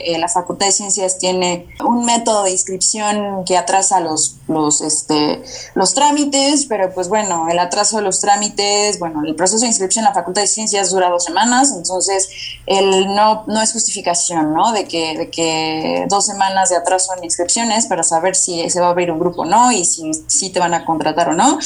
eh, 0.05 0.17
la 0.17 0.29
Facultad 0.29 0.67
de 0.67 0.73
Ciencias 0.73 1.19
tiene 1.19 1.67
un 1.85 2.05
método 2.05 2.45
de 2.45 2.53
inscripción 2.53 3.45
que 3.45 3.57
atrasa 3.57 3.99
los, 3.99 4.37
los, 4.47 4.81
este, 4.81 5.43
los 5.75 5.93
trámites, 5.93 6.67
pero 6.67 6.95
pues 6.95 7.09
bueno, 7.09 7.49
el 7.51 7.59
atraso 7.59 7.97
de 7.97 8.05
los 8.05 8.21
trámites, 8.21 9.01
bueno, 9.01 9.25
el 9.27 9.35
proceso 9.35 9.63
de 9.63 9.67
inscripción 9.67 10.05
en 10.05 10.11
la 10.11 10.15
Facultad 10.15 10.43
de 10.43 10.47
Ciencias 10.47 10.93
dura 10.93 11.11
dos 11.11 11.25
semanas, 11.25 11.73
entonces 11.77 12.29
el 12.67 13.13
no, 13.13 13.43
no 13.49 13.61
es 13.61 13.73
justificación, 13.73 14.55
¿no? 14.55 14.71
De 14.71 14.85
que, 14.85 15.19
de 15.19 15.31
que 15.31 16.07
dos 16.09 16.25
semanas 16.25 16.69
de 16.69 16.77
atraso 16.77 17.13
en 17.19 17.25
inscripciones 17.25 17.87
para 17.87 18.05
saber 18.05 18.37
si 18.37 18.71
se 18.71 18.81
va 18.81 18.87
a 18.87 18.91
abrir 18.91 19.11
un 19.11 19.19
grupo 19.19 19.43
o 19.43 19.47
no 19.47 19.73
y 19.73 19.85
si 19.85 20.13
te 20.51 20.61
van 20.61 20.75
a 20.75 20.85
contratar 20.85 21.29
o 21.29 21.35
no. 21.35 21.59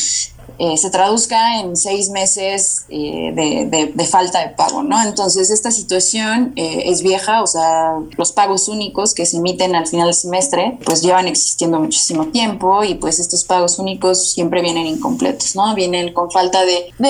Eh, 0.58 0.76
se 0.76 0.90
traduzca 0.90 1.60
en 1.60 1.76
seis 1.76 2.10
meses 2.10 2.84
eh, 2.88 3.32
de, 3.32 3.92
de, 3.94 4.04
falta 4.04 4.40
de 4.40 4.48
pago, 4.48 4.82
¿no? 4.82 5.00
Entonces, 5.04 5.50
esta 5.50 5.70
situación 5.70 6.52
eh, 6.56 6.84
es 6.86 7.02
vieja, 7.02 7.42
o 7.42 7.46
sea, 7.46 8.00
los 8.16 8.32
pagos 8.32 8.66
únicos 8.66 9.14
que 9.14 9.24
se 9.24 9.36
emiten 9.36 9.76
al 9.76 9.86
final 9.86 10.06
del 10.06 10.14
semestre, 10.14 10.76
pues 10.84 11.02
llevan 11.02 11.28
existiendo 11.28 11.78
muchísimo 11.78 12.26
tiempo 12.28 12.82
y 12.82 12.96
pues 12.96 13.20
estos 13.20 13.44
pagos 13.44 13.78
únicos 13.78 14.32
siempre 14.32 14.60
vienen 14.60 14.86
incompletos, 14.86 15.54
¿no? 15.54 15.74
Vienen 15.76 16.12
con 16.12 16.28
falta 16.30 16.64
de, 16.64 16.92
de, 16.98 17.08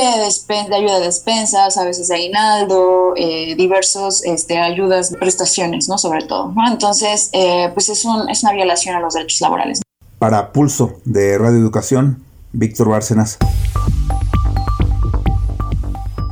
de 0.69 0.77
ayuda 0.77 0.99
de 0.99 1.07
despensas, 1.07 1.79
a 1.79 1.85
veces 1.85 2.09
de 2.09 2.17
aguinaldo, 2.17 3.15
diversos 3.57 4.25
este, 4.25 4.59
ayudas, 4.59 5.13
prestaciones, 5.19 5.89
¿no? 5.89 5.97
Sobre 5.97 6.27
todo, 6.27 6.53
¿no? 6.53 6.71
Entonces, 6.71 7.31
pues 7.73 7.89
es, 7.89 8.05
un, 8.05 8.29
es 8.29 8.43
una 8.43 8.53
violación 8.53 8.95
a 8.95 9.01
los 9.01 9.15
derechos 9.15 9.41
laborales. 9.41 9.81
Para 10.19 10.53
Pulso 10.53 11.01
de 11.05 11.39
Radio 11.39 11.59
Educación, 11.59 12.25
Víctor 12.53 12.89
Bárcenas. 12.89 13.39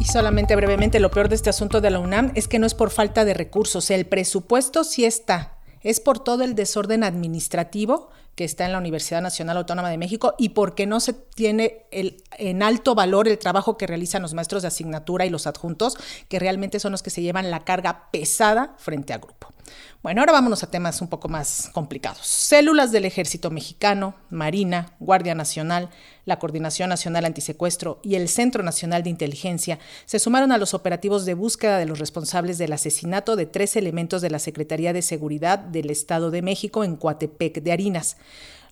Y 0.01 0.05
solamente 0.05 0.57
brevemente, 0.57 0.99
lo 0.99 1.13
peor 1.13 1.29
de 1.29 1.37
este 1.37 1.51
asunto 1.51 1.81
de 1.81 1.91
la 1.91 2.01
UNAM 2.01 2.33
es 2.35 2.49
que 2.49 2.59
no 2.59 2.67
es 2.67 2.75
por 2.75 2.91
falta 2.91 3.25
de 3.25 3.35
recursos, 3.35 3.91
el 3.91 4.07
presupuesto 4.07 4.83
sí 4.83 5.05
está, 5.05 5.59
es 5.83 6.01
por 6.01 6.19
todo 6.19 6.43
el 6.43 6.57
desorden 6.57 7.05
administrativo 7.05 8.11
que 8.37 8.45
está 8.45 8.67
en 8.67 8.73
la 8.73 8.79
Universidad 8.79 9.23
Nacional 9.23 9.57
Autónoma 9.57 9.91
de 9.91 9.99
México 9.99 10.35
y 10.39 10.51
porque 10.51 10.87
no 10.87 11.01
se 11.01 11.15
tiene 11.15 11.87
el, 11.91 12.23
en 12.39 12.63
alto 12.63 12.95
valor 12.95 13.27
el 13.27 13.39
trabajo 13.39 13.77
que 13.79 13.87
realizan 13.87 14.23
los 14.23 14.35
maestros 14.35 14.63
de 14.63 14.69
asignatura 14.69 15.25
y 15.27 15.31
los 15.31 15.47
adjuntos, 15.47 15.97
que 16.29 16.39
realmente 16.39 16.79
son 16.79 16.93
los 16.93 17.03
que 17.03 17.11
se 17.11 17.23
llevan 17.23 17.51
la 17.51 17.65
carga 17.65 18.09
pesada 18.13 18.75
frente 18.79 19.15
al 19.15 19.21
grupo. 19.21 19.53
Bueno, 20.03 20.21
ahora 20.21 20.33
vámonos 20.33 20.63
a 20.63 20.71
temas 20.71 21.01
un 21.01 21.09
poco 21.09 21.29
más 21.29 21.71
complicados. 21.73 22.27
Células 22.27 22.93
del 22.93 23.07
Ejército 23.07 23.51
Mexicano, 23.51 24.15
Marina, 24.31 24.95
Guardia 25.01 25.35
Nacional, 25.35 25.89
la 26.27 26.39
Coordinación 26.39 26.91
Nacional 26.91 27.25
Antisecuestro 27.25 28.01
y 28.03 28.17
el 28.17 28.29
Centro 28.29 28.63
Nacional 28.63 29.03
de 29.03 29.11
Inteligencia 29.11 29.79
se 30.05 30.19
sumaron 30.19 30.53
a 30.53 30.59
los 30.59 30.75
operativos 30.75 31.25
de 31.25 31.35
búsqueda 31.35 31.79
de 31.79 31.87
los 31.87 32.01
responsables 32.01 32.59
del 32.59 32.73
asesinato 32.73 33.37
de 33.37 33.47
tres 33.47 33.77
elementos 33.77 34.21
de 34.21 34.31
la 34.31 34.41
Secretaría 34.41 34.93
de 34.93 35.03
Seguridad 35.03 35.59
del 35.59 35.89
Estado 35.89 36.31
de 36.31 36.43
México 36.43 36.85
en 36.85 36.97
Coatepec 36.97 37.63
de 37.63 37.73
Harinas. 37.73 38.17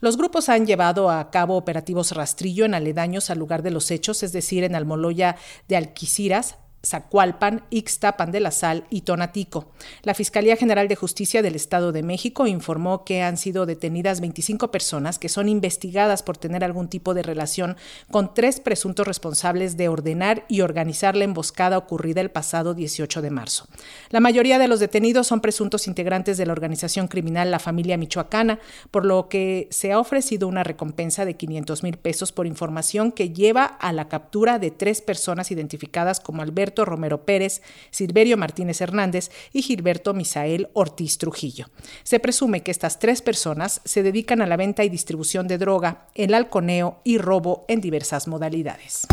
Los 0.00 0.16
grupos 0.16 0.48
han 0.48 0.66
llevado 0.66 1.10
a 1.10 1.30
cabo 1.30 1.56
operativos 1.56 2.12
rastrillo 2.12 2.64
en 2.64 2.74
aledaños 2.74 3.30
al 3.30 3.38
lugar 3.38 3.62
de 3.62 3.70
los 3.70 3.90
hechos, 3.90 4.22
es 4.24 4.32
decir, 4.32 4.64
en 4.64 4.74
Almoloya 4.74 5.36
de 5.68 5.76
Alquiciras, 5.76 6.56
Zacualpan, 6.84 7.64
Ixtapan 7.70 8.30
de 8.30 8.40
la 8.40 8.50
Sal 8.50 8.84
y 8.90 9.02
Tonatico. 9.02 9.72
La 10.02 10.14
Fiscalía 10.14 10.56
General 10.56 10.88
de 10.88 10.96
Justicia 10.96 11.42
del 11.42 11.54
Estado 11.54 11.92
de 11.92 12.02
México 12.02 12.46
informó 12.46 13.04
que 13.04 13.22
han 13.22 13.36
sido 13.36 13.66
detenidas 13.66 14.20
25 14.20 14.70
personas 14.70 15.18
que 15.18 15.28
son 15.28 15.48
investigadas 15.48 16.22
por 16.22 16.36
tener 16.36 16.64
algún 16.64 16.88
tipo 16.88 17.14
de 17.14 17.22
relación 17.22 17.76
con 18.10 18.34
tres 18.34 18.60
presuntos 18.60 19.06
responsables 19.06 19.76
de 19.76 19.88
ordenar 19.88 20.44
y 20.48 20.60
organizar 20.60 21.16
la 21.16 21.24
emboscada 21.24 21.78
ocurrida 21.78 22.20
el 22.20 22.30
pasado 22.30 22.74
18 22.74 23.22
de 23.22 23.30
marzo. 23.30 23.66
La 24.10 24.20
mayoría 24.20 24.58
de 24.58 24.68
los 24.68 24.80
detenidos 24.80 25.26
son 25.26 25.40
presuntos 25.40 25.86
integrantes 25.86 26.36
de 26.36 26.46
la 26.46 26.52
organización 26.52 27.08
criminal 27.08 27.50
La 27.50 27.58
Familia 27.58 27.96
Michoacana, 27.96 28.58
por 28.90 29.04
lo 29.04 29.28
que 29.28 29.68
se 29.70 29.92
ha 29.92 29.98
ofrecido 29.98 30.48
una 30.48 30.64
recompensa 30.64 31.24
de 31.24 31.34
500 31.34 31.82
mil 31.82 31.96
pesos 31.96 32.32
por 32.32 32.46
información 32.46 33.12
que 33.12 33.30
lleva 33.30 33.64
a 33.64 33.92
la 33.92 34.08
captura 34.08 34.58
de 34.58 34.70
tres 34.70 35.00
personas 35.00 35.50
identificadas 35.50 36.20
como 36.20 36.42
Alberto 36.42 36.73
Romero 36.82 37.26
Pérez, 37.26 37.60
Silverio 37.90 38.38
Martínez 38.38 38.80
Hernández 38.80 39.30
y 39.52 39.60
Gilberto 39.60 40.14
Misael 40.14 40.70
Ortiz 40.72 41.18
Trujillo. 41.18 41.66
Se 42.04 42.20
presume 42.20 42.62
que 42.62 42.70
estas 42.70 42.98
tres 42.98 43.20
personas 43.20 43.82
se 43.84 44.02
dedican 44.02 44.40
a 44.40 44.46
la 44.46 44.56
venta 44.56 44.82
y 44.82 44.88
distribución 44.88 45.46
de 45.46 45.58
droga, 45.58 46.06
el 46.14 46.32
halconeo 46.32 47.00
y 47.04 47.18
robo 47.18 47.66
en 47.68 47.82
diversas 47.82 48.26
modalidades. 48.28 49.06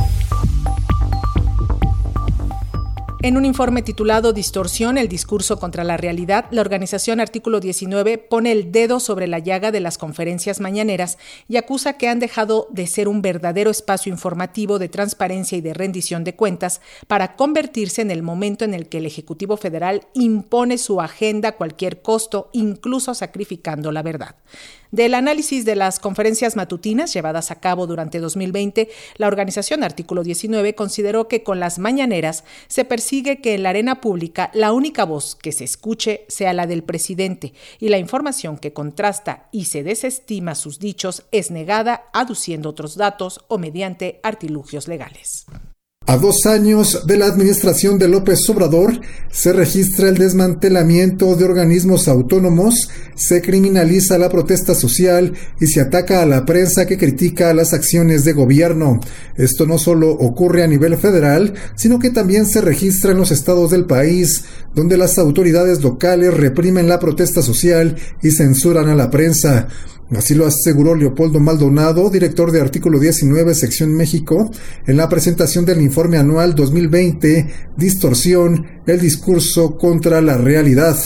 En 3.24 3.38
un 3.38 3.46
informe 3.46 3.84
titulado 3.84 4.34
Distorsión, 4.34 4.98
el 4.98 5.08
discurso 5.08 5.60
contra 5.60 5.84
la 5.84 5.96
realidad, 5.96 6.46
la 6.50 6.62
organización 6.62 7.20
Artículo 7.20 7.60
19 7.60 8.18
pone 8.18 8.52
el 8.52 8.72
dedo 8.72 9.00
sobre 9.00 9.28
la 9.28 9.38
llaga 9.38 9.72
de 9.72 9.80
las 9.80 10.00
conferencias 10.00 10.60
mañaneras 10.60 11.20
y 11.48 11.58
acusa 11.58 12.00
que 12.00 12.08
han 12.08 12.18
dejado 12.18 12.68
de 12.72 12.88
ser 12.88 13.08
un 13.08 13.22
verdadero 13.22 13.70
espacio 13.70 14.12
informativo 14.12 14.80
de 14.80 14.90
transparencia 14.90 15.56
y 15.56 15.62
de 15.62 15.76
rendición 15.76 16.24
de 16.24 16.36
cuentas 16.36 16.82
para 17.06 17.36
convertirse 17.36 18.02
en 18.02 18.10
el 18.10 18.24
momento 18.24 18.66
en 18.66 18.74
el 18.74 18.90
que 18.90 18.98
el 18.98 19.06
Ejecutivo 19.06 19.56
Federal 19.56 20.02
impone 20.16 20.80
su 20.80 21.00
agenda 21.00 21.50
a 21.50 21.58
cualquier 21.58 22.02
costo, 22.02 22.50
incluso 22.54 23.14
sacrificando 23.14 23.92
la 23.92 24.02
verdad. 24.02 24.36
Del 24.92 25.14
análisis 25.14 25.64
de 25.64 25.78
las 25.78 26.00
conferencias 26.00 26.58
matutinas 26.58 27.14
llevadas 27.14 27.50
a 27.50 27.56
cabo 27.56 27.88
durante 27.88 28.20
2020, 28.20 28.90
la 29.16 29.28
organización 29.28 29.86
Artículo 29.86 30.22
19 30.22 30.76
consideró 30.76 31.30
que 31.30 31.44
con 31.44 31.62
las 31.62 31.80
mañaneras 31.80 32.44
se 32.68 32.84
persigue 32.84 33.40
que 33.40 33.54
en 33.56 33.64
la 33.64 33.70
arena 33.70 34.02
pública 34.02 34.52
la 34.54 34.74
única 34.74 35.06
voz 35.06 35.36
que 35.36 35.54
se 35.54 35.64
escuche 35.64 36.26
sea 36.28 36.52
la 36.52 36.68
del 36.68 36.84
presidente 36.84 37.54
y 37.80 37.88
la 37.88 38.00
información 38.00 38.58
que 38.58 38.74
contrasta 38.74 39.48
y 39.54 39.66
se 39.66 39.84
desestima 39.84 40.56
sus 40.56 40.78
dichos 40.78 41.24
es 41.32 41.52
negada 41.52 42.10
aduciendo 42.12 42.68
otros 42.68 42.98
datos 42.98 43.46
o 43.48 43.58
mediante 43.58 44.20
artilugios 44.24 44.90
legales. 44.90 45.46
A 46.08 46.18
dos 46.18 46.48
años 46.48 47.04
de 47.06 47.16
la 47.16 47.28
administración 47.28 48.00
de 48.00 48.08
López 48.08 48.50
Obrador, 48.50 49.00
se 49.32 49.54
registra 49.54 50.10
el 50.10 50.18
desmantelamiento 50.18 51.36
de 51.36 51.46
organismos 51.46 52.08
autónomos, 52.08 52.90
se 53.16 53.44
criminaliza 53.44 54.18
la 54.18 54.28
protesta 54.28 54.74
social 54.74 55.34
y 55.60 55.68
se 55.68 55.80
ataca 55.80 56.24
a 56.24 56.26
la 56.26 56.44
prensa 56.44 56.88
que 56.88 56.98
critica 56.98 57.54
las 57.54 57.72
acciones 57.72 58.26
de 58.26 58.34
gobierno. 58.34 59.00
Esto 59.38 59.68
no 59.68 59.78
solo 59.78 60.10
ocurre 60.10 60.64
a 60.64 60.68
nivel 60.68 60.98
federal, 60.98 61.54
sino 61.76 62.00
que 62.00 62.10
también 62.10 62.48
se 62.48 62.62
registra 62.62 63.12
en 63.12 63.20
los 63.20 63.30
estados 63.30 63.70
del 63.70 63.86
país, 63.86 64.46
donde 64.74 64.98
las 64.98 65.20
autoridades 65.20 65.84
locales 65.84 66.34
reprimen 66.34 66.90
la 66.90 67.00
protesta 67.00 67.44
social 67.44 67.96
y 68.24 68.32
censuran 68.32 68.90
a 68.90 68.96
la 68.96 69.12
prensa. 69.12 69.68
Así 70.16 70.36
lo 70.36 70.46
aseguró 70.46 70.94
Leopoldo 70.94 71.40
Maldonado, 71.40 72.10
director 72.10 72.52
de 72.52 72.60
Artículo 72.60 73.00
19, 73.00 73.56
Sección 73.56 73.94
México, 73.94 74.52
en 74.86 74.98
la 74.98 75.08
presentación 75.08 75.64
del 75.64 75.82
informe 75.82 76.18
anual 76.18 76.54
2020, 76.54 77.48
Distorsión, 77.78 78.82
el 78.86 79.00
discurso 79.00 79.78
contra 79.78 80.22
la 80.22 80.38
realidad. 80.38 80.98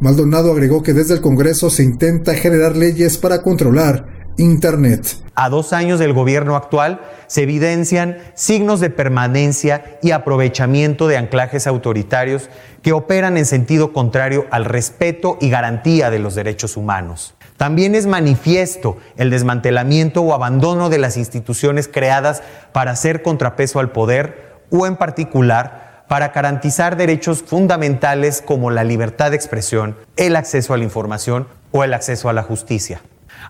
Maldonado 0.00 0.52
agregó 0.52 0.82
que 0.82 0.92
desde 0.92 1.14
el 1.14 1.22
Congreso 1.22 1.70
se 1.70 1.84
intenta 1.84 2.34
generar 2.34 2.76
leyes 2.76 3.16
para 3.16 3.40
controlar 3.40 4.32
Internet. 4.36 5.16
A 5.36 5.48
dos 5.48 5.72
años 5.72 5.98
del 5.98 6.12
gobierno 6.12 6.54
actual 6.54 7.00
se 7.28 7.44
evidencian 7.44 8.18
signos 8.34 8.80
de 8.80 8.90
permanencia 8.90 9.98
y 10.02 10.10
aprovechamiento 10.10 11.08
de 11.08 11.16
anclajes 11.16 11.66
autoritarios 11.66 12.50
que 12.82 12.92
operan 12.92 13.38
en 13.38 13.46
sentido 13.46 13.92
contrario 13.92 14.46
al 14.50 14.66
respeto 14.66 15.38
y 15.40 15.48
garantía 15.48 16.10
de 16.10 16.18
los 16.18 16.34
derechos 16.34 16.76
humanos. 16.76 17.34
También 17.56 17.94
es 17.94 18.06
manifiesto 18.06 18.96
el 19.16 19.30
desmantelamiento 19.30 20.22
o 20.22 20.34
abandono 20.34 20.90
de 20.90 20.98
las 20.98 21.16
instituciones 21.16 21.88
creadas 21.88 22.42
para 22.72 22.90
hacer 22.90 23.22
contrapeso 23.22 23.78
al 23.78 23.92
poder 23.92 24.54
o 24.70 24.86
en 24.86 24.96
particular 24.96 26.04
para 26.08 26.28
garantizar 26.28 26.96
derechos 26.96 27.42
fundamentales 27.42 28.42
como 28.42 28.70
la 28.70 28.84
libertad 28.84 29.30
de 29.30 29.36
expresión, 29.36 29.96
el 30.16 30.36
acceso 30.36 30.74
a 30.74 30.76
la 30.76 30.84
información 30.84 31.46
o 31.70 31.84
el 31.84 31.94
acceso 31.94 32.28
a 32.28 32.32
la 32.32 32.42
justicia. 32.42 33.00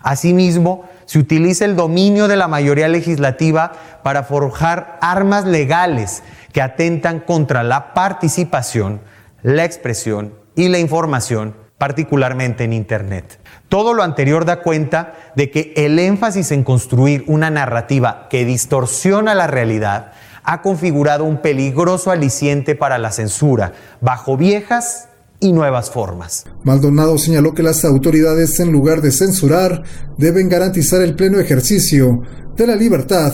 Asimismo, 0.03 0.87
se 1.05 1.19
utiliza 1.19 1.65
el 1.65 1.75
dominio 1.75 2.27
de 2.27 2.35
la 2.35 2.47
mayoría 2.47 2.87
legislativa 2.87 3.71
para 4.03 4.23
forjar 4.23 4.97
armas 5.01 5.45
legales 5.45 6.23
que 6.53 6.61
atentan 6.61 7.19
contra 7.19 7.63
la 7.63 7.93
participación, 7.93 9.01
la 9.41 9.65
expresión 9.65 10.33
y 10.55 10.69
la 10.69 10.79
información, 10.79 11.55
particularmente 11.77 12.63
en 12.63 12.73
Internet. 12.73 13.39
Todo 13.69 13.93
lo 13.93 14.03
anterior 14.03 14.45
da 14.45 14.61
cuenta 14.61 15.13
de 15.35 15.51
que 15.51 15.73
el 15.75 15.99
énfasis 15.99 16.51
en 16.51 16.63
construir 16.63 17.23
una 17.27 17.49
narrativa 17.49 18.27
que 18.29 18.45
distorsiona 18.45 19.35
la 19.35 19.47
realidad 19.47 20.11
ha 20.43 20.61
configurado 20.61 21.23
un 21.23 21.41
peligroso 21.41 22.11
aliciente 22.11 22.75
para 22.75 22.97
la 22.97 23.11
censura 23.11 23.73
bajo 23.99 24.37
viejas 24.37 25.09
y 25.39 25.51
nuevas 25.51 25.91
formas. 25.91 26.45
Maldonado 26.63 27.17
señaló 27.17 27.53
que 27.53 27.63
las 27.63 27.83
autoridades, 27.83 28.59
en 28.59 28.71
lugar 28.71 29.01
de 29.01 29.11
censurar, 29.11 29.83
deben 30.17 30.47
garantizar 30.47 31.01
el 31.01 31.15
pleno 31.15 31.39
ejercicio 31.39 32.21
de 32.55 32.67
la 32.67 32.75
libertad 32.75 33.33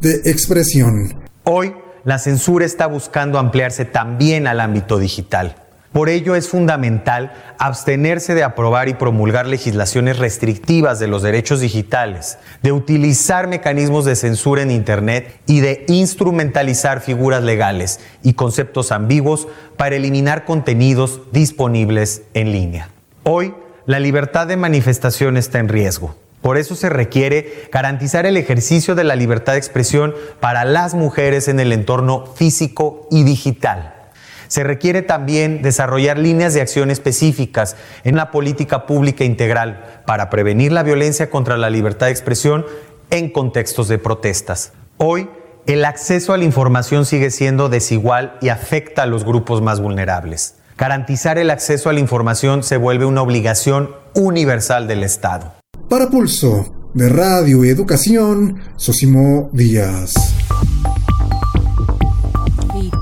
de 0.00 0.22
expresión. 0.24 1.20
Hoy, 1.44 1.74
la 2.04 2.18
censura 2.18 2.64
está 2.64 2.86
buscando 2.86 3.38
ampliarse 3.38 3.84
también 3.84 4.46
al 4.46 4.60
ámbito 4.60 4.98
digital. 4.98 5.56
Por 5.92 6.08
ello 6.08 6.34
es 6.34 6.48
fundamental 6.48 7.34
abstenerse 7.58 8.34
de 8.34 8.42
aprobar 8.42 8.88
y 8.88 8.94
promulgar 8.94 9.46
legislaciones 9.46 10.18
restrictivas 10.18 10.98
de 10.98 11.06
los 11.06 11.22
derechos 11.22 11.60
digitales, 11.60 12.38
de 12.62 12.72
utilizar 12.72 13.46
mecanismos 13.46 14.06
de 14.06 14.16
censura 14.16 14.62
en 14.62 14.70
Internet 14.70 15.38
y 15.46 15.60
de 15.60 15.84
instrumentalizar 15.88 17.02
figuras 17.02 17.42
legales 17.42 18.00
y 18.22 18.32
conceptos 18.32 18.90
ambiguos 18.90 19.48
para 19.76 19.96
eliminar 19.96 20.46
contenidos 20.46 21.20
disponibles 21.30 22.22
en 22.32 22.52
línea. 22.52 22.88
Hoy, 23.24 23.54
la 23.84 24.00
libertad 24.00 24.46
de 24.46 24.56
manifestación 24.56 25.36
está 25.36 25.58
en 25.58 25.68
riesgo. 25.68 26.14
Por 26.40 26.56
eso 26.56 26.74
se 26.74 26.88
requiere 26.88 27.68
garantizar 27.70 28.26
el 28.26 28.36
ejercicio 28.36 28.94
de 28.94 29.04
la 29.04 29.14
libertad 29.14 29.52
de 29.52 29.58
expresión 29.58 30.14
para 30.40 30.64
las 30.64 30.94
mujeres 30.94 31.48
en 31.48 31.60
el 31.60 31.72
entorno 31.72 32.26
físico 32.34 33.06
y 33.10 33.24
digital. 33.24 34.01
Se 34.52 34.64
requiere 34.64 35.00
también 35.00 35.62
desarrollar 35.62 36.18
líneas 36.18 36.52
de 36.52 36.60
acción 36.60 36.90
específicas 36.90 37.74
en 38.04 38.16
la 38.16 38.30
política 38.30 38.84
pública 38.84 39.24
integral 39.24 40.02
para 40.04 40.28
prevenir 40.28 40.72
la 40.72 40.82
violencia 40.82 41.30
contra 41.30 41.56
la 41.56 41.70
libertad 41.70 42.04
de 42.04 42.12
expresión 42.12 42.66
en 43.08 43.30
contextos 43.30 43.88
de 43.88 43.96
protestas. 43.96 44.74
Hoy, 44.98 45.30
el 45.64 45.86
acceso 45.86 46.34
a 46.34 46.36
la 46.36 46.44
información 46.44 47.06
sigue 47.06 47.30
siendo 47.30 47.70
desigual 47.70 48.36
y 48.42 48.50
afecta 48.50 49.04
a 49.04 49.06
los 49.06 49.24
grupos 49.24 49.62
más 49.62 49.80
vulnerables. 49.80 50.56
Garantizar 50.76 51.38
el 51.38 51.48
acceso 51.48 51.88
a 51.88 51.94
la 51.94 52.00
información 52.00 52.62
se 52.62 52.76
vuelve 52.76 53.06
una 53.06 53.22
obligación 53.22 53.92
universal 54.12 54.86
del 54.86 55.02
Estado. 55.02 55.54
Para 55.88 56.10
Pulso 56.10 56.90
de 56.92 57.08
Radio 57.08 57.64
y 57.64 57.70
Educación, 57.70 58.60
Sosimo 58.76 59.48
Díaz. 59.54 60.12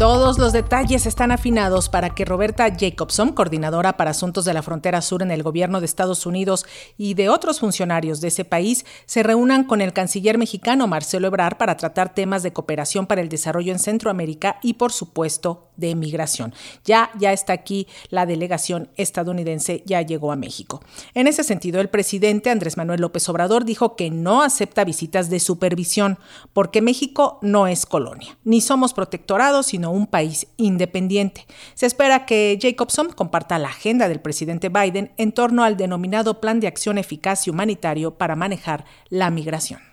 Todos 0.01 0.39
los 0.39 0.55
detalles 0.55 1.05
están 1.05 1.31
afinados 1.31 1.91
para 1.91 2.15
que 2.15 2.25
Roberta 2.25 2.67
Jacobson, 2.75 3.33
coordinadora 3.35 3.99
para 3.99 4.13
asuntos 4.13 4.47
de 4.47 4.55
la 4.55 4.63
frontera 4.63 5.03
sur 5.03 5.21
en 5.23 5.31
el 5.31 5.43
gobierno 5.43 5.79
de 5.79 5.85
Estados 5.85 6.25
Unidos 6.25 6.65
y 6.97 7.13
de 7.13 7.29
otros 7.29 7.61
funcionarios 7.61 8.23
de 8.23 8.29
ese 8.29 8.47
país, 8.47 8.87
se 9.05 9.23
reúnan 9.23 9.65
con 9.65 9.83
el 9.83 9.93
canciller 9.93 10.39
mexicano 10.39 10.87
Marcelo 10.87 11.27
Ebrard 11.27 11.59
para 11.59 11.77
tratar 11.77 12.15
temas 12.15 12.43
de 12.43 12.55
cooperación 12.55 13.07
para 13.07 13.21
el 13.21 13.29
desarrollo 13.29 13.73
en 13.73 13.79
Centroamérica 13.79 14.59
y, 14.63 14.73
por 14.73 14.91
supuesto, 14.91 15.69
de 15.77 15.95
migración. 15.95 16.55
Ya, 16.85 17.11
ya 17.19 17.33
está 17.33 17.53
aquí 17.53 17.87
la 18.09 18.27
delegación 18.27 18.91
estadounidense, 18.97 19.83
ya 19.87 20.03
llegó 20.03 20.31
a 20.31 20.37
México. 20.37 20.83
En 21.15 21.27
ese 21.27 21.43
sentido, 21.45 21.81
el 21.81 21.89
presidente 21.89 22.51
Andrés 22.51 22.77
Manuel 22.77 23.01
López 23.01 23.29
Obrador 23.29 23.65
dijo 23.65 23.97
que 23.97 24.11
no 24.11 24.43
acepta 24.43 24.85
visitas 24.85 25.31
de 25.31 25.41
supervisión 25.41 26.19
porque 26.53 26.83
México 26.83 27.39
no 27.43 27.67
es 27.67 27.87
colonia, 27.87 28.39
ni 28.45 28.61
somos 28.61 28.95
protectorados, 28.95 29.67
sino 29.67 29.90
un 29.91 30.07
país 30.07 30.47
independiente. 30.57 31.47
Se 31.75 31.87
espera 31.87 32.27
que 32.27 32.59
Jacobson 32.61 33.11
comparta 33.11 33.59
la 33.59 33.69
agenda 33.69 34.09
del 34.09 34.21
presidente 34.21 34.69
Biden 34.69 35.13
en 35.17 35.33
torno 35.33 35.65
al 35.65 35.77
denominado 35.77 36.41
Plan 36.41 36.61
de 36.61 36.69
Acción 36.69 36.99
Eficaz 36.99 37.47
y 37.47 37.51
Humanitario 37.51 38.17
para 38.17 38.37
manejar 38.37 38.85
la 39.09 39.31
migración. 39.31 39.90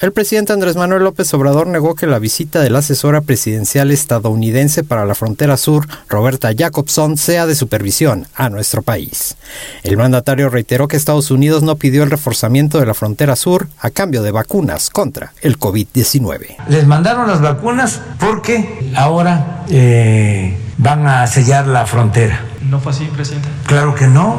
El 0.00 0.12
presidente 0.12 0.52
Andrés 0.52 0.76
Manuel 0.76 1.02
López 1.02 1.34
Obrador 1.34 1.66
negó 1.66 1.96
que 1.96 2.06
la 2.06 2.20
visita 2.20 2.60
de 2.60 2.70
la 2.70 2.78
asesora 2.78 3.20
presidencial 3.20 3.90
estadounidense 3.90 4.84
para 4.84 5.04
la 5.04 5.16
frontera 5.16 5.56
sur, 5.56 5.88
Roberta 6.08 6.50
Jacobson, 6.56 7.16
sea 7.16 7.46
de 7.46 7.56
supervisión 7.56 8.28
a 8.36 8.48
nuestro 8.48 8.82
país. 8.82 9.36
El 9.82 9.96
mandatario 9.96 10.50
reiteró 10.50 10.86
que 10.86 10.96
Estados 10.96 11.32
Unidos 11.32 11.64
no 11.64 11.74
pidió 11.74 12.04
el 12.04 12.12
reforzamiento 12.12 12.78
de 12.78 12.86
la 12.86 12.94
frontera 12.94 13.34
sur 13.34 13.66
a 13.80 13.90
cambio 13.90 14.22
de 14.22 14.30
vacunas 14.30 14.88
contra 14.88 15.32
el 15.42 15.58
COVID-19. 15.58 16.58
Les 16.68 16.86
mandaron 16.86 17.26
las 17.26 17.40
vacunas 17.40 18.00
porque 18.20 18.92
ahora 18.94 19.64
eh, 19.68 20.56
van 20.76 21.08
a 21.08 21.26
sellar 21.26 21.66
la 21.66 21.86
frontera. 21.86 22.40
¿No 22.70 22.78
fue 22.78 22.92
así, 22.92 23.04
presidente? 23.06 23.48
Claro 23.66 23.96
que 23.96 24.06
no. 24.06 24.38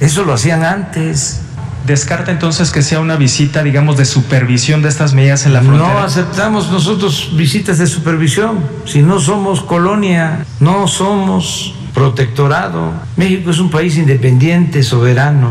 Eso 0.00 0.24
lo 0.24 0.32
hacían 0.32 0.64
antes. 0.64 1.42
¿Descarta 1.90 2.30
entonces 2.30 2.70
que 2.70 2.82
sea 2.82 3.00
una 3.00 3.16
visita, 3.16 3.64
digamos, 3.64 3.96
de 3.96 4.04
supervisión 4.04 4.80
de 4.80 4.88
estas 4.88 5.12
medidas 5.12 5.44
en 5.46 5.54
la 5.54 5.60
frontera? 5.60 5.92
No 5.92 5.98
aceptamos 5.98 6.70
nosotros 6.70 7.30
visitas 7.32 7.78
de 7.78 7.88
supervisión. 7.88 8.60
Si 8.84 9.02
no 9.02 9.18
somos 9.18 9.60
colonia, 9.60 10.46
no 10.60 10.86
somos 10.86 11.74
protectorado. 11.92 12.92
México 13.16 13.50
es 13.50 13.58
un 13.58 13.70
país 13.70 13.96
independiente, 13.96 14.84
soberano, 14.84 15.50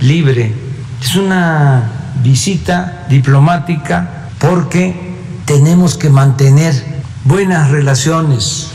libre. 0.00 0.52
Es 1.00 1.14
una 1.14 1.88
visita 2.20 3.06
diplomática 3.08 4.30
porque 4.40 5.14
tenemos 5.44 5.96
que 5.96 6.10
mantener 6.10 6.74
buenas 7.22 7.70
relaciones 7.70 8.72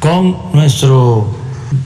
con 0.00 0.34
nuestro 0.54 1.30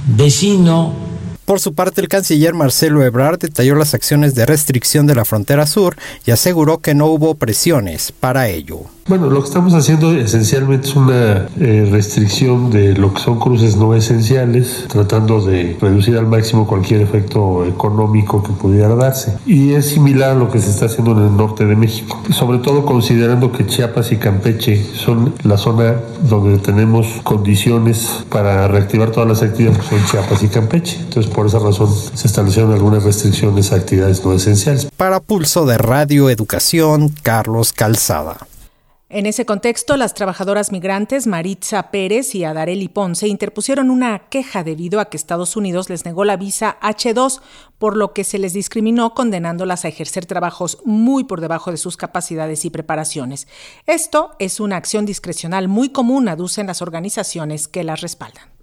vecino 0.07 1.08
por 1.49 1.61
su 1.61 1.73
parte, 1.73 2.03
el 2.03 2.09
canciller 2.09 2.53
Marcelo 2.53 3.03
Ebrard 3.03 3.39
detalló 3.39 3.75
las 3.75 3.95
acciones 3.95 4.35
de 4.35 4.45
restricción 4.45 5.07
de 5.07 5.15
la 5.15 5.25
frontera 5.25 5.67
sur 5.67 5.97
y 6.27 6.31
aseguró 6.31 6.81
que 6.81 6.95
no 6.95 7.07
hubo 7.07 7.37
presiones 7.37 8.13
para 8.13 8.51
ello. 8.51 8.81
Bueno, 9.09 9.31
lo 9.31 9.41
que 9.41 9.47
estamos 9.47 9.73
haciendo 9.73 10.13
esencialmente 10.13 10.87
es 10.87 10.95
una 10.95 11.49
eh, 11.59 11.89
restricción 11.91 12.71
de 12.71 12.93
lo 12.93 13.15
que 13.15 13.23
son 13.23 13.41
cruces 13.41 13.75
no 13.77 13.95
esenciales, 13.95 14.85
tratando 14.87 15.41
de 15.41 15.79
reducir 15.81 16.19
al 16.19 16.27
máximo 16.27 16.67
cualquier 16.67 17.01
efecto 17.01 17.65
económico 17.65 18.43
que 18.43 18.53
pudiera 18.53 18.95
darse. 18.95 19.39
Y 19.47 19.73
es 19.73 19.87
similar 19.87 20.33
a 20.33 20.35
lo 20.35 20.51
que 20.51 20.59
se 20.59 20.69
está 20.69 20.85
haciendo 20.85 21.13
en 21.13 21.27
el 21.27 21.35
norte 21.35 21.65
de 21.65 21.75
México, 21.75 22.23
sobre 22.33 22.59
todo 22.59 22.85
considerando 22.85 23.51
que 23.51 23.67
Chiapas 23.67 24.13
y 24.13 24.19
Campeche 24.19 24.85
son 24.93 25.33
la 25.43 25.57
zona 25.57 25.95
donde 26.29 26.59
tenemos 26.59 27.07
condiciones 27.23 28.27
para 28.29 28.69
reactivar 28.69 29.11
todas 29.11 29.27
las 29.27 29.43
actividades 29.43 29.79
que 29.79 29.89
son 29.89 30.05
Chiapas 30.05 30.43
y 30.43 30.49
Campeche. 30.49 30.99
Entonces, 31.01 31.33
por 31.39 31.47
esa 31.47 31.61
razón 31.61 31.95
se 31.95 32.27
establecieron 32.27 32.73
algunas 32.73 33.05
restricciones 33.05 33.71
a 33.71 33.77
actividades 33.77 34.25
no 34.25 34.33
esenciales. 34.33 34.89
Para 34.97 35.21
Pulso 35.21 35.67
de 35.67 35.79
Radio 35.79 36.31
Educación, 36.31 37.11
Carlos 37.23 37.73
Calzada. 37.73 38.39
En 39.09 39.25
ese 39.25 39.47
contexto, 39.47 39.97
las 39.97 40.15
trabajadoras 40.15 40.73
migrantes 40.73 41.29
Maritza 41.29 41.93
Pérez 41.93 42.35
y 42.35 42.43
Adareli 42.43 42.89
Ponce 42.89 43.29
interpusieron 43.29 43.89
una 43.93 44.19
queja 44.31 44.65
debido 44.65 44.99
a 44.99 45.05
que 45.05 45.17
Estados 45.17 45.55
Unidos 45.55 45.89
les 45.89 46.05
negó 46.05 46.25
la 46.25 46.37
visa 46.37 46.77
H2, 46.83 47.41
por 47.79 47.97
lo 47.97 48.13
que 48.13 48.25
se 48.25 48.41
les 48.41 48.53
discriminó 48.53 49.15
condenándolas 49.15 49.85
a 49.85 49.89
ejercer 49.89 50.27
trabajos 50.27 50.79
muy 50.85 51.23
por 51.23 51.41
debajo 51.41 51.71
de 51.71 51.77
sus 51.77 51.97
capacidades 51.97 52.65
y 52.65 52.71
preparaciones. 52.71 53.47
Esto 53.87 54.33
es 54.41 54.59
una 54.59 54.75
acción 54.75 55.07
discrecional 55.07 55.69
muy 55.69 55.91
común, 55.91 56.27
aducen 56.29 56.67
las 56.67 56.83
organizaciones 56.83 57.69
que 57.69 57.85
las 57.85 58.01
respaldan. 58.01 58.58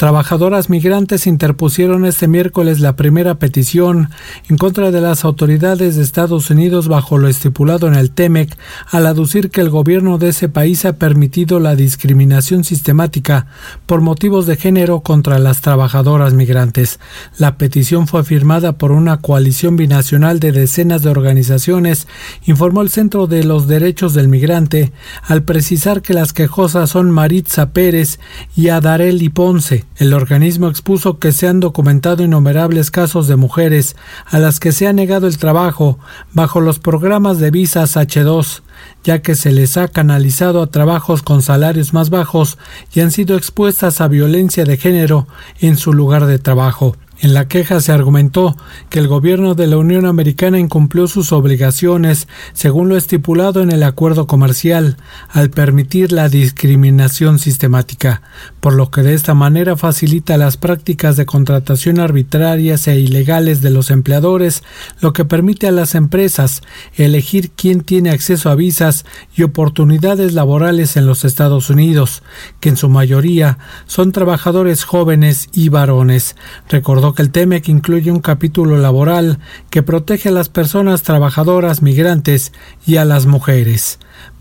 Trabajadoras 0.00 0.70
migrantes 0.70 1.26
interpusieron 1.26 2.06
este 2.06 2.26
miércoles 2.26 2.80
la 2.80 2.96
primera 2.96 3.34
petición 3.34 4.08
en 4.48 4.56
contra 4.56 4.90
de 4.90 5.02
las 5.02 5.26
autoridades 5.26 5.94
de 5.94 6.02
Estados 6.02 6.48
Unidos 6.48 6.88
bajo 6.88 7.18
lo 7.18 7.28
estipulado 7.28 7.86
en 7.86 7.94
el 7.94 8.10
TEMEC 8.10 8.56
al 8.90 9.06
aducir 9.06 9.50
que 9.50 9.60
el 9.60 9.68
gobierno 9.68 10.16
de 10.16 10.30
ese 10.30 10.48
país 10.48 10.86
ha 10.86 10.94
permitido 10.94 11.60
la 11.60 11.76
discriminación 11.76 12.64
sistemática 12.64 13.48
por 13.84 14.00
motivos 14.00 14.46
de 14.46 14.56
género 14.56 15.00
contra 15.00 15.38
las 15.38 15.60
trabajadoras 15.60 16.32
migrantes. 16.32 16.98
La 17.36 17.58
petición 17.58 18.06
fue 18.06 18.24
firmada 18.24 18.78
por 18.78 18.92
una 18.92 19.18
coalición 19.18 19.76
binacional 19.76 20.40
de 20.40 20.52
decenas 20.52 21.02
de 21.02 21.10
organizaciones, 21.10 22.08
informó 22.46 22.80
el 22.80 22.88
Centro 22.88 23.26
de 23.26 23.44
los 23.44 23.68
Derechos 23.68 24.14
del 24.14 24.28
Migrante, 24.28 24.92
al 25.24 25.42
precisar 25.42 26.00
que 26.00 26.14
las 26.14 26.32
quejosas 26.32 26.88
son 26.88 27.10
Maritza 27.10 27.74
Pérez 27.74 28.18
y 28.56 28.70
Adareli 28.70 29.28
Ponce. 29.28 29.89
El 30.00 30.14
organismo 30.14 30.68
expuso 30.68 31.18
que 31.18 31.30
se 31.30 31.46
han 31.46 31.60
documentado 31.60 32.22
innumerables 32.22 32.90
casos 32.90 33.28
de 33.28 33.36
mujeres 33.36 33.96
a 34.24 34.38
las 34.38 34.58
que 34.58 34.72
se 34.72 34.86
ha 34.86 34.94
negado 34.94 35.26
el 35.26 35.36
trabajo 35.36 35.98
bajo 36.32 36.62
los 36.62 36.78
programas 36.78 37.38
de 37.38 37.50
visas 37.50 37.98
H2, 37.98 38.62
ya 39.04 39.20
que 39.20 39.34
se 39.34 39.52
les 39.52 39.76
ha 39.76 39.88
canalizado 39.88 40.62
a 40.62 40.68
trabajos 40.68 41.22
con 41.22 41.42
salarios 41.42 41.92
más 41.92 42.08
bajos 42.08 42.56
y 42.94 43.00
han 43.00 43.10
sido 43.10 43.36
expuestas 43.36 44.00
a 44.00 44.08
violencia 44.08 44.64
de 44.64 44.78
género 44.78 45.28
en 45.60 45.76
su 45.76 45.92
lugar 45.92 46.24
de 46.24 46.38
trabajo. 46.38 46.96
En 47.22 47.34
la 47.34 47.48
queja 47.48 47.80
se 47.82 47.92
argumentó 47.92 48.56
que 48.88 48.98
el 48.98 49.06
gobierno 49.06 49.54
de 49.54 49.66
la 49.66 49.76
Unión 49.76 50.06
Americana 50.06 50.58
incumplió 50.58 51.06
sus 51.06 51.32
obligaciones 51.32 52.28
según 52.54 52.88
lo 52.88 52.96
estipulado 52.96 53.60
en 53.60 53.70
el 53.70 53.82
acuerdo 53.82 54.26
comercial 54.26 54.96
al 55.28 55.50
permitir 55.50 56.12
la 56.12 56.30
discriminación 56.30 57.38
sistemática, 57.38 58.22
por 58.60 58.72
lo 58.72 58.90
que 58.90 59.02
de 59.02 59.12
esta 59.12 59.34
manera 59.34 59.76
facilita 59.76 60.38
las 60.38 60.56
prácticas 60.56 61.18
de 61.18 61.26
contratación 61.26 62.00
arbitrarias 62.00 62.88
e 62.88 62.98
ilegales 62.98 63.60
de 63.60 63.68
los 63.68 63.90
empleadores, 63.90 64.62
lo 65.02 65.12
que 65.12 65.26
permite 65.26 65.66
a 65.66 65.72
las 65.72 65.94
empresas 65.94 66.62
elegir 66.94 67.50
quién 67.50 67.82
tiene 67.82 68.08
acceso 68.08 68.48
a 68.48 68.54
visas 68.54 69.04
y 69.36 69.42
oportunidades 69.42 70.32
laborales 70.32 70.96
en 70.96 71.06
los 71.06 71.26
Estados 71.26 71.68
Unidos, 71.68 72.22
que 72.60 72.70
en 72.70 72.78
su 72.78 72.88
mayoría 72.88 73.58
son 73.86 74.10
trabajadores 74.12 74.84
jóvenes 74.84 75.50
y 75.52 75.68
varones. 75.68 76.34
Recordó 76.70 77.09
que 77.14 77.22
el 77.22 77.30
TEMEC 77.30 77.68
incluye 77.68 78.10
un 78.10 78.20
capítulo 78.20 78.76
laboral 78.78 79.38
que 79.70 79.82
protege 79.82 80.28
a 80.28 80.32
las 80.32 80.48
personas 80.48 81.02
trabajadoras 81.02 81.82
migrantes 81.82 82.52
y 82.86 82.96
a 82.96 83.04
las 83.04 83.26
mujeres. 83.26 83.98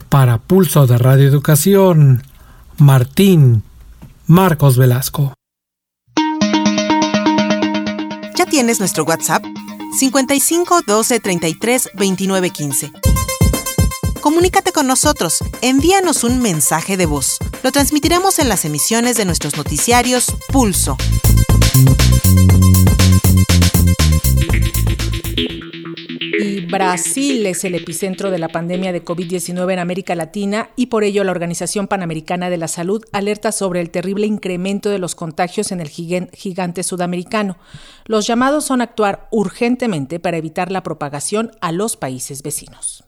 Para 0.10 0.38
Pulso 0.40 0.88
de 0.88 0.98
Radio 0.98 1.28
Educación, 1.28 2.24
Martín 2.78 3.64
Marcos 4.26 4.78
Velasco. 4.78 5.34
¿Ya 8.36 8.46
tienes 8.46 8.80
nuestro 8.80 9.04
WhatsApp? 9.04 9.44
55 9.98 10.82
12 10.86 11.20
33 11.20 11.90
29 11.96 12.50
15. 12.52 12.92
Comunícate 14.22 14.74
con 14.74 14.86
nosotros, 14.86 15.40
envíanos 15.62 16.26
un 16.26 16.42
mensaje 16.42 16.98
de 16.98 17.06
voz. 17.06 17.38
Lo 17.64 17.72
transmitiremos 17.72 18.40
en 18.40 18.50
las 18.50 18.66
emisiones 18.66 19.16
de 19.16 19.24
nuestros 19.24 19.56
noticiarios 19.56 20.28
Pulso. 20.52 20.98
Y 26.42 26.66
Brasil 26.66 27.46
es 27.46 27.64
el 27.64 27.76
epicentro 27.76 28.30
de 28.30 28.40
la 28.40 28.50
pandemia 28.50 28.92
de 28.92 29.04
COVID-19 29.04 29.72
en 29.72 29.80
América 29.80 30.16
Latina 30.16 30.70
y 30.76 30.88
por 30.88 31.06
ello 31.06 31.24
la 31.24 31.32
Organización 31.32 31.88
Panamericana 31.88 32.50
de 32.50 32.58
la 32.58 32.68
Salud 32.68 33.04
alerta 33.14 33.54
sobre 33.54 33.80
el 33.80 33.90
terrible 33.90 34.26
incremento 34.26 34.90
de 34.90 35.00
los 35.00 35.16
contagios 35.16 35.72
en 35.72 35.80
el 35.80 35.88
gigante 35.88 36.84
sudamericano. 36.84 37.58
Los 38.06 38.28
llamados 38.28 38.66
son 38.66 38.82
actuar 38.82 39.28
urgentemente 39.32 40.20
para 40.20 40.38
evitar 40.38 40.72
la 40.72 40.84
propagación 40.84 41.52
a 41.62 41.72
los 41.72 41.96
países 41.96 42.44
vecinos. 42.44 43.04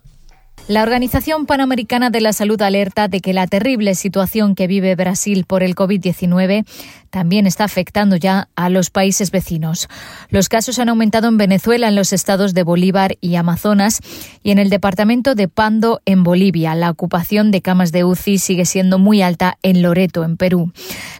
La 0.67 0.83
Organización 0.83 1.47
Panamericana 1.47 2.09
de 2.11 2.21
la 2.21 2.33
Salud 2.33 2.61
alerta 2.61 3.07
de 3.07 3.19
que 3.19 3.33
la 3.33 3.47
terrible 3.47 3.95
situación 3.95 4.55
que 4.55 4.67
vive 4.67 4.95
Brasil 4.95 5.43
por 5.45 5.63
el 5.63 5.75
COVID-19 5.75 6.65
también 7.11 7.45
está 7.45 7.65
afectando 7.65 8.15
ya 8.15 8.49
a 8.55 8.69
los 8.69 8.89
países 8.89 9.29
vecinos. 9.29 9.87
Los 10.29 10.49
casos 10.49 10.79
han 10.79 10.89
aumentado 10.89 11.27
en 11.27 11.37
Venezuela, 11.37 11.89
en 11.89 11.95
los 11.95 12.13
estados 12.13 12.53
de 12.53 12.63
Bolívar 12.63 13.17
y 13.21 13.35
Amazonas 13.35 13.99
y 14.41 14.51
en 14.51 14.57
el 14.57 14.69
departamento 14.69 15.35
de 15.35 15.47
Pando, 15.47 16.01
en 16.05 16.23
Bolivia. 16.23 16.73
La 16.73 16.89
ocupación 16.89 17.51
de 17.51 17.61
camas 17.61 17.91
de 17.91 18.03
UCI 18.03 18.39
sigue 18.39 18.65
siendo 18.65 18.97
muy 18.97 19.21
alta 19.21 19.57
en 19.61 19.81
Loreto, 19.81 20.23
en 20.23 20.37
Perú. 20.37 20.71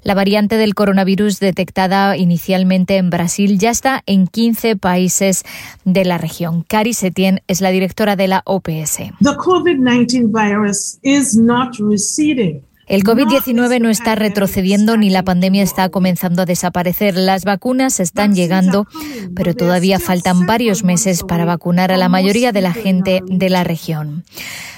La 0.04 0.16
variante 0.16 0.58
del 0.58 0.74
coronavirus 0.74 1.40
detectada 1.40 2.18
inicialmente 2.18 2.98
en 2.98 3.10
Brasil 3.10 3.60
ya 3.60 3.70
está 3.70 4.02
en 4.06 4.28
15 4.28 4.78
países 4.78 5.44
de 5.84 6.06
la 6.06 6.18
región. 6.18 6.64
Cari 6.68 6.94
Setien 6.94 7.42
es 7.48 7.62
la 7.62 7.70
directora 7.70 8.16
de 8.16 8.28
la 8.28 8.42
OPS. 8.46 8.98
The 9.20 9.36
COVID-19 9.38 10.32
virus 10.32 10.98
is 11.04 11.36
not 11.36 11.76
receding. 11.80 12.64
El 12.88 13.04
COVID-19 13.04 13.80
no 13.80 13.90
está 13.90 14.16
retrocediendo 14.16 14.98
ni 14.98 15.10
la 15.10 15.24
pandemia 15.24 15.64
está 15.64 15.90
comenzando 15.90 16.42
a 16.42 16.46
desaparecer. 16.46 17.16
Las 17.16 17.46
vacunas 17.46 18.00
están 18.00 18.36
llegando, 18.36 18.88
pero 19.36 19.56
todavía 19.56 20.00
faltan 20.00 20.46
varios 20.46 20.84
meses 20.84 21.24
para 21.24 21.46
vacunar 21.46 21.92
a 21.92 21.98
la 21.98 22.10
mayoría 22.10 22.52
de 22.52 22.62
la 22.62 22.74
gente 22.74 23.22
de 23.26 23.50
la 23.50 23.64
región. 23.64 24.24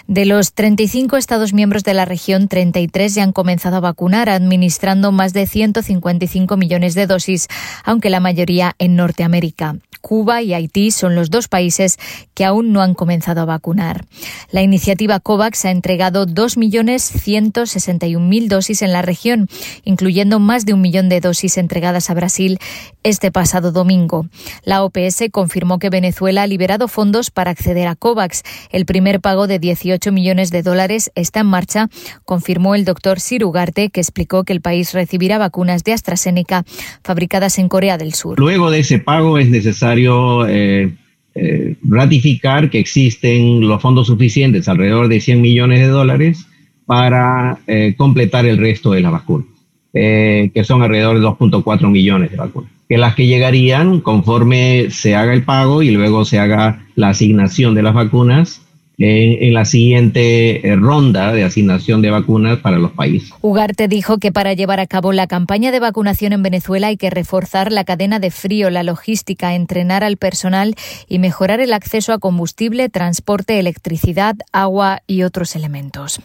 De 0.07 0.25
los 0.25 0.53
35 0.53 1.15
Estados 1.15 1.53
miembros 1.53 1.85
de 1.85 1.93
la 1.93 2.03
región, 2.03 2.49
33 2.49 3.15
ya 3.15 3.23
han 3.23 3.31
comenzado 3.31 3.77
a 3.77 3.79
vacunar, 3.79 4.29
administrando 4.29 5.13
más 5.13 5.31
de 5.31 5.47
155 5.47 6.57
millones 6.57 6.93
de 6.93 7.07
dosis, 7.07 7.47
aunque 7.85 8.09
la 8.09 8.19
mayoría 8.19 8.75
en 8.79 8.97
Norteamérica. 8.97 9.77
Cuba 10.03 10.41
y 10.41 10.53
Haití 10.53 10.91
son 10.91 11.15
los 11.15 11.29
dos 11.29 11.47
países 11.47 11.97
que 12.33 12.43
aún 12.43 12.73
no 12.73 12.81
han 12.81 12.93
comenzado 12.93 13.39
a 13.39 13.45
vacunar. 13.45 14.03
La 14.51 14.61
iniciativa 14.61 15.21
COVAX 15.21 15.63
ha 15.63 15.71
entregado 15.71 16.27
2.161.000 16.27 18.47
dosis 18.49 18.81
en 18.81 18.91
la 18.91 19.01
región, 19.01 19.47
incluyendo 19.85 20.39
más 20.39 20.65
de 20.65 20.73
un 20.73 20.81
millón 20.81 21.07
de 21.07 21.21
dosis 21.21 21.57
entregadas 21.57 22.09
a 22.09 22.15
Brasil 22.15 22.59
este 23.03 23.31
pasado 23.31 23.71
domingo. 23.71 24.27
La 24.65 24.83
OPS 24.83 25.23
confirmó 25.31 25.79
que 25.79 25.89
Venezuela 25.89 26.43
ha 26.43 26.47
liberado 26.47 26.89
fondos 26.89 27.31
para 27.31 27.51
acceder 27.51 27.87
a 27.87 27.95
COVAX. 27.95 28.43
El 28.71 28.85
primer 28.85 29.21
pago 29.21 29.47
de 29.47 29.59
18 29.59 29.92
millones 30.11 30.51
de 30.51 30.63
dólares 30.63 31.11
está 31.15 31.41
en 31.41 31.47
marcha, 31.47 31.89
confirmó 32.25 32.75
el 32.75 32.85
doctor 32.85 33.19
Sirugarte, 33.19 33.89
que 33.89 34.01
explicó 34.01 34.43
que 34.43 34.53
el 34.53 34.61
país 34.61 34.93
recibirá 34.93 35.37
vacunas 35.37 35.83
de 35.83 35.93
AstraZeneca 35.93 36.63
fabricadas 37.03 37.59
en 37.59 37.69
Corea 37.69 37.97
del 37.97 38.13
Sur. 38.13 38.39
Luego 38.39 38.71
de 38.71 38.79
ese 38.79 38.99
pago 38.99 39.37
es 39.37 39.49
necesario 39.49 40.47
eh, 40.47 40.93
eh, 41.35 41.75
ratificar 41.83 42.69
que 42.69 42.79
existen 42.79 43.61
los 43.61 43.81
fondos 43.81 44.07
suficientes, 44.07 44.67
alrededor 44.67 45.07
de 45.07 45.21
100 45.21 45.41
millones 45.41 45.79
de 45.79 45.87
dólares, 45.87 46.45
para 46.85 47.59
eh, 47.67 47.93
completar 47.95 48.45
el 48.45 48.57
resto 48.57 48.91
de 48.91 49.01
las 49.01 49.11
vacunas, 49.11 49.47
que 49.93 50.63
son 50.63 50.81
alrededor 50.81 51.19
de 51.19 51.25
2.4 51.25 51.89
millones 51.89 52.31
de 52.31 52.37
vacunas, 52.37 52.71
que 52.89 52.97
las 52.97 53.15
que 53.15 53.27
llegarían 53.27 54.01
conforme 54.01 54.87
se 54.89 55.15
haga 55.15 55.33
el 55.33 55.43
pago 55.43 55.81
y 55.81 55.91
luego 55.91 56.25
se 56.25 56.39
haga 56.39 56.85
la 56.95 57.09
asignación 57.09 57.73
de 57.75 57.83
las 57.83 57.93
vacunas 57.93 58.62
en, 58.97 59.53
la 59.53 59.65
siguiente 59.65 60.67
eh, 60.67 60.75
ronda 60.75 61.33
de 61.33 61.43
asignación 61.43 62.01
de 62.01 62.11
vacunas 62.11 62.59
para 62.59 62.77
los 62.77 62.91
países. 62.91 63.31
Ugarte 63.41 63.87
dijo 63.87 64.17
que 64.17 64.31
para 64.31 64.53
llevar 64.53 64.79
a 64.79 64.87
cabo 64.87 65.11
la 65.11 65.27
campaña 65.27 65.71
de 65.71 65.79
vacunación 65.79 66.33
en 66.33 66.43
Venezuela 66.43 66.87
hay 66.87 66.97
que 66.97 67.09
reforzar 67.09 67.71
la 67.71 67.83
cadena 67.83 68.19
de 68.19 68.31
frío, 68.31 68.69
la 68.69 68.83
logística, 68.83 69.55
entrenar 69.55 70.03
al 70.03 70.17
personal 70.17 70.75
y 71.07 71.19
mejorar 71.19 71.59
el 71.59 71.73
acceso 71.73 72.13
a 72.13 72.19
combustible, 72.19 72.89
transporte, 72.89 73.59
electricidad, 73.59 74.35
agua 74.51 75.01
y 75.07 75.23
otros 75.23 75.55
elementos. 75.55 76.21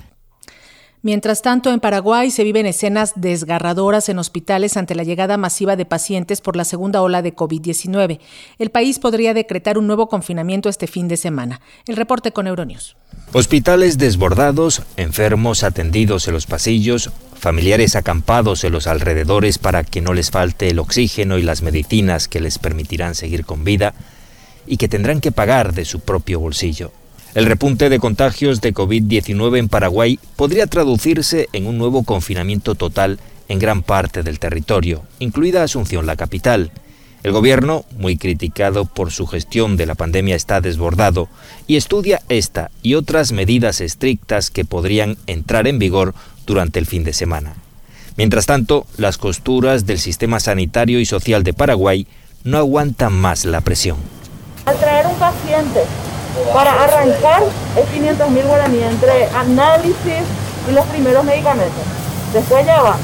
Mientras 1.03 1.42
tanto, 1.42 1.72
en 1.72 1.78
Paraguay 1.78 2.30
se 2.32 2.42
viven 2.42 2.66
escenas 2.66 3.12
desgarradoras 3.14 4.09
en 4.09 4.18
hospitales 4.18 4.76
ante 4.76 4.96
la 4.96 5.05
llegada 5.05 5.36
masiva 5.36 5.76
de 5.76 5.84
pacientes 5.84 6.40
por 6.40 6.57
la 6.57 6.64
segunda 6.64 7.03
ola 7.03 7.22
de 7.22 7.36
COVID-19. 7.36 8.18
El 8.59 8.70
país 8.70 8.99
podría 8.99 9.32
decretar 9.32 9.78
un 9.78 9.86
nuevo 9.86 10.09
confinamiento 10.09 10.68
este 10.68 10.88
fin 10.88 11.07
de 11.07 11.16
semana. 11.16 11.61
El 11.86 11.94
reporte 11.94 12.32
con 12.32 12.49
Euronews. 12.49 12.96
Hospitales 13.32 13.96
desbordados, 13.99 14.82
enfermos 14.96 15.62
atendidos 15.62 16.26
en 16.26 16.34
los 16.34 16.46
pasillos, 16.46 17.12
familiares 17.36 17.94
acampados 17.94 18.64
en 18.64 18.72
los 18.72 18.88
alrededores 18.88 19.59
para 19.59 19.84
que 19.84 20.01
no 20.01 20.14
les 20.14 20.32
falte 20.32 20.68
el 20.68 20.80
oxígeno 20.80 21.38
y 21.38 21.42
las 21.42 21.62
medicinas 21.62 22.26
que 22.26 22.40
les 22.40 22.59
permitirán 22.59 23.14
seguir 23.14 23.44
con 23.44 23.62
vida 23.62 23.94
y 24.66 24.78
que 24.78 24.88
tendrán 24.88 25.20
que 25.20 25.30
pagar 25.30 25.74
de 25.74 25.84
su 25.84 26.01
propio 26.01 26.40
bolsillo. 26.40 26.90
El 27.34 27.44
repunte 27.44 27.90
de 27.90 27.98
contagios 27.98 28.62
de 28.62 28.72
COVID-19 28.72 29.58
en 29.58 29.68
Paraguay 29.68 30.18
podría 30.36 30.66
traducirse 30.66 31.48
en 31.52 31.66
un 31.66 31.76
nuevo 31.76 32.02
confinamiento 32.02 32.74
total 32.74 33.18
en 33.48 33.58
gran 33.58 33.82
parte 33.82 34.22
del 34.22 34.38
territorio, 34.38 35.02
incluida 35.18 35.62
Asunción, 35.62 36.06
la 36.06 36.16
capital. 36.16 36.70
El 37.22 37.32
gobierno, 37.32 37.84
muy 37.98 38.16
criticado 38.16 38.86
por 38.86 39.10
su 39.10 39.26
gestión 39.26 39.76
de 39.76 39.84
la 39.84 39.94
pandemia, 39.94 40.36
está 40.36 40.62
desbordado 40.62 41.28
y 41.66 41.76
estudia 41.76 42.22
esta 42.30 42.70
y 42.82 42.94
otras 42.94 43.32
medidas 43.32 43.82
estrictas 43.82 44.50
que 44.50 44.64
podrían 44.64 45.18
entrar 45.26 45.66
en 45.66 45.78
vigor 45.78 46.14
durante 46.46 46.78
el 46.78 46.86
fin 46.86 47.04
de 47.04 47.12
semana. 47.12 47.56
Mientras 48.16 48.46
tanto, 48.46 48.86
las 48.96 49.18
costuras 49.18 49.84
del 49.84 49.98
sistema 49.98 50.40
sanitario 50.40 50.98
y 50.98 51.04
social 51.04 51.44
de 51.44 51.52
Paraguay 51.52 52.06
no 52.44 52.56
aguantan 52.56 53.12
más 53.12 53.44
la 53.44 53.60
presión. 53.60 53.98
Al 54.64 54.78
traer 54.78 55.06
un 55.06 55.18
paciente 55.18 55.80
para 56.53 56.84
arrancar 56.84 57.43
es 57.76 57.86
500 57.91 58.30
mil 58.30 58.45
guaraníes 58.45 58.91
entre 58.93 59.26
análisis 59.26 60.22
y 60.68 60.72
los 60.72 60.84
primeros 60.86 61.24
medicamentos. 61.24 61.82
Después 62.32 62.64
ya 62.66 62.82
va. 62.82 62.97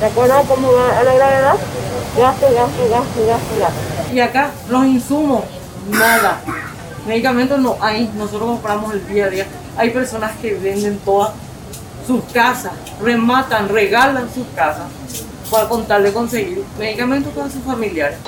¿De 0.00 0.06
acuerdo 0.06 0.42
cómo 0.48 0.72
va 0.72 0.98
a 0.98 1.02
la 1.02 1.14
gravedad? 1.14 1.54
Gasto, 2.16 2.46
gasto, 2.46 2.88
gasto, 2.90 3.26
gasto, 3.26 3.58
gasto. 3.60 4.14
Y 4.14 4.20
acá 4.20 4.50
los 4.68 4.86
insumos, 4.86 5.44
nada. 5.90 6.40
Medicamentos 7.06 7.60
no 7.60 7.76
hay, 7.80 8.10
nosotros 8.16 8.50
compramos 8.50 8.94
el 8.94 9.06
día 9.06 9.26
a 9.26 9.28
día. 9.28 9.46
Hay 9.76 9.90
personas 9.90 10.32
que 10.40 10.54
venden 10.54 10.98
todas 10.98 11.32
sus 12.06 12.22
casas, 12.32 12.72
rematan, 13.00 13.68
regalan 13.68 14.28
sus 14.34 14.46
casas 14.54 14.86
para 15.50 15.68
contarle 15.68 16.12
conseguir 16.12 16.64
medicamentos 16.78 17.32
para 17.32 17.50
sus 17.50 17.62
familiares. 17.62 18.18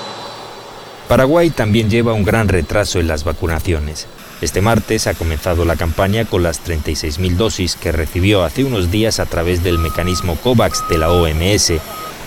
Paraguay 1.07 1.49
también 1.49 1.89
lleva 1.89 2.13
un 2.13 2.23
gran 2.23 2.47
retraso 2.47 2.99
en 2.99 3.07
las 3.07 3.23
vacunaciones. 3.23 4.07
Este 4.43 4.59
martes 4.59 5.07
ha 5.07 5.13
comenzado 5.13 5.63
la 5.63 5.77
campaña 5.77 6.25
con 6.25 6.43
las 6.43 6.61
36.000 6.65 7.37
dosis 7.37 7.77
que 7.77 7.93
recibió 7.93 8.43
hace 8.43 8.65
unos 8.65 8.91
días 8.91 9.21
a 9.21 9.25
través 9.25 9.63
del 9.63 9.79
mecanismo 9.79 10.35
COVAX 10.35 10.83
de 10.89 10.97
la 10.97 11.11
OMS, 11.11 11.71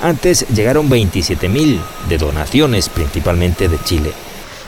Antes 0.03 0.47
llegaron 0.49 0.89
27.000 0.89 1.79
de 2.09 2.17
donaciones, 2.17 2.89
principalmente 2.89 3.69
de 3.69 3.79
Chile. 3.85 4.12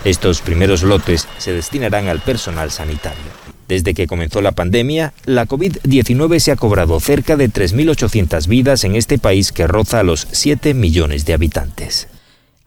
Estos 0.05 0.43
primeros 0.43 0.83
lotes 0.83 1.27
se 1.39 1.55
destinarán 1.55 2.09
al 2.09 2.21
personal 2.21 2.71
sanitario. 2.71 3.25
Desde 3.67 3.95
que 3.95 4.07
comenzó 4.07 4.43
la 4.43 4.53
pandemia, 4.53 5.15
la 5.25 5.47
COVID-19 5.47 6.41
se 6.41 6.53
ha 6.53 6.57
cobrado 6.57 7.01
cerca 7.01 7.37
de 7.37 7.49
3.800 7.49 8.47
vidas 8.47 8.85
en 8.85 8.95
este 8.95 9.17
país 9.17 9.53
que 9.53 9.67
roza 9.67 10.01
a 10.01 10.03
los 10.03 10.29
7 10.33 10.75
millones 10.75 11.25
de 11.25 11.33
habitantes. 11.33 12.09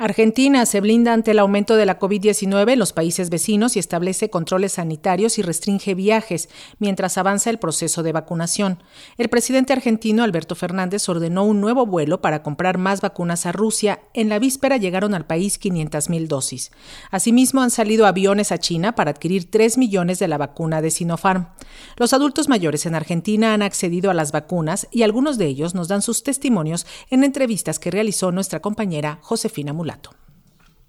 Argentina 0.03 0.65
se 0.65 0.81
blinda 0.81 1.13
ante 1.13 1.29
el 1.29 1.37
aumento 1.37 1.75
de 1.75 1.85
la 1.85 1.99
COVID-19 1.99 2.71
en 2.71 2.79
los 2.79 2.91
países 2.91 3.29
vecinos 3.29 3.75
y 3.75 3.79
establece 3.79 4.31
controles 4.31 4.71
sanitarios 4.71 5.37
y 5.37 5.43
restringe 5.43 5.93
viajes 5.93 6.49
mientras 6.79 7.19
avanza 7.19 7.51
el 7.51 7.59
proceso 7.59 8.01
de 8.01 8.11
vacunación. 8.11 8.81
El 9.19 9.29
presidente 9.29 9.73
argentino 9.73 10.23
Alberto 10.23 10.55
Fernández 10.55 11.07
ordenó 11.07 11.43
un 11.43 11.61
nuevo 11.61 11.85
vuelo 11.85 12.19
para 12.19 12.41
comprar 12.41 12.79
más 12.79 12.99
vacunas 12.99 13.45
a 13.45 13.51
Rusia. 13.51 13.99
En 14.15 14.27
la 14.27 14.39
víspera 14.39 14.77
llegaron 14.77 15.13
al 15.13 15.27
país 15.27 15.61
500.000 15.61 16.25
dosis. 16.25 16.71
Asimismo, 17.11 17.61
han 17.61 17.69
salido 17.69 18.07
aviones 18.07 18.51
a 18.51 18.57
China 18.57 18.95
para 18.95 19.11
adquirir 19.11 19.51
3 19.51 19.77
millones 19.77 20.17
de 20.17 20.27
la 20.27 20.39
vacuna 20.39 20.81
de 20.81 20.89
Sinopharm. 20.89 21.49
Los 21.97 22.13
adultos 22.13 22.49
mayores 22.49 22.87
en 22.87 22.95
Argentina 22.95 23.53
han 23.53 23.61
accedido 23.61 24.09
a 24.09 24.15
las 24.15 24.31
vacunas 24.31 24.87
y 24.89 25.03
algunos 25.03 25.37
de 25.37 25.45
ellos 25.45 25.75
nos 25.75 25.89
dan 25.89 26.01
sus 26.01 26.23
testimonios 26.23 26.87
en 27.11 27.23
entrevistas 27.23 27.77
que 27.77 27.91
realizó 27.91 28.31
nuestra 28.31 28.61
compañera 28.61 29.19
Josefina 29.21 29.73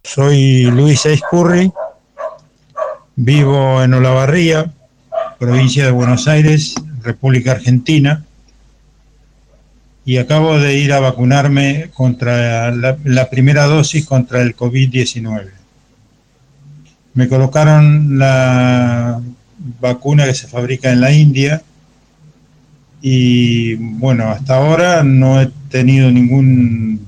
Soy 0.03 0.65
Luis 0.65 1.07
Escurri, 1.07 1.73
vivo 3.17 3.83
en 3.83 3.95
Olavarría, 3.95 4.73
provincia 5.39 5.85
de 5.85 5.91
Buenos 5.91 6.29
Aires, 6.29 6.75
República 7.03 7.53
Argentina, 7.53 8.25
y 10.05 10.17
acabo 10.19 10.59
de 10.59 10.79
ir 10.79 10.93
a 10.93 11.01
vacunarme 11.01 11.91
contra 11.95 12.73
la, 12.73 12.97
la 13.05 13.31
primera 13.31 13.65
dosis 13.65 14.05
contra 14.05 14.43
el 14.43 14.57
COVID-19. 14.57 15.51
Me 17.15 17.29
colocaron 17.29 18.19
la 18.19 19.21
vacuna 19.81 20.27
que 20.27 20.35
se 20.35 20.49
fabrica 20.49 20.91
en 20.91 21.01
la 21.01 21.13
India 21.13 21.63
y 23.01 23.75
bueno, 23.75 24.29
hasta 24.29 24.57
ahora 24.57 25.03
no 25.03 25.41
he 25.41 25.51
tenido 25.69 26.11
ningún, 26.11 27.05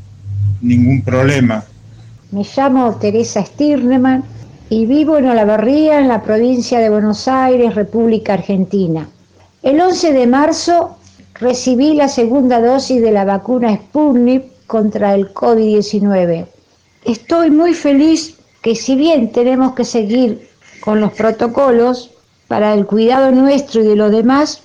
ningún 0.60 1.02
problema. 1.02 1.64
Me 2.34 2.42
llamo 2.56 2.96
Teresa 2.96 3.44
Stirneman 3.44 4.24
y 4.68 4.86
vivo 4.86 5.18
en 5.18 5.28
Olavarría, 5.28 6.00
en 6.00 6.08
la 6.08 6.20
provincia 6.20 6.80
de 6.80 6.90
Buenos 6.90 7.28
Aires, 7.28 7.76
República 7.76 8.32
Argentina. 8.32 9.06
El 9.62 9.80
11 9.80 10.12
de 10.12 10.26
marzo 10.26 10.96
recibí 11.34 11.94
la 11.94 12.08
segunda 12.08 12.60
dosis 12.60 13.00
de 13.00 13.12
la 13.12 13.24
vacuna 13.24 13.76
Sputnik 13.76 14.46
contra 14.66 15.14
el 15.14 15.32
COVID-19. 15.32 16.46
Estoy 17.04 17.52
muy 17.52 17.72
feliz 17.72 18.34
que 18.62 18.74
si 18.74 18.96
bien 18.96 19.30
tenemos 19.30 19.76
que 19.76 19.84
seguir 19.84 20.48
con 20.80 21.00
los 21.00 21.12
protocolos 21.12 22.10
para 22.48 22.74
el 22.74 22.84
cuidado 22.84 23.30
nuestro 23.30 23.80
y 23.80 23.86
de 23.86 23.94
los 23.94 24.10
demás, 24.10 24.60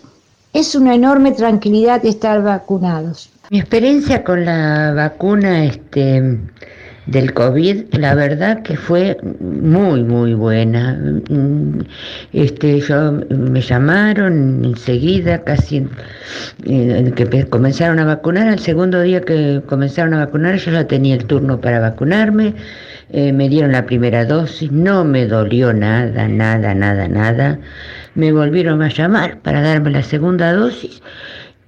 es 0.54 0.74
una 0.74 0.96
enorme 0.96 1.34
tranquilidad 1.34 2.04
estar 2.04 2.42
vacunados. 2.42 3.30
Mi 3.52 3.60
experiencia 3.60 4.24
con 4.24 4.44
la 4.44 4.92
vacuna 4.96 5.66
este, 5.66 6.40
del 7.06 7.34
COVID, 7.34 7.96
la 7.96 8.14
verdad 8.14 8.62
que 8.62 8.78
fue 8.78 9.18
muy, 9.40 10.04
muy 10.04 10.34
buena. 10.34 11.00
Este, 12.34 12.80
yo, 12.82 13.14
me 13.30 13.62
llamaron 13.62 14.64
enseguida, 14.66 15.44
casi 15.44 15.88
eh, 16.66 17.12
que 17.16 17.46
comenzaron 17.46 18.00
a 18.00 18.06
vacunar. 18.06 18.48
Al 18.48 18.60
segundo 18.60 19.02
día 19.02 19.22
que 19.22 19.62
comenzaron 19.66 20.14
a 20.14 20.26
vacunar, 20.26 20.58
yo 20.58 20.72
ya 20.72 20.88
tenía 20.88 21.16
el 21.16 21.26
turno 21.26 21.60
para 21.60 21.80
vacunarme. 21.80 22.54
Eh, 23.12 23.34
me 23.34 23.50
dieron 23.50 23.72
la 23.72 23.86
primera 23.86 24.24
dosis, 24.26 24.72
no 24.72 25.04
me 25.04 25.26
dolió 25.26 25.74
nada, 25.74 26.28
nada, 26.28 26.76
nada, 26.76 27.08
nada. 27.08 27.60
Me 28.14 28.32
volvieron 28.32 28.84
a 28.84 28.90
llamar 28.90 29.40
para 29.40 29.62
darme 29.62 29.90
la 29.90 30.04
segunda 30.04 30.54
dosis 30.54 31.02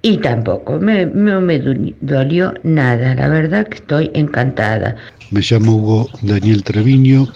y 0.02 0.18
tampoco 0.18 0.78
me, 0.80 1.06
no 1.06 1.40
me 1.40 1.60
dolió 2.00 2.54
nada. 2.64 3.14
La 3.14 3.28
verdad 3.28 3.66
que 3.68 3.76
estoy 3.76 4.10
encantada. 4.14 4.96
Me 5.32 5.40
llamo 5.40 5.76
Hugo 5.76 6.10
Daniel 6.20 6.62
Treviño, 6.62 7.26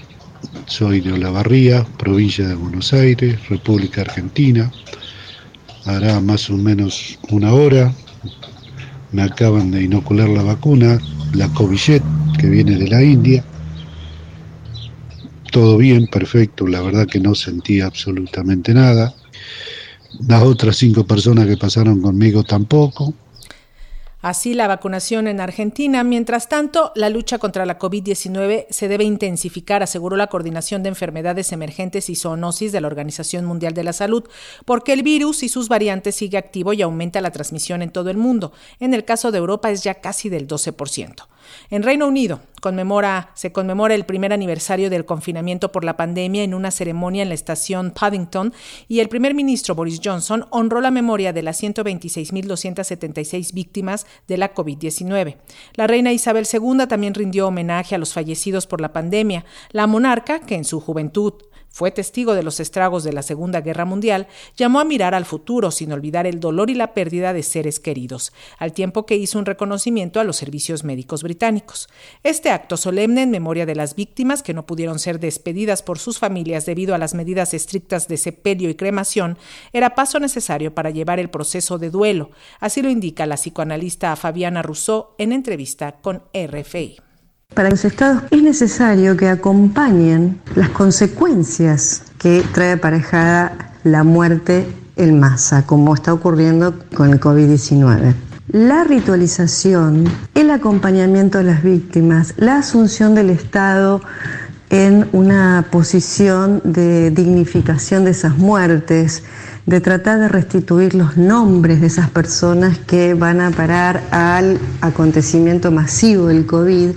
soy 0.66 1.00
de 1.00 1.12
Olavarría, 1.12 1.82
provincia 1.96 2.46
de 2.46 2.54
Buenos 2.54 2.92
Aires, 2.92 3.48
República 3.48 4.02
Argentina. 4.02 4.70
Hará 5.86 6.20
más 6.20 6.50
o 6.50 6.58
menos 6.58 7.18
una 7.30 7.54
hora. 7.54 7.96
Me 9.12 9.22
acaban 9.22 9.70
de 9.70 9.84
inocular 9.84 10.28
la 10.28 10.42
vacuna, 10.42 11.00
la 11.32 11.48
Covishet, 11.54 12.02
que 12.38 12.48
viene 12.48 12.76
de 12.76 12.86
la 12.86 13.02
India. 13.02 13.46
Todo 15.50 15.78
bien, 15.78 16.06
perfecto, 16.06 16.66
la 16.66 16.82
verdad 16.82 17.06
que 17.06 17.18
no 17.18 17.34
sentí 17.34 17.80
absolutamente 17.80 18.74
nada. 18.74 19.14
Las 20.28 20.42
otras 20.42 20.76
cinco 20.76 21.06
personas 21.06 21.46
que 21.46 21.56
pasaron 21.56 22.02
conmigo 22.02 22.44
tampoco. 22.44 23.14
Así 24.26 24.54
la 24.54 24.66
vacunación 24.66 25.28
en 25.28 25.40
Argentina. 25.40 26.02
Mientras 26.02 26.48
tanto, 26.48 26.90
la 26.96 27.10
lucha 27.10 27.38
contra 27.38 27.64
la 27.64 27.78
COVID-19 27.78 28.66
se 28.70 28.88
debe 28.88 29.04
intensificar, 29.04 29.84
aseguró 29.84 30.16
la 30.16 30.26
Coordinación 30.26 30.82
de 30.82 30.88
Enfermedades 30.88 31.52
Emergentes 31.52 32.10
y 32.10 32.16
Zoonosis 32.16 32.72
de 32.72 32.80
la 32.80 32.88
Organización 32.88 33.44
Mundial 33.44 33.72
de 33.72 33.84
la 33.84 33.92
Salud, 33.92 34.24
porque 34.64 34.94
el 34.94 35.04
virus 35.04 35.44
y 35.44 35.48
sus 35.48 35.68
variantes 35.68 36.16
sigue 36.16 36.38
activo 36.38 36.72
y 36.72 36.82
aumenta 36.82 37.20
la 37.20 37.30
transmisión 37.30 37.82
en 37.82 37.90
todo 37.90 38.10
el 38.10 38.16
mundo. 38.16 38.50
En 38.80 38.94
el 38.94 39.04
caso 39.04 39.30
de 39.30 39.38
Europa 39.38 39.70
es 39.70 39.84
ya 39.84 39.94
casi 39.94 40.28
del 40.28 40.48
12%. 40.48 41.28
En 41.70 41.82
Reino 41.82 42.06
Unido 42.06 42.40
conmemora, 42.60 43.30
se 43.34 43.52
conmemora 43.52 43.94
el 43.94 44.06
primer 44.06 44.32
aniversario 44.32 44.90
del 44.90 45.04
confinamiento 45.04 45.70
por 45.70 45.84
la 45.84 45.96
pandemia 45.96 46.42
en 46.42 46.54
una 46.54 46.70
ceremonia 46.70 47.22
en 47.22 47.28
la 47.28 47.34
estación 47.34 47.92
Paddington 47.92 48.52
y 48.88 49.00
el 49.00 49.08
primer 49.08 49.34
ministro 49.34 49.74
Boris 49.74 50.00
Johnson 50.02 50.46
honró 50.50 50.80
la 50.80 50.90
memoria 50.90 51.32
de 51.32 51.42
las 51.42 51.62
126.276 51.62 53.52
víctimas 53.52 54.06
de 54.26 54.38
la 54.38 54.52
COVID-19. 54.54 55.36
La 55.74 55.86
reina 55.86 56.12
Isabel 56.12 56.46
II 56.52 56.86
también 56.88 57.14
rindió 57.14 57.46
homenaje 57.48 57.94
a 57.94 57.98
los 57.98 58.12
fallecidos 58.12 58.66
por 58.66 58.80
la 58.80 58.92
pandemia. 58.92 59.44
La 59.70 59.86
monarca, 59.86 60.40
que 60.40 60.56
en 60.56 60.64
su 60.64 60.80
juventud 60.80 61.34
fue 61.76 61.90
testigo 61.90 62.34
de 62.34 62.42
los 62.42 62.58
estragos 62.58 63.04
de 63.04 63.12
la 63.12 63.20
Segunda 63.20 63.60
Guerra 63.60 63.84
Mundial, 63.84 64.28
llamó 64.56 64.80
a 64.80 64.84
mirar 64.86 65.14
al 65.14 65.26
futuro 65.26 65.70
sin 65.70 65.92
olvidar 65.92 66.26
el 66.26 66.40
dolor 66.40 66.70
y 66.70 66.74
la 66.74 66.94
pérdida 66.94 67.34
de 67.34 67.42
seres 67.42 67.80
queridos, 67.80 68.32
al 68.56 68.72
tiempo 68.72 69.04
que 69.04 69.16
hizo 69.16 69.38
un 69.38 69.44
reconocimiento 69.44 70.18
a 70.18 70.24
los 70.24 70.36
servicios 70.38 70.84
médicos 70.84 71.22
británicos. 71.22 71.90
Este 72.22 72.48
acto 72.48 72.78
solemne 72.78 73.24
en 73.24 73.30
memoria 73.30 73.66
de 73.66 73.74
las 73.74 73.94
víctimas 73.94 74.42
que 74.42 74.54
no 74.54 74.64
pudieron 74.64 74.98
ser 74.98 75.20
despedidas 75.20 75.82
por 75.82 75.98
sus 75.98 76.18
familias 76.18 76.64
debido 76.64 76.94
a 76.94 76.98
las 76.98 77.12
medidas 77.12 77.52
estrictas 77.52 78.08
de 78.08 78.16
sepelio 78.16 78.70
y 78.70 78.74
cremación 78.74 79.36
era 79.74 79.94
paso 79.94 80.18
necesario 80.18 80.74
para 80.74 80.88
llevar 80.88 81.20
el 81.20 81.28
proceso 81.28 81.76
de 81.76 81.90
duelo, 81.90 82.30
así 82.58 82.80
lo 82.80 82.88
indica 82.88 83.26
la 83.26 83.36
psicoanalista 83.36 84.16
Fabiana 84.16 84.62
Rousseau 84.62 85.08
en 85.18 85.32
entrevista 85.32 86.00
con 86.00 86.22
RFI. 86.32 87.05
Para 87.56 87.70
los 87.70 87.86
estados 87.86 88.24
es 88.30 88.42
necesario 88.42 89.16
que 89.16 89.30
acompañen 89.30 90.38
las 90.56 90.68
consecuencias 90.68 92.02
que 92.18 92.44
trae 92.52 92.72
aparejada 92.72 93.72
la 93.82 94.04
muerte 94.04 94.66
en 94.96 95.18
masa, 95.18 95.64
como 95.64 95.94
está 95.94 96.12
ocurriendo 96.12 96.74
con 96.94 97.14
el 97.14 97.18
COVID-19. 97.18 98.14
La 98.48 98.84
ritualización, 98.84 100.04
el 100.34 100.50
acompañamiento 100.50 101.38
a 101.38 101.42
las 101.42 101.62
víctimas, 101.62 102.34
la 102.36 102.58
asunción 102.58 103.14
del 103.14 103.30
Estado 103.30 104.02
en 104.68 105.08
una 105.12 105.64
posición 105.70 106.60
de 106.62 107.10
dignificación 107.10 108.04
de 108.04 108.10
esas 108.10 108.36
muertes, 108.36 109.22
de 109.64 109.80
tratar 109.80 110.18
de 110.18 110.28
restituir 110.28 110.94
los 110.94 111.16
nombres 111.16 111.80
de 111.80 111.86
esas 111.86 112.10
personas 112.10 112.78
que 112.78 113.14
van 113.14 113.40
a 113.40 113.50
parar 113.50 114.02
al 114.10 114.58
acontecimiento 114.82 115.72
masivo 115.72 116.26
del 116.26 116.44
COVID, 116.44 116.90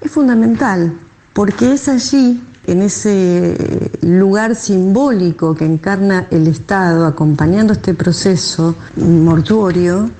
es 0.00 0.10
fundamental, 0.10 0.92
porque 1.32 1.72
es 1.72 1.88
allí, 1.88 2.42
en 2.66 2.82
ese 2.82 3.90
lugar 4.02 4.56
simbólico 4.56 5.54
que 5.54 5.64
encarna 5.64 6.26
el 6.30 6.48
Estado 6.48 7.06
acompañando 7.06 7.72
este 7.72 7.94
proceso 7.94 8.74
mortuorio, 8.96 10.10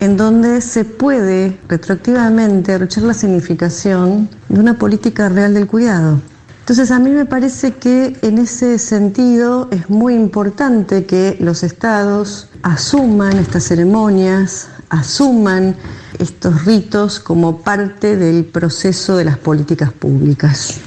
en 0.00 0.16
donde 0.16 0.60
se 0.60 0.84
puede 0.84 1.58
retroactivamente 1.68 2.72
arrochar 2.72 3.04
la 3.04 3.14
significación 3.14 4.28
de 4.48 4.60
una 4.60 4.78
política 4.78 5.28
real 5.28 5.54
del 5.54 5.66
cuidado. 5.66 6.20
Entonces 6.60 6.90
a 6.90 6.98
mí 6.98 7.10
me 7.10 7.26
parece 7.26 7.74
que 7.74 8.16
en 8.22 8.38
ese 8.38 8.78
sentido 8.78 9.68
es 9.70 9.90
muy 9.90 10.14
importante 10.14 11.04
que 11.04 11.36
los 11.38 11.62
estados 11.62 12.48
asuman 12.62 13.36
estas 13.36 13.64
ceremonias, 13.64 14.68
asuman 14.88 15.76
estos 16.18 16.64
ritos 16.64 17.20
como 17.20 17.62
parte 17.62 18.16
del 18.16 18.44
proceso 18.44 19.16
de 19.16 19.24
las 19.24 19.38
políticas 19.38 19.92
públicas. 19.92 20.80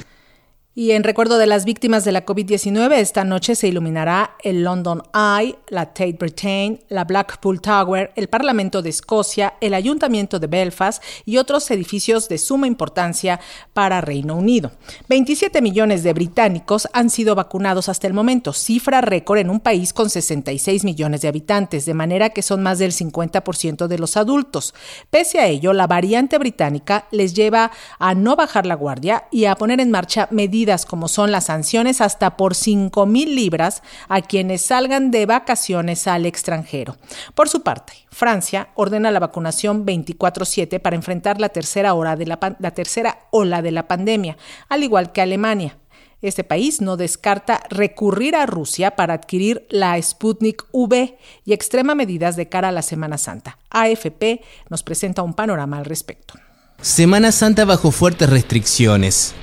Y 0.78 0.92
en 0.92 1.02
recuerdo 1.02 1.38
de 1.38 1.48
las 1.48 1.64
víctimas 1.64 2.04
de 2.04 2.12
la 2.12 2.24
COVID-19, 2.24 2.92
esta 2.98 3.24
noche 3.24 3.56
se 3.56 3.66
iluminará 3.66 4.36
el 4.44 4.62
London 4.62 5.02
Eye, 5.12 5.56
la 5.70 5.86
Tate 5.86 6.12
Britain, 6.12 6.78
la 6.88 7.02
Blackpool 7.02 7.60
Tower, 7.60 8.12
el 8.14 8.28
Parlamento 8.28 8.80
de 8.80 8.90
Escocia, 8.90 9.54
el 9.60 9.74
Ayuntamiento 9.74 10.38
de 10.38 10.46
Belfast 10.46 11.02
y 11.24 11.38
otros 11.38 11.68
edificios 11.72 12.28
de 12.28 12.38
suma 12.38 12.68
importancia 12.68 13.40
para 13.72 14.00
Reino 14.00 14.36
Unido. 14.36 14.70
27 15.08 15.60
millones 15.62 16.04
de 16.04 16.12
británicos 16.12 16.86
han 16.92 17.10
sido 17.10 17.34
vacunados 17.34 17.88
hasta 17.88 18.06
el 18.06 18.14
momento, 18.14 18.52
cifra 18.52 19.00
récord 19.00 19.38
en 19.38 19.50
un 19.50 19.58
país 19.58 19.92
con 19.92 20.08
66 20.08 20.84
millones 20.84 21.22
de 21.22 21.26
habitantes, 21.26 21.86
de 21.86 21.94
manera 21.94 22.30
que 22.30 22.42
son 22.42 22.62
más 22.62 22.78
del 22.78 22.92
50% 22.92 23.88
de 23.88 23.98
los 23.98 24.16
adultos. 24.16 24.74
Pese 25.10 25.40
a 25.40 25.48
ello, 25.48 25.72
la 25.72 25.88
variante 25.88 26.38
británica 26.38 27.08
les 27.10 27.34
lleva 27.34 27.72
a 27.98 28.14
no 28.14 28.36
bajar 28.36 28.64
la 28.64 28.76
guardia 28.76 29.24
y 29.32 29.46
a 29.46 29.56
poner 29.56 29.80
en 29.80 29.90
marcha 29.90 30.28
medidas 30.30 30.67
como 30.86 31.08
son 31.08 31.32
las 31.32 31.46
sanciones 31.46 32.00
hasta 32.00 32.36
por 32.36 32.54
5 32.54 33.06
mil 33.06 33.34
libras 33.34 33.82
a 34.08 34.20
quienes 34.20 34.62
salgan 34.62 35.10
de 35.10 35.26
vacaciones 35.26 36.06
al 36.06 36.26
extranjero. 36.26 36.96
Por 37.34 37.48
su 37.48 37.62
parte, 37.62 37.94
Francia 38.10 38.68
ordena 38.74 39.10
la 39.10 39.20
vacunación 39.20 39.86
24/7 39.86 40.78
para 40.80 40.96
enfrentar 40.96 41.40
la 41.40 41.48
tercera, 41.48 41.94
hora 41.94 42.16
de 42.16 42.26
la, 42.26 42.38
la 42.58 42.70
tercera 42.72 43.20
ola 43.30 43.62
de 43.62 43.70
la 43.70 43.88
pandemia, 43.88 44.36
al 44.68 44.82
igual 44.82 45.12
que 45.12 45.22
Alemania. 45.22 45.78
Este 46.20 46.42
país 46.42 46.80
no 46.80 46.96
descarta 46.96 47.62
recurrir 47.70 48.34
a 48.34 48.44
Rusia 48.44 48.96
para 48.96 49.14
adquirir 49.14 49.66
la 49.70 50.00
Sputnik 50.02 50.64
V 50.72 51.16
y 51.44 51.52
extrema 51.52 51.94
medidas 51.94 52.34
de 52.34 52.48
cara 52.48 52.68
a 52.68 52.72
la 52.72 52.82
Semana 52.82 53.18
Santa. 53.18 53.58
AFP 53.70 54.42
nos 54.68 54.82
presenta 54.82 55.22
un 55.22 55.34
panorama 55.34 55.78
al 55.78 55.84
respecto. 55.84 56.34
Semana 56.80 57.30
Santa 57.30 57.64
bajo 57.64 57.92
fuertes 57.92 58.28
restricciones. 58.28 59.34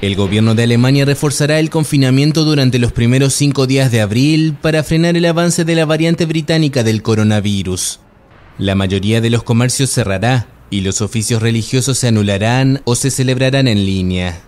El 0.00 0.14
gobierno 0.14 0.54
de 0.54 0.62
Alemania 0.62 1.04
reforzará 1.04 1.58
el 1.58 1.70
confinamiento 1.70 2.44
durante 2.44 2.78
los 2.78 2.92
primeros 2.92 3.34
cinco 3.34 3.66
días 3.66 3.90
de 3.90 4.00
abril 4.00 4.54
para 4.62 4.84
frenar 4.84 5.16
el 5.16 5.24
avance 5.24 5.64
de 5.64 5.74
la 5.74 5.86
variante 5.86 6.24
británica 6.24 6.84
del 6.84 7.02
coronavirus. 7.02 7.98
La 8.58 8.76
mayoría 8.76 9.20
de 9.20 9.30
los 9.30 9.42
comercios 9.42 9.90
cerrará 9.90 10.46
y 10.70 10.82
los 10.82 11.00
oficios 11.00 11.42
religiosos 11.42 11.98
se 11.98 12.06
anularán 12.06 12.80
o 12.84 12.94
se 12.94 13.10
celebrarán 13.10 13.66
en 13.66 13.84
línea. 13.84 14.40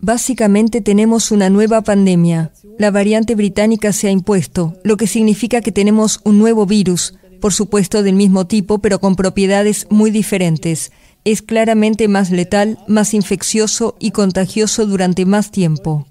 Básicamente 0.00 0.80
tenemos 0.80 1.30
una 1.30 1.50
nueva 1.50 1.82
pandemia. 1.82 2.52
La 2.80 2.90
variante 2.90 3.36
británica 3.36 3.92
se 3.92 4.08
ha 4.08 4.10
impuesto, 4.10 4.74
lo 4.82 4.96
que 4.96 5.06
significa 5.06 5.60
que 5.60 5.70
tenemos 5.70 6.20
un 6.24 6.38
nuevo 6.38 6.66
virus, 6.66 7.14
por 7.40 7.52
supuesto 7.52 8.02
del 8.02 8.16
mismo 8.16 8.48
tipo, 8.48 8.80
pero 8.80 8.98
con 8.98 9.14
propiedades 9.14 9.86
muy 9.88 10.10
diferentes 10.10 10.90
es 11.32 11.42
claramente 11.42 12.08
más 12.08 12.30
letal, 12.30 12.78
más 12.86 13.12
infeccioso 13.12 13.96
y 14.00 14.12
contagioso 14.12 14.86
durante 14.86 15.26
más 15.26 15.50
tiempo. 15.50 16.06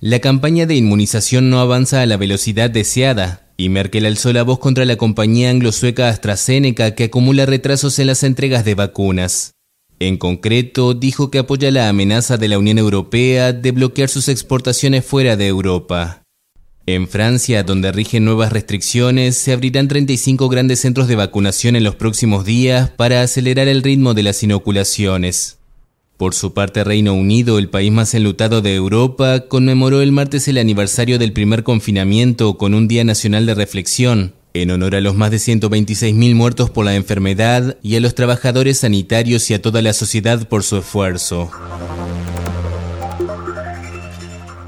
La 0.00 0.18
campaña 0.18 0.66
de 0.66 0.74
inmunización 0.74 1.48
no 1.48 1.60
avanza 1.60 2.02
a 2.02 2.06
la 2.06 2.16
velocidad 2.16 2.70
deseada 2.70 3.52
y 3.56 3.68
Merkel 3.68 4.04
alzó 4.04 4.32
la 4.32 4.42
voz 4.42 4.58
contra 4.58 4.84
la 4.84 4.96
compañía 4.96 5.50
anglo-sueca 5.50 6.08
AstraZeneca 6.08 6.96
que 6.96 7.04
acumula 7.04 7.46
retrasos 7.46 8.00
en 8.00 8.08
las 8.08 8.24
entregas 8.24 8.64
de 8.64 8.74
vacunas. 8.74 9.52
En 10.00 10.16
concreto, 10.16 10.94
dijo 10.94 11.30
que 11.30 11.38
apoya 11.38 11.70
la 11.70 11.88
amenaza 11.88 12.36
de 12.36 12.48
la 12.48 12.58
Unión 12.58 12.78
Europea 12.78 13.52
de 13.52 13.70
bloquear 13.70 14.08
sus 14.08 14.28
exportaciones 14.28 15.04
fuera 15.04 15.36
de 15.36 15.46
Europa. 15.46 16.21
En 16.86 17.06
Francia, 17.06 17.62
donde 17.62 17.92
rigen 17.92 18.24
nuevas 18.24 18.52
restricciones, 18.52 19.36
se 19.36 19.52
abrirán 19.52 19.86
35 19.86 20.48
grandes 20.48 20.80
centros 20.80 21.06
de 21.06 21.14
vacunación 21.14 21.76
en 21.76 21.84
los 21.84 21.94
próximos 21.94 22.44
días 22.44 22.90
para 22.90 23.22
acelerar 23.22 23.68
el 23.68 23.84
ritmo 23.84 24.14
de 24.14 24.24
las 24.24 24.42
inoculaciones. 24.42 25.58
Por 26.16 26.34
su 26.34 26.54
parte, 26.54 26.82
Reino 26.82 27.14
Unido, 27.14 27.58
el 27.58 27.68
país 27.68 27.92
más 27.92 28.14
enlutado 28.14 28.62
de 28.62 28.74
Europa, 28.74 29.46
conmemoró 29.46 30.02
el 30.02 30.10
martes 30.10 30.48
el 30.48 30.58
aniversario 30.58 31.20
del 31.20 31.32
primer 31.32 31.62
confinamiento 31.62 32.58
con 32.58 32.74
un 32.74 32.88
Día 32.88 33.04
Nacional 33.04 33.46
de 33.46 33.54
Reflexión, 33.54 34.34
en 34.52 34.72
honor 34.72 34.96
a 34.96 35.00
los 35.00 35.14
más 35.14 35.30
de 35.30 35.36
126.000 35.36 36.34
muertos 36.34 36.68
por 36.70 36.84
la 36.84 36.96
enfermedad 36.96 37.76
y 37.80 37.94
a 37.94 38.00
los 38.00 38.16
trabajadores 38.16 38.78
sanitarios 38.78 39.48
y 39.50 39.54
a 39.54 39.62
toda 39.62 39.82
la 39.82 39.92
sociedad 39.92 40.48
por 40.48 40.64
su 40.64 40.78
esfuerzo. 40.78 41.50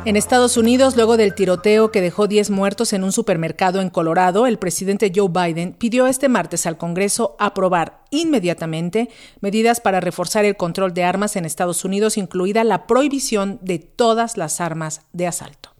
En 0.06 0.16
Estados 0.16 0.58
Unidos, 0.58 0.96
luego 0.96 1.16
del 1.16 1.34
tiroteo 1.34 1.90
que 1.90 2.02
dejó 2.02 2.26
10 2.26 2.50
muertos 2.50 2.92
en 2.92 3.04
un 3.04 3.12
supermercado 3.12 3.80
en 3.80 3.88
Colorado, 3.88 4.46
el 4.46 4.58
presidente 4.58 5.10
Joe 5.14 5.30
Biden 5.30 5.72
pidió 5.72 6.06
este 6.06 6.28
martes 6.28 6.66
al 6.66 6.76
Congreso 6.76 7.36
aprobar 7.38 8.02
inmediatamente 8.10 9.08
medidas 9.40 9.80
para 9.80 10.00
reforzar 10.00 10.44
el 10.44 10.58
control 10.58 10.92
de 10.92 11.04
armas 11.04 11.36
en 11.36 11.46
Estados 11.46 11.86
Unidos, 11.86 12.18
incluida 12.18 12.64
la 12.64 12.86
prohibición 12.86 13.58
de 13.62 13.78
todas 13.78 14.36
las 14.36 14.60
armas 14.60 15.00
de 15.14 15.26
asalto. 15.26 15.73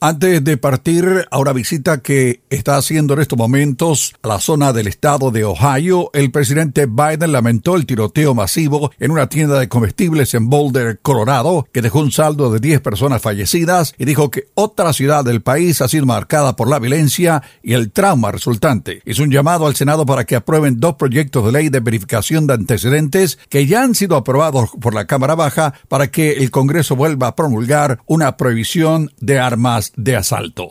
Antes 0.00 0.44
de 0.44 0.56
partir 0.56 1.26
a 1.28 1.38
una 1.40 1.52
visita 1.52 2.02
que 2.02 2.40
está 2.50 2.76
haciendo 2.76 3.14
en 3.14 3.20
estos 3.20 3.36
momentos 3.36 4.14
a 4.22 4.28
la 4.28 4.38
zona 4.38 4.72
del 4.72 4.86
estado 4.86 5.32
de 5.32 5.44
Ohio, 5.44 6.10
el 6.12 6.30
presidente 6.30 6.86
Biden 6.86 7.32
lamentó 7.32 7.74
el 7.74 7.84
tiroteo 7.84 8.32
masivo 8.32 8.92
en 9.00 9.10
una 9.10 9.28
tienda 9.28 9.58
de 9.58 9.68
comestibles 9.68 10.34
en 10.34 10.48
Boulder, 10.48 11.00
Colorado, 11.02 11.66
que 11.72 11.82
dejó 11.82 11.98
un 11.98 12.12
saldo 12.12 12.52
de 12.52 12.60
10 12.60 12.80
personas 12.80 13.22
fallecidas 13.22 13.92
y 13.98 14.04
dijo 14.04 14.30
que 14.30 14.44
otra 14.54 14.92
ciudad 14.92 15.24
del 15.24 15.42
país 15.42 15.82
ha 15.82 15.88
sido 15.88 16.06
marcada 16.06 16.54
por 16.54 16.68
la 16.68 16.78
violencia 16.78 17.42
y 17.64 17.72
el 17.72 17.90
trauma 17.90 18.30
resultante. 18.30 19.02
Hizo 19.04 19.24
un 19.24 19.32
llamado 19.32 19.66
al 19.66 19.74
Senado 19.74 20.06
para 20.06 20.22
que 20.22 20.36
aprueben 20.36 20.78
dos 20.78 20.94
proyectos 20.94 21.44
de 21.44 21.50
ley 21.50 21.70
de 21.70 21.80
verificación 21.80 22.46
de 22.46 22.54
antecedentes 22.54 23.36
que 23.48 23.66
ya 23.66 23.82
han 23.82 23.96
sido 23.96 24.14
aprobados 24.14 24.70
por 24.80 24.94
la 24.94 25.06
Cámara 25.06 25.34
Baja 25.34 25.74
para 25.88 26.08
que 26.08 26.34
el 26.34 26.52
Congreso 26.52 26.94
vuelva 26.94 27.26
a 27.26 27.34
promulgar 27.34 27.98
una 28.06 28.36
prohibición 28.36 29.10
de 29.18 29.40
armas 29.40 29.87
de 29.96 30.16
asalto. 30.16 30.70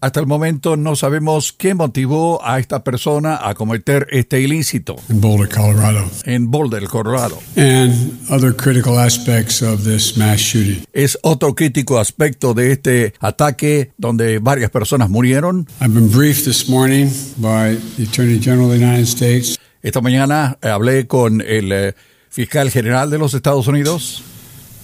Hasta 0.00 0.20
el 0.20 0.26
momento 0.26 0.76
no 0.76 0.96
sabemos 0.96 1.52
qué 1.52 1.74
motivó 1.74 2.44
a 2.44 2.58
esta 2.58 2.84
persona 2.84 3.38
a 3.40 3.54
cometer 3.54 4.06
este 4.10 4.40
ilícito. 4.40 4.96
En 5.08 5.20
Boulder, 5.20 5.48
Colorado. 5.48 6.04
En 6.24 6.50
Boulder, 6.50 6.84
Colorado. 6.84 7.38
And 7.56 8.18
other 8.28 8.54
critical 8.54 8.98
aspects 8.98 9.62
of 9.62 9.84
this 9.84 10.16
mass 10.16 10.40
shooting. 10.40 10.84
Es 10.92 11.18
otro 11.22 11.54
crítico 11.54 11.98
aspecto 11.98 12.54
de 12.54 12.72
este 12.72 13.14
ataque 13.20 13.92
donde 13.96 14.40
varias 14.40 14.70
personas 14.70 15.08
murieron. 15.08 15.66
I've 15.80 15.94
been 15.94 16.10
briefed 16.10 16.44
this 16.44 16.68
morning 16.68 17.08
by 17.38 17.78
the 17.96 18.02
Attorney 18.02 18.38
General 18.38 18.66
of 18.66 18.78
the 18.78 18.84
United 18.84 19.06
States. 19.06 19.58
Esta 19.82 20.00
mañana 20.00 20.58
hablé 20.60 21.06
con 21.06 21.40
el 21.40 21.70
eh, 21.72 21.94
fiscal 22.34 22.68
general 22.68 23.10
de 23.10 23.18
los 23.18 23.32
Estados 23.32 23.68
Unidos. 23.68 24.20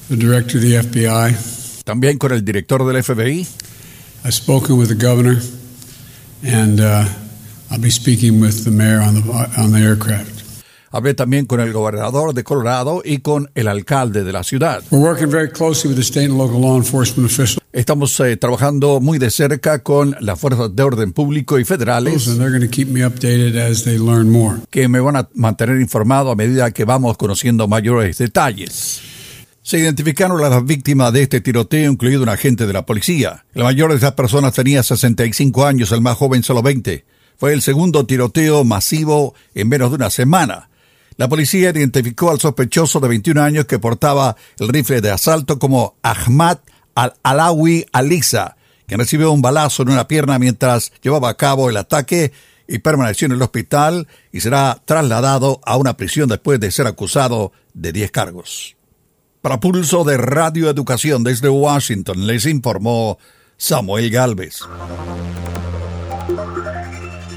The 0.09 0.17
director 0.17 0.59
of 0.59 0.63
the 0.63 0.77
FBI. 0.83 1.83
También 1.85 2.17
con 2.17 2.31
el 2.31 2.45
director 2.45 2.85
del 2.87 3.03
FBI. 3.03 3.45
I've 4.25 4.35
spoken 4.35 4.79
with 4.79 4.89
the 4.89 4.95
governor, 4.95 5.41
and 6.45 6.79
uh, 6.79 7.09
I'll 7.71 7.81
be 7.81 7.91
speaking 7.91 8.41
with 8.41 8.65
the 8.65 8.71
mayor 8.71 9.01
on 9.01 9.15
the 9.15 9.23
on 9.59 9.73
the 9.73 9.81
aircraft. 9.81 10.40
Hablé 10.93 11.15
también 11.15 11.47
con 11.47 11.61
el 11.61 11.73
gobernador 11.73 12.35
de 12.35 12.43
Colorado 12.43 13.03
y 13.05 13.19
con 13.19 13.49
el 13.55 13.69
alcalde 13.69 14.25
de 14.25 14.33
la 14.33 14.43
ciudad. 14.43 14.83
We're 14.91 15.05
working 15.05 15.31
very 15.31 15.49
closely 15.49 15.89
with 15.89 15.97
the 15.97 16.03
state 16.03 16.27
and 16.27 16.37
local 16.37 16.61
law 16.61 16.77
enforcement 16.77 17.31
officials. 17.31 17.61
Estamos 17.73 18.19
eh, 18.19 18.37
trabajando 18.37 19.01
muy 19.01 19.21
de 19.21 19.31
cerca 19.31 19.85
con 19.85 20.17
las 20.19 20.41
fuerzas 20.41 20.75
de 20.75 20.83
orden 20.83 21.13
público 21.13 21.61
y 21.61 21.65
federales 21.65 22.29
que 24.71 24.89
me 24.89 25.01
van 25.01 25.17
a 25.17 25.29
mantener 25.35 25.81
informado 25.81 26.33
a 26.33 26.35
medida 26.35 26.73
que 26.73 26.85
vamos 26.85 27.17
conociendo 27.17 27.69
mayores 27.69 28.19
detalles. 28.19 29.01
Se 29.63 29.79
identificaron 29.79 30.41
las 30.41 30.65
víctimas 30.65 31.13
de 31.13 31.23
este 31.23 31.41
tiroteo, 31.41 31.93
incluido 31.93 32.25
un 32.25 32.29
agente 32.29 32.67
de 32.67 32.73
la 32.73 32.85
policía. 32.85 33.45
El 33.55 33.63
mayor 33.63 33.93
de 33.93 33.99
esas 33.99 34.15
personas 34.15 34.55
tenía 34.55 34.83
65 34.83 35.65
años, 35.65 35.93
el 35.93 36.01
más 36.01 36.17
joven 36.17 36.43
solo 36.43 36.63
20. 36.63 37.05
Fue 37.37 37.53
el 37.53 37.63
segundo 37.63 38.05
tiroteo 38.05 38.65
masivo 38.65 39.35
en 39.55 39.69
menos 39.69 39.91
de 39.91 39.97
una 39.97 40.11
semana. 40.11 40.70
La 41.21 41.29
policía 41.29 41.69
identificó 41.69 42.31
al 42.31 42.41
sospechoso 42.41 42.99
de 42.99 43.09
21 43.09 43.43
años 43.43 43.67
que 43.67 43.79
portaba 43.79 44.37
el 44.59 44.69
rifle 44.69 45.03
de 45.03 45.11
asalto 45.11 45.59
como 45.59 45.97
Ahmad 46.01 46.61
al-Alawi 46.95 47.85
Alisa, 47.93 48.57
quien 48.87 49.01
recibió 49.01 49.31
un 49.31 49.43
balazo 49.43 49.83
en 49.83 49.91
una 49.91 50.09
pierna 50.09 50.39
mientras 50.39 50.93
llevaba 51.03 51.29
a 51.29 51.37
cabo 51.37 51.69
el 51.69 51.77
ataque 51.77 52.33
y 52.67 52.79
permaneció 52.79 53.27
en 53.27 53.33
el 53.33 53.43
hospital 53.43 54.09
y 54.33 54.41
será 54.41 54.81
trasladado 54.87 55.61
a 55.67 55.77
una 55.77 55.95
prisión 55.95 56.27
después 56.27 56.59
de 56.59 56.71
ser 56.71 56.87
acusado 56.87 57.53
de 57.75 57.93
10 57.93 58.11
cargos. 58.13 58.77
Para 59.43 59.61
Pulso 59.61 60.05
de 60.05 60.17
Radio 60.17 60.71
Educación 60.71 61.23
desde 61.23 61.51
Washington 61.51 62.27
les 62.27 62.47
informó 62.47 63.19
Samuel 63.59 64.09
Galvez. 64.09 64.61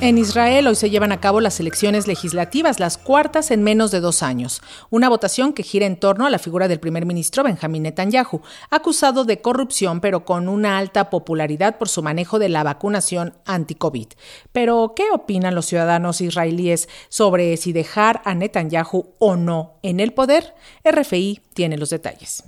En 0.04 0.18
Israel 0.18 0.68
hoy 0.68 0.76
se 0.76 0.89
llevan 0.89 1.14
a 1.14 1.22
cabo 1.22 1.39
las 1.39 1.62
elecciones 1.62 2.10
legislativas, 2.10 2.82
las 2.82 2.97
cuartas 2.97 3.51
en 3.51 3.64
menos 3.64 3.89
de 3.89 4.01
dos 4.01 4.22
años. 4.22 4.62
Una 4.89 5.08
votación 5.08 5.54
que 5.54 5.64
gira 5.64 5.86
en 5.86 5.97
torno 5.97 6.26
a 6.26 6.30
la 6.30 6.39
figura 6.39 6.68
del 6.68 6.82
primer 6.82 7.06
ministro 7.06 7.41
Benjamín 7.41 7.84
Netanyahu, 7.84 8.41
acusado 8.70 9.24
de 9.24 9.41
corrupción 9.41 10.01
pero 10.01 10.26
con 10.26 10.49
una 10.49 10.78
alta 10.78 11.10
popularidad 11.10 11.78
por 11.78 11.88
su 11.88 12.04
manejo 12.04 12.38
de 12.38 12.49
la 12.49 12.64
vacunación 12.64 13.36
anti-COVID. 13.45 14.08
Pero, 14.51 14.91
¿qué 14.93 15.06
opinan 15.14 15.56
los 15.56 15.68
ciudadanos 15.68 16.20
israelíes 16.20 16.89
sobre 17.08 17.56
si 17.56 17.72
dejar 17.72 18.22
a 18.26 18.36
Netanyahu 18.36 19.16
o 19.20 19.38
no 19.38 19.76
en 19.84 20.01
el 20.01 20.12
poder? 20.12 20.54
RFI 20.84 21.39
tiene 21.54 21.78
los 21.78 21.91
detalles. 21.91 22.43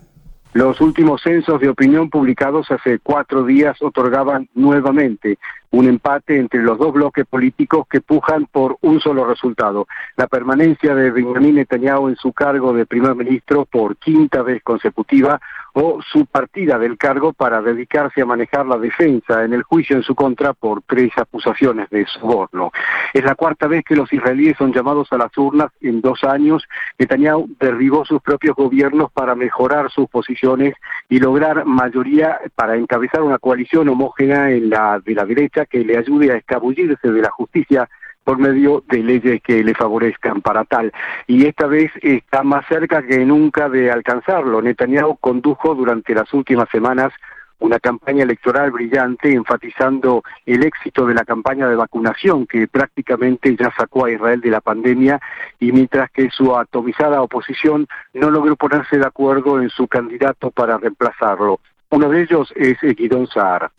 Los 0.56 0.80
últimos 0.80 1.22
censos 1.22 1.60
de 1.60 1.68
opinión 1.68 2.10
publicados 2.10 2.72
hace 2.72 3.00
cuatro 3.00 3.44
días 3.44 3.82
otorgaban 3.82 4.48
nuevamente 4.54 5.38
un 5.76 5.90
empate 5.90 6.38
entre 6.38 6.62
los 6.62 6.78
dos 6.78 6.94
bloques 6.94 7.26
políticos 7.26 7.86
que 7.90 8.00
pujan 8.00 8.46
por 8.46 8.78
un 8.82 9.02
solo 9.02 9.26
resultado, 9.26 9.88
la 10.16 10.28
permanencia 10.28 10.96
de 10.96 11.12
Benjamin 11.12 11.56
Netanyahu 11.56 12.08
en 12.08 12.16
su 12.16 12.32
cargo 12.32 12.72
de 12.72 12.86
primer 12.86 13.14
ministro 13.14 13.66
por 13.66 13.98
quinta 13.98 14.42
vez 14.42 14.64
consecutiva 14.64 15.42
o 15.78 16.00
su 16.02 16.26
partida 16.26 16.80
del 16.80 16.98
cargo 16.98 17.34
para 17.34 17.62
dedicarse 17.62 18.22
a 18.22 18.26
manejar 18.26 18.66
la 18.66 18.78
defensa 18.78 19.44
en 19.44 19.52
el 19.54 19.64
juicio 19.64 19.98
en 19.98 20.04
su 20.04 20.16
contra 20.16 20.54
por 20.54 20.82
tres 20.84 21.12
acusaciones 21.18 21.90
de 21.90 22.06
soborno. 22.06 22.72
Es 23.14 23.26
la 23.26 23.36
cuarta 23.36 23.68
vez 23.68 23.84
que 23.84 23.96
los 23.96 24.12
israelíes 24.14 24.56
son 24.58 24.72
llamados 24.72 25.12
a 25.12 25.18
las 25.18 25.38
urnas 25.38 25.72
en 25.82 26.00
dos 26.00 26.24
años. 26.24 26.64
Netanyahu 26.98 27.50
derribó 27.60 28.06
sus 28.06 28.22
propios 28.22 28.56
gobiernos 28.56 29.12
para 29.12 29.36
mejorar 29.36 29.92
sus 29.92 30.08
posiciones 30.08 30.76
y 31.10 31.20
lograr 31.20 31.66
mayoría 31.66 32.40
para 32.56 32.78
encabezar 32.78 33.22
una 33.22 33.38
coalición 33.38 33.90
homógena 33.90 34.52
en 34.52 34.70
la 34.70 35.02
de 35.04 35.14
la 35.14 35.26
derecha 35.26 35.66
que 35.66 35.84
le 35.84 35.98
ayude 35.98 36.32
a 36.32 36.38
escabullirse 36.38 37.12
de 37.12 37.22
la 37.22 37.32
justicia 37.32 37.90
por 38.26 38.40
medio 38.40 38.84
de 38.90 39.04
leyes 39.04 39.42
que 39.42 39.64
le 39.64 39.74
favorezcan 39.74 40.42
para 40.42 40.66
tal. 40.66 40.92
Y 41.28 41.46
esta 41.46 41.68
vez 41.68 41.92
está 42.02 42.44
más 42.44 42.66
cerca 42.68 43.04
que 43.04 43.20
nunca 43.20 43.70
de 43.70 43.92
alcanzarlo. 43.92 44.62
Netanyahu 44.62 45.16
condujo 45.18 45.76
durante 45.76 46.14
las 46.14 46.34
últimas 46.34 46.68
semanas 46.70 47.14
una 47.60 47.80
campaña 47.80 48.24
electoral 48.24 48.72
brillante 48.72 49.32
enfatizando 49.32 50.24
el 50.46 50.64
éxito 50.64 51.06
de 51.06 51.14
la 51.14 51.24
campaña 51.24 51.70
de 51.70 51.76
vacunación 51.76 52.46
que 52.46 52.68
prácticamente 52.68 53.56
ya 53.56 53.72
sacó 53.78 54.06
a 54.06 54.12
Israel 54.12 54.42
de 54.42 54.50
la 54.50 54.60
pandemia 54.60 55.22
y 55.60 55.72
mientras 55.72 56.12
que 56.12 56.30
su 56.32 56.56
atomizada 56.58 57.22
oposición 57.22 57.88
no 58.14 58.30
logró 58.30 58.56
ponerse 58.56 58.98
de 58.98 59.06
acuerdo 59.06 59.62
en 59.62 59.70
su 59.70 59.88
candidato 59.88 60.52
para 60.52 60.78
reemplazarlo. 60.78 61.60
Uno 61.96 62.10
de 62.10 62.24
ellos 62.24 62.52
es 62.58 62.78
Guidón 62.82 63.26
Sahar. 63.28 63.72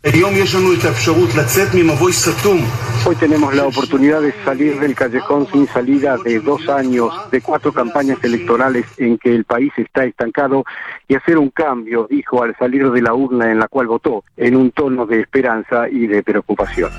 Hoy 3.04 3.16
tenemos 3.16 3.54
la 3.54 3.66
oportunidad 3.66 4.22
de 4.22 4.32
salir 4.42 4.80
del 4.80 4.94
callejón 4.94 5.46
sin 5.52 5.66
salida 5.66 6.16
de 6.16 6.40
dos 6.40 6.66
años, 6.70 7.12
de 7.30 7.42
cuatro 7.42 7.74
campañas 7.74 8.16
electorales 8.24 8.86
en 8.96 9.18
que 9.18 9.34
el 9.34 9.44
país 9.44 9.70
está 9.76 10.06
estancado 10.06 10.64
y 11.06 11.14
hacer 11.14 11.36
un 11.36 11.50
cambio, 11.50 12.06
dijo 12.08 12.42
al 12.42 12.56
salir 12.56 12.90
de 12.90 13.02
la 13.02 13.12
urna 13.12 13.52
en 13.52 13.58
la 13.58 13.68
cual 13.68 13.86
votó, 13.86 14.24
en 14.38 14.56
un 14.56 14.70
tono 14.70 15.04
de 15.04 15.20
esperanza 15.20 15.86
y 15.90 16.06
de 16.06 16.22
preocupación. 16.22 16.90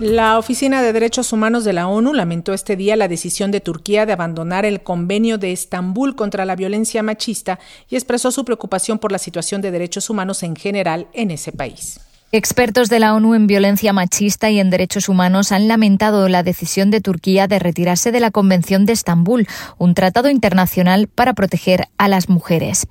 La 0.00 0.38
Oficina 0.38 0.80
de 0.80 0.92
Derechos 0.92 1.32
Humanos 1.32 1.64
de 1.64 1.72
la 1.72 1.88
ONU 1.88 2.14
lamentó 2.14 2.54
este 2.54 2.76
día 2.76 2.94
la 2.94 3.08
decisión 3.08 3.50
de 3.50 3.60
Turquía 3.60 4.06
de 4.06 4.12
abandonar 4.12 4.64
el 4.64 4.84
Convenio 4.84 5.38
de 5.38 5.50
Estambul 5.50 6.14
contra 6.14 6.44
la 6.44 6.54
violencia 6.54 7.02
machista 7.02 7.58
y 7.90 7.96
expresó 7.96 8.30
su 8.30 8.44
preocupación 8.44 9.00
por 9.00 9.10
la 9.10 9.18
situación 9.18 9.60
de 9.60 9.72
derechos 9.72 10.08
humanos 10.08 10.44
en 10.44 10.54
general 10.54 11.08
en 11.14 11.32
ese 11.32 11.50
país. 11.50 11.98
Expertos 12.30 12.90
de 12.90 13.00
la 13.00 13.14
ONU 13.14 13.34
en 13.34 13.46
violencia 13.46 13.94
machista 13.94 14.50
y 14.50 14.60
en 14.60 14.68
derechos 14.68 15.08
humanos 15.08 15.50
han 15.50 15.66
lamentado 15.66 16.28
la 16.28 16.42
decisión 16.42 16.90
de 16.90 17.00
Turquía 17.00 17.48
de 17.48 17.58
retirarse 17.58 18.12
de 18.12 18.20
la 18.20 18.30
Convención 18.30 18.84
de 18.84 18.92
Estambul, 18.92 19.48
un 19.78 19.94
tratado 19.94 20.28
internacional 20.28 21.08
para 21.08 21.32
proteger 21.32 21.88
a 21.96 22.06
las 22.06 22.28
mujeres. 22.28 22.86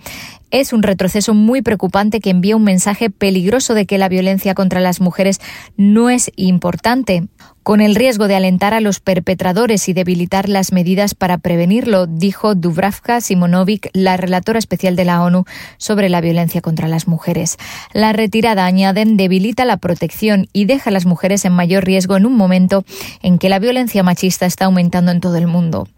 Es 0.49 0.71
un 0.71 0.81
retroceso 0.81 1.33
muy 1.33 1.61
preocupante 1.61 2.21
que 2.21 2.29
envía 2.29 2.55
un 2.55 2.63
mensaje 2.63 3.09
peligroso 3.09 3.73
de 3.73 3.85
que 3.85 3.97
la 3.97 4.09
violencia 4.09 4.55
contra 4.55 4.79
las 4.79 5.01
mujeres 5.01 5.39
no 5.75 6.09
es 6.09 6.31
importante 6.35 7.27
con 7.67 7.81
el 7.81 7.95
riesgo 7.95 8.29
de 8.29 8.35
alentar 8.37 8.73
a 8.73 8.79
los 8.79 9.01
perpetradores 9.01 9.89
y 9.89 9.93
debilitar 9.93 10.47
las 10.47 10.71
medidas 10.71 11.15
para 11.15 11.37
prevenirlo, 11.37 12.07
dijo 12.07 12.55
Dubravka 12.55 13.19
Simonovic, 13.19 13.89
la 13.91 14.15
relatora 14.15 14.57
especial 14.57 14.95
de 14.95 15.03
la 15.03 15.21
ONU 15.21 15.43
sobre 15.75 16.07
la 16.07 16.21
violencia 16.21 16.61
contra 16.61 16.87
las 16.87 17.09
mujeres. 17.09 17.57
La 17.91 18.13
retirada, 18.13 18.65
añaden, 18.65 19.17
debilita 19.17 19.65
la 19.65 19.75
protección 19.75 20.47
y 20.53 20.63
deja 20.63 20.91
a 20.91 20.93
las 20.93 21.05
mujeres 21.05 21.43
en 21.43 21.51
mayor 21.51 21.83
riesgo 21.83 22.15
en 22.15 22.25
un 22.25 22.37
momento 22.37 22.85
en 23.21 23.37
que 23.37 23.49
la 23.49 23.59
violencia 23.59 24.01
machista 24.01 24.45
está 24.45 24.63
aumentando 24.63 25.11
en 25.11 25.19
todo 25.19 25.35
el 25.35 25.47
mundo. 25.47 25.89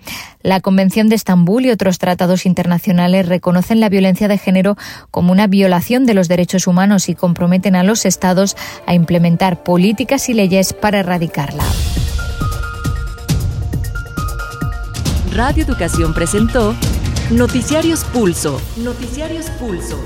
La 0.41 0.61
Convención 0.61 1.07
de 1.07 1.15
Estambul 1.17 1.65
y 1.65 1.69
otros 1.69 1.99
tratados 1.99 2.47
internacionales 2.47 3.27
reconocen 3.27 3.79
la 3.79 3.89
violencia 3.89 4.27
de 4.27 4.39
género 4.39 4.75
como 5.11 5.31
una 5.31 5.45
violación 5.45 6.07
de 6.07 6.15
los 6.15 6.29
derechos 6.29 6.65
humanos 6.65 7.09
y 7.09 7.13
comprometen 7.13 7.75
a 7.75 7.83
los 7.83 8.07
Estados 8.07 8.57
a 8.87 8.95
implementar 8.95 9.61
políticas 9.61 10.29
y 10.29 10.33
leyes 10.33 10.73
para 10.73 11.01
erradicarla. 11.01 11.58
Radio 15.31 15.63
Educación 15.63 16.13
presentó 16.13 16.75
Noticiarios 17.31 18.03
Pulso. 18.03 18.59
Noticiarios 18.77 19.45
Pulso. 19.51 19.97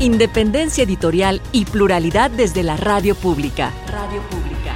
Independencia 0.00 0.82
editorial 0.84 1.40
y 1.52 1.66
pluralidad 1.66 2.30
desde 2.30 2.62
la 2.62 2.76
radio 2.76 3.14
pública. 3.14 3.72
Radio 3.92 4.20
pública. 4.22 4.74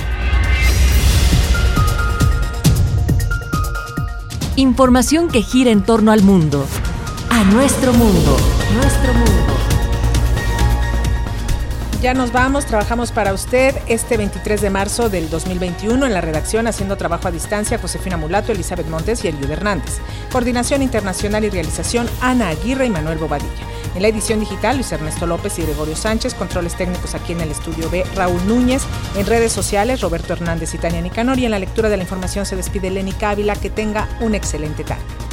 Información 4.57 5.29
que 5.29 5.43
gira 5.43 5.71
en 5.71 5.83
torno 5.83 6.13
al 6.13 6.23
mundo. 6.23 6.67
A 7.31 7.45
nuestro 7.45 7.93
mundo. 7.93 8.37
Nuestro 8.75 9.15
mundo. 9.15 9.48
Ya 12.01 12.15
nos 12.15 12.31
vamos, 12.31 12.65
trabajamos 12.65 13.11
para 13.11 13.33
usted 13.33 13.75
este 13.89 14.17
23 14.17 14.61
de 14.61 14.71
marzo 14.71 15.09
del 15.09 15.29
2021 15.29 16.07
en 16.07 16.15
la 16.15 16.21
redacción 16.21 16.69
haciendo 16.69 16.97
trabajo 16.97 17.27
a 17.27 17.33
distancia 17.33 17.77
Josefina 17.77 18.17
Mulato, 18.17 18.53
Elizabeth 18.53 18.87
Montes 18.87 19.25
y 19.25 19.29
Eliud 19.29 19.51
Hernández. 19.51 19.99
Coordinación 20.31 20.83
internacional 20.83 21.45
y 21.45 21.51
realización 21.51 22.09
Ana 22.21 22.51
Aguirre 22.51 22.87
y 22.87 22.91
Manuel 22.91 23.19
Bobadilla. 23.19 23.51
En 23.97 24.03
la 24.03 24.09
edición 24.09 24.39
digital 24.39 24.77
Luis 24.77 24.93
Ernesto 24.93 25.27
López 25.27 25.59
y 25.59 25.63
Gregorio 25.63 25.97
Sánchez, 25.97 26.35
controles 26.35 26.77
técnicos 26.77 27.17
aquí 27.17 27.33
en 27.33 27.41
el 27.41 27.51
estudio 27.51 27.91
B 27.91 28.05
Raúl 28.15 28.47
Núñez, 28.47 28.85
en 29.17 29.27
redes 29.27 29.51
sociales 29.51 30.01
Roberto 30.01 30.35
Hernández 30.35 30.73
y 30.75 30.79
Tania 30.79 31.01
Nicanor 31.01 31.41
y 31.41 31.47
en 31.47 31.51
la 31.51 31.59
lectura 31.59 31.89
de 31.89 31.97
la 31.97 32.05
información 32.05 32.47
se 32.47 32.55
despide 32.55 32.93
Lenny 32.93 33.13
Cávila, 33.13 33.57
que 33.57 33.71
tenga 33.71 34.09
un 34.21 34.37
excelente 34.37 34.85
tarde. 34.85 35.28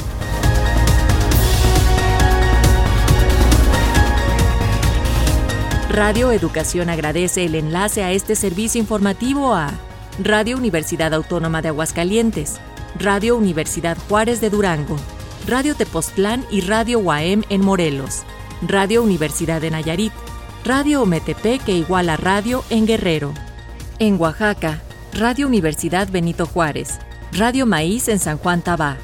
Radio 5.96 6.30
Educación 6.30 6.90
agradece 6.90 7.46
el 7.46 7.54
enlace 7.54 8.04
a 8.04 8.12
este 8.12 8.34
servicio 8.34 8.78
informativo 8.78 9.54
a 9.54 9.72
Radio 10.22 10.58
Universidad 10.58 11.14
Autónoma 11.14 11.62
de 11.62 11.68
Aguascalientes, 11.68 12.56
Radio 12.98 13.34
Universidad 13.34 13.96
Juárez 14.06 14.42
de 14.42 14.50
Durango, 14.50 14.98
Radio 15.46 15.74
Tepoztlán 15.74 16.44
y 16.50 16.60
Radio 16.60 16.98
UAM 16.98 17.44
en 17.48 17.64
Morelos, 17.64 18.24
Radio 18.60 19.02
Universidad 19.02 19.62
de 19.62 19.70
Nayarit, 19.70 20.12
Radio 20.66 21.00
Ometepec 21.00 21.64
que 21.64 21.72
iguala 21.72 22.18
Radio 22.18 22.62
en 22.68 22.86
Guerrero. 22.86 23.32
En 23.98 24.20
Oaxaca, 24.20 24.82
Radio 25.14 25.46
Universidad 25.46 26.10
Benito 26.10 26.44
Juárez, 26.44 26.98
Radio 27.32 27.64
Maíz 27.64 28.08
en 28.08 28.18
San 28.18 28.36
Juan 28.36 28.60
Tabá, 28.60 28.98